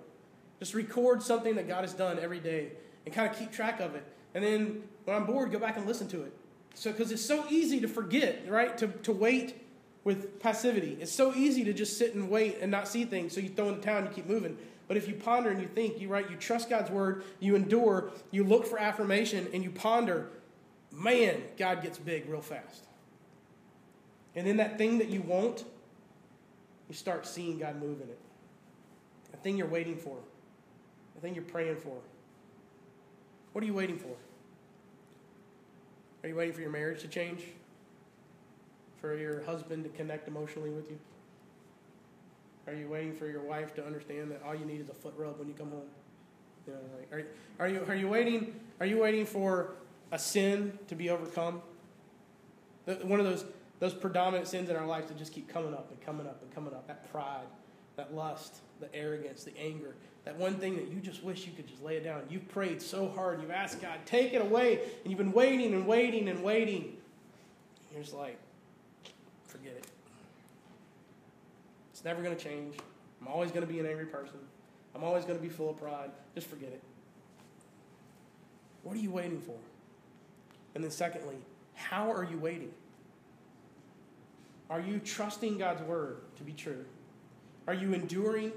Just 0.59 0.75
record 0.75 1.23
something 1.23 1.57
that 1.57 1.69
God 1.69 1.83
has 1.83 1.93
done 1.93 2.19
every 2.19 2.41
day 2.41 2.73
and 3.05 3.15
kind 3.15 3.31
of 3.31 3.37
keep 3.37 3.51
track 3.51 3.81
of 3.81 3.95
it. 3.95 4.05
And 4.35 4.43
then 4.43 4.83
when 5.05 5.17
I'm 5.17 5.27
bored, 5.27 5.51
go 5.51 5.59
back 5.59 5.77
and 5.77 5.87
listen 5.87 6.09
to 6.09 6.23
it. 6.23 6.33
So, 6.75 6.91
because 6.91 7.13
it's 7.13 7.25
so 7.25 7.45
easy 7.49 7.81
to 7.81 7.89
forget, 7.89 8.49
right? 8.49 8.77
To, 8.79 8.89
to 8.89 9.13
wait 9.13 9.63
with 10.05 10.41
passivity. 10.41 10.97
It's 11.01 11.13
so 11.13 11.35
easy 11.35 11.65
to 11.65 11.73
just 11.73 11.97
sit 11.97 12.15
and 12.15 12.29
wait 12.29 12.59
and 12.61 12.71
not 12.71 12.89
see 12.89 13.05
things. 13.05 13.35
So 13.35 13.41
you 13.41 13.49
throw 13.49 13.69
in 13.69 13.77
the 13.77 13.83
towel 13.83 13.99
and 13.99 14.09
you 14.09 14.13
keep 14.13 14.27
moving. 14.27 14.57
But 14.89 14.97
if 14.97 15.09
you 15.09 15.15
ponder 15.15 15.51
and 15.51 15.61
you 15.61 15.69
think, 15.69 16.01
you 16.01 16.09
right, 16.09 16.29
you 16.29 16.37
trust 16.37 16.69
God's 16.69 16.91
word, 16.91 17.25
you 17.41 17.55
endure, 17.55 18.11
you 18.31 18.45
look 18.45 18.67
for 18.67 18.79
affirmation, 18.79 19.49
and 19.55 19.63
you 19.63 19.71
ponder, 19.71 20.29
man, 20.91 21.41
God 21.57 21.83
gets 21.83 21.99
big 21.99 22.29
real 22.29 22.43
fast. 22.43 22.85
And 24.35 24.47
then 24.47 24.57
that 24.57 24.79
thing 24.79 24.99
that 24.99 25.09
you 25.09 25.23
want, 25.23 25.65
you 26.89 26.95
start 26.95 27.27
seeing 27.27 27.59
God 27.59 27.81
move 27.81 28.01
in 28.01 28.09
it. 28.09 28.19
The 29.31 29.39
thing 29.39 29.57
you're 29.57 29.67
waiting 29.67 29.97
for, 29.97 30.19
the 31.15 31.21
thing 31.21 31.35
you're 31.35 31.45
praying 31.45 31.77
for. 31.77 31.97
What 33.53 33.63
are 33.63 33.67
you 33.67 33.75
waiting 33.75 33.99
for? 33.99 34.15
Are 36.23 36.29
you 36.29 36.37
waiting 36.37 36.55
for 36.55 36.61
your 36.61 36.71
marriage 36.71 37.01
to 37.03 37.09
change? 37.09 37.43
For 39.01 39.17
your 39.17 39.43
husband 39.45 39.85
to 39.85 39.91
connect 39.91 40.29
emotionally 40.29 40.71
with 40.71 40.89
you? 40.89 40.99
Are 42.67 42.75
you 42.75 42.89
waiting 42.89 43.13
for 43.13 43.27
your 43.27 43.41
wife 43.41 43.75
to 43.75 43.85
understand 43.85 44.31
that 44.31 44.43
all 44.47 44.55
you 44.55 44.65
need 44.65 44.81
is 44.81 44.89
a 44.89 44.95
foot 44.95 45.15
rub 45.17 45.39
when 45.39 45.49
you 45.49 45.55
come 45.55 45.71
home? 45.71 45.83
You 46.67 46.75
know, 46.75 46.79
like, 46.97 47.13
are, 47.13 47.27
are, 47.59 47.69
you, 47.69 47.85
are, 47.89 47.95
you 47.97 48.09
waiting, 48.09 48.55
are 48.79 48.87
you 48.87 48.99
waiting 49.01 49.27
for 49.27 49.73
a 50.13 50.19
sin 50.19 50.79
to 50.87 50.95
be 50.95 51.11
overcome? 51.11 51.61
One 52.85 53.19
of 53.19 53.27
those, 53.27 53.45
those 53.81 53.95
predominant 53.95 54.47
sins 54.47 54.71
in 54.71 54.77
our 54.77 54.87
lives 54.87 55.09
that 55.09 55.19
just 55.19 55.33
keep 55.33 55.49
coming 55.49 55.75
up 55.75 55.91
and 55.91 56.01
coming 56.03 56.27
up 56.27 56.41
and 56.41 56.55
coming 56.55 56.73
up. 56.73 56.87
That 56.87 57.11
pride, 57.11 57.47
that 57.97 58.15
lust, 58.15 58.61
the 58.79 58.95
arrogance, 58.95 59.43
the 59.43 59.57
anger. 59.59 59.97
That 60.25 60.37
one 60.37 60.55
thing 60.55 60.77
that 60.77 60.89
you 60.89 61.01
just 61.01 61.25
wish 61.25 61.47
you 61.47 61.53
could 61.53 61.67
just 61.67 61.83
lay 61.83 61.97
it 61.97 62.05
down. 62.05 62.23
You've 62.31 62.49
prayed 62.49 62.81
so 62.81 63.09
hard. 63.09 63.41
You've 63.41 63.51
asked 63.51 63.81
God, 63.81 63.99
take 64.07 64.33
it 64.33 64.41
away. 64.41 64.81
And 65.03 65.11
you've 65.11 65.19
been 65.19 65.33
waiting 65.33 65.75
and 65.75 65.87
waiting 65.87 66.29
and 66.29 66.43
waiting. 66.45 66.97
You're 67.93 68.03
just 68.03 68.15
like, 68.15 68.39
forget 69.47 69.73
it. 69.73 69.87
It's 71.93 72.05
never 72.05 72.23
going 72.23 72.37
to 72.37 72.43
change. 72.43 72.77
I'm 73.21 73.29
always 73.29 73.51
going 73.51 73.67
to 73.67 73.73
be 73.73 73.81
an 73.81 73.87
angry 73.87 74.07
person. 74.07 74.39
I'm 74.95 75.03
always 75.03 75.25
going 75.25 75.39
to 75.39 75.43
be 75.43 75.49
full 75.49 75.71
of 75.71 75.77
pride. 75.77 76.11
Just 76.35 76.47
forget 76.47 76.71
it. 76.71 76.83
What 78.85 78.97
are 78.97 79.01
you 79.01 79.11
waiting 79.11 79.41
for? 79.41 79.57
And 80.75 80.83
then, 80.83 80.91
secondly, 80.91 81.37
how 81.75 82.11
are 82.11 82.25
you 82.25 82.39
waiting? 82.39 82.73
Are 84.71 84.81
you 84.81 85.01
trusting 85.01 85.59
God's 85.59 85.83
word 85.83 86.19
to 86.37 86.43
be 86.43 86.53
true? 86.53 86.85
Are 87.67 87.75
you 87.75 87.93
enduring 87.93 88.53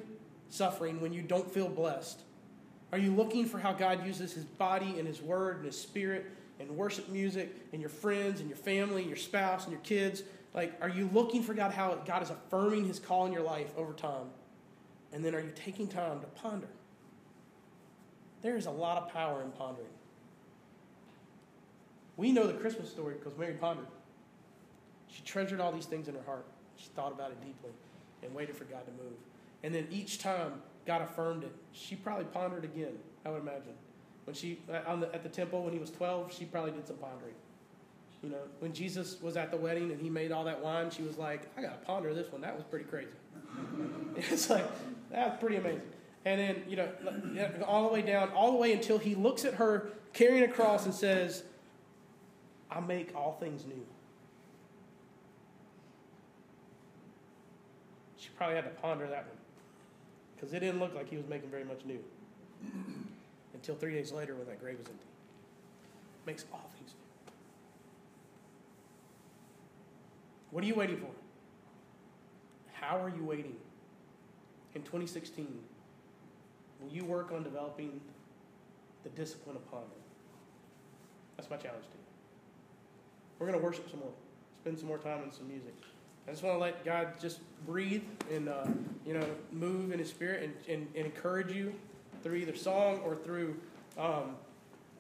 suffering 0.50 1.02
when 1.02 1.14
you 1.14 1.22
don't 1.22 1.52
feel 1.52 1.70
blessed? 1.70 2.22
Are 2.92 2.98
you 2.98 3.12
looking 3.12 3.46
for 3.46 3.60
how 3.60 3.74
God 3.74 4.06
uses 4.06 4.34
his 4.34 4.46
body 4.46 4.96
and 4.98 5.08
his 5.08 5.22
word 5.22 5.58
and 5.58 5.66
his 5.66 5.80
spirit 5.80 6.26
and 6.60 6.70
worship 6.70 7.10
music 7.10 7.54
and 7.74 7.82
your 7.82 7.90
friends 7.90 8.40
and 8.40 8.50
your 8.50 8.58
family 8.58 9.02
and 9.02 9.10
your 9.10 9.18
spouse 9.18 9.64
and 9.64 9.72
your 9.72 9.82
kids? 9.82 10.24
Like, 10.54 10.74
are 10.82 10.90
you 10.90 11.10
looking 11.12 11.44
for 11.44 11.54
God, 11.54 11.72
how 11.72 11.96
God 12.06 12.24
is 12.24 12.30
affirming 12.30 12.86
his 12.86 13.00
call 13.00 13.26
in 13.26 13.34
your 13.34 13.42
life 13.42 13.72
over 13.76 13.92
time? 13.92 14.28
And 15.12 15.24
then 15.24 15.36
are 15.36 15.42
you 15.42 15.52
taking 15.56 15.88
time 15.88 16.22
to 16.22 16.28
ponder? 16.28 16.68
There 18.42 18.56
is 18.56 18.66
a 18.66 18.72
lot 18.72 18.98
of 18.98 19.10
power 19.10 19.42
in 19.42 19.52
pondering. 19.52 19.88
We 22.18 22.32
know 22.32 22.48
the 22.48 22.54
Christmas 22.54 22.90
story 22.90 23.16
because 23.16 23.38
Mary 23.38 23.54
pondered. 23.54 23.88
She 25.10 25.22
treasured 25.24 25.60
all 25.60 25.72
these 25.72 25.86
things 25.86 26.08
in 26.08 26.16
her 26.16 26.24
heart. 26.26 26.46
She 26.78 26.88
thought 26.96 27.12
about 27.12 27.32
it 27.32 27.42
deeply 27.42 27.72
and 28.24 28.34
waited 28.34 28.56
for 28.56 28.66
God 28.66 28.86
to 28.86 28.92
move. 28.92 29.18
And 29.66 29.74
then 29.74 29.88
each 29.90 30.20
time 30.20 30.62
God 30.86 31.02
affirmed 31.02 31.44
it, 31.44 31.52
she 31.72 31.96
probably 31.96 32.26
pondered 32.26 32.64
again, 32.64 32.94
I 33.26 33.30
would 33.32 33.42
imagine. 33.42 33.74
When 34.26 34.36
she, 34.36 34.60
uh, 34.72 34.96
the, 34.98 35.14
at 35.14 35.24
the 35.24 35.30
temple 35.30 35.64
when 35.64 35.74
he 35.74 35.80
was 35.80 35.90
12, 35.90 36.32
she 36.32 36.46
probably 36.46 36.70
did 36.70 36.86
some 36.86 36.98
pondering. 36.98 37.34
You 38.22 38.30
know, 38.30 38.38
when 38.60 38.74
Jesus 38.74 39.20
was 39.24 39.38
at 39.38 39.50
the 39.50 39.58
wedding 39.58 39.92
and 39.92 40.00
he 40.00 40.08
made 40.08 40.32
all 40.32 40.44
that 40.44 40.62
wine, 40.62 40.92
she 40.92 41.02
was 41.02 41.18
like, 41.18 41.50
I 41.58 41.64
got 41.64 41.82
to 41.82 41.86
ponder 41.86 42.14
this 42.14 42.32
one. 42.32 42.42
That 42.42 42.56
was 42.56 42.64
pretty 42.64 42.86
crazy. 42.86 43.08
it's 44.16 44.52
like, 44.52 44.70
that's 45.10 45.40
pretty 45.40 45.56
amazing. 45.56 45.82
And 46.26 46.40
then, 46.40 46.64
you 46.70 46.76
know, 46.76 46.88
all 47.66 47.88
the 47.88 47.94
way 47.94 48.04
down, 48.04 48.30
all 48.34 48.52
the 48.52 48.60
way 48.60 48.72
until 48.72 49.00
he 49.00 49.16
looks 49.16 49.46
at 49.46 49.56
her 49.56 49.90
carrying 50.14 50.44
a 50.44 50.48
cross 50.48 50.86
and 50.86 50.94
says, 50.94 51.42
I 52.70 52.82
make 52.82 53.16
all 53.16 53.38
things 53.40 53.66
new. 53.66 53.84
She 58.18 58.30
probably 58.38 58.58
had 58.58 58.66
to 58.66 58.82
ponder 58.82 59.08
that 59.08 59.26
one 59.26 59.35
because 60.36 60.54
it 60.54 60.60
didn't 60.60 60.80
look 60.80 60.94
like 60.94 61.10
he 61.10 61.18
was 61.18 61.28
making 61.28 61.50
very 61.50 61.64
much 61.64 61.86
new 61.86 62.00
until 63.54 63.76
three 63.76 63.94
days 63.94 64.12
later 64.12 64.36
when 64.36 64.46
that 64.48 64.60
grave 64.60 64.78
was 64.78 64.88
empty. 64.88 65.06
Makes 66.26 66.46
all 66.52 66.70
things 66.78 66.94
new. 66.94 67.32
What 70.52 70.64
are 70.64 70.68
you 70.68 70.76
waiting 70.76 70.98
for? 70.98 71.10
How 72.74 73.02
are 73.02 73.10
you 73.10 73.24
waiting? 73.24 73.56
In 74.74 74.82
2016, 74.82 75.48
will 76.82 76.90
you 76.90 77.06
work 77.06 77.32
on 77.32 77.44
developing 77.44 78.00
the 79.04 79.10
discipline 79.10 79.56
of 79.56 79.70
pondering? 79.72 79.92
That's 81.38 81.50
my 81.50 81.58
challenge 81.58 81.86
to 81.86 81.98
you. 81.98 82.04
We're 83.40 83.48
going 83.48 83.60
to 83.60 83.64
worship 83.64 83.90
some 83.90 84.00
more, 84.00 84.14
spend 84.62 84.78
some 84.78 84.88
more 84.88 84.98
time 84.98 85.24
in 85.24 85.32
some 85.32 85.48
music. 85.48 85.74
I 86.28 86.32
just 86.32 86.44
want 86.44 86.56
to 86.56 86.60
let 86.60 86.84
God 86.84 87.20
just 87.22 87.40
breathe 87.66 88.04
and 88.32 88.50
uh, 88.50 88.66
you 89.06 89.14
know 89.14 89.26
move 89.52 89.92
in 89.92 90.00
His 90.00 90.10
Spirit 90.10 90.44
and, 90.44 90.54
and, 90.68 90.88
and, 90.96 91.06
encourage 91.06 91.52
you 91.52 91.74
through 92.24 92.36
either 92.36 92.56
song 92.56 93.00
or 93.06 93.16
through 93.16 93.56
um, 93.98 94.36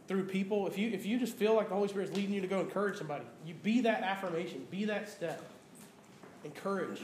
through 0.07 0.25
people. 0.25 0.67
If 0.67 0.77
you 0.77 0.89
if 0.91 1.05
you 1.05 1.19
just 1.19 1.35
feel 1.35 1.55
like 1.55 1.69
the 1.69 1.75
Holy 1.75 1.87
Spirit 1.87 2.09
is 2.09 2.15
leading 2.15 2.33
you 2.33 2.41
to 2.41 2.47
go 2.47 2.59
encourage 2.59 2.97
somebody, 2.97 3.25
you 3.45 3.55
be 3.55 3.81
that 3.81 4.03
affirmation, 4.03 4.67
be 4.69 4.85
that 4.85 5.09
step. 5.09 5.43
Encourage, 6.43 7.01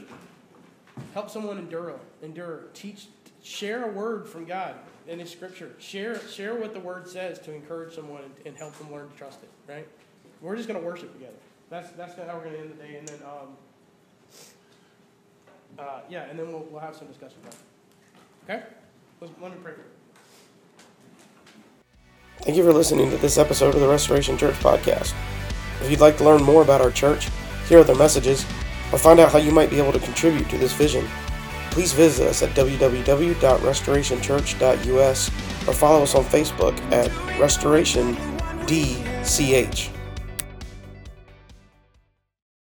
help 1.15 1.31
someone 1.31 1.57
endure, 1.57 1.99
endure, 2.21 2.65
teach, 2.75 3.07
share 3.41 3.89
a 3.89 3.91
word 3.91 4.29
from 4.29 4.45
God 4.45 4.75
in 5.07 5.17
His 5.17 5.31
Scripture. 5.31 5.71
Share 5.79 6.19
share 6.27 6.53
what 6.53 6.75
the 6.75 6.79
Word 6.79 7.07
says 7.07 7.39
to 7.39 7.53
encourage 7.53 7.95
someone 7.95 8.21
and, 8.21 8.33
and 8.45 8.55
help 8.55 8.77
them 8.77 8.91
learn 8.91 9.09
to 9.09 9.17
trust 9.17 9.39
it. 9.41 9.49
Right? 9.67 9.87
We're 10.41 10.55
just 10.55 10.67
going 10.67 10.79
to 10.79 10.85
worship 10.85 11.11
together. 11.13 11.33
That's 11.71 11.89
that's 11.93 12.15
how 12.15 12.35
we're 12.35 12.43
going 12.43 12.53
to 12.53 12.59
end 12.59 12.71
the 12.71 12.83
day, 12.83 12.97
and 12.97 13.07
then. 13.07 13.19
Um, 13.23 13.57
uh, 15.81 16.01
yeah, 16.09 16.29
and 16.29 16.37
then 16.37 16.47
we'll, 16.47 16.67
we'll 16.69 16.81
have 16.81 16.95
some 16.95 17.07
discussion 17.07 17.39
about 17.41 17.55
it. 17.55 17.59
Okay? 18.43 18.61
Let's, 19.19 19.33
let 19.41 19.51
me 19.51 19.57
pray 19.61 19.73
for 19.73 19.79
you. 19.79 19.85
Thank 22.41 22.57
you 22.57 22.63
for 22.63 22.73
listening 22.73 23.09
to 23.11 23.17
this 23.17 23.37
episode 23.37 23.75
of 23.75 23.81
the 23.81 23.87
Restoration 23.87 24.35
Church 24.37 24.55
podcast. 24.55 25.13
If 25.81 25.89
you'd 25.89 25.99
like 25.99 26.17
to 26.17 26.23
learn 26.23 26.43
more 26.43 26.61
about 26.61 26.81
our 26.81 26.91
church, 26.91 27.29
hear 27.67 27.79
other 27.79 27.95
messages, 27.95 28.45
or 28.91 28.97
find 28.97 29.19
out 29.19 29.31
how 29.31 29.37
you 29.37 29.51
might 29.51 29.69
be 29.69 29.77
able 29.77 29.93
to 29.93 29.99
contribute 29.99 30.49
to 30.49 30.57
this 30.57 30.73
vision, 30.73 31.07
please 31.69 31.93
visit 31.93 32.27
us 32.27 32.41
at 32.43 32.49
www.restorationchurch.us 32.51 35.29
or 35.67 35.73
follow 35.73 36.03
us 36.03 36.15
on 36.15 36.23
Facebook 36.25 36.77
at 36.91 37.39
Restoration 37.39 38.15
DCH. 38.65 39.89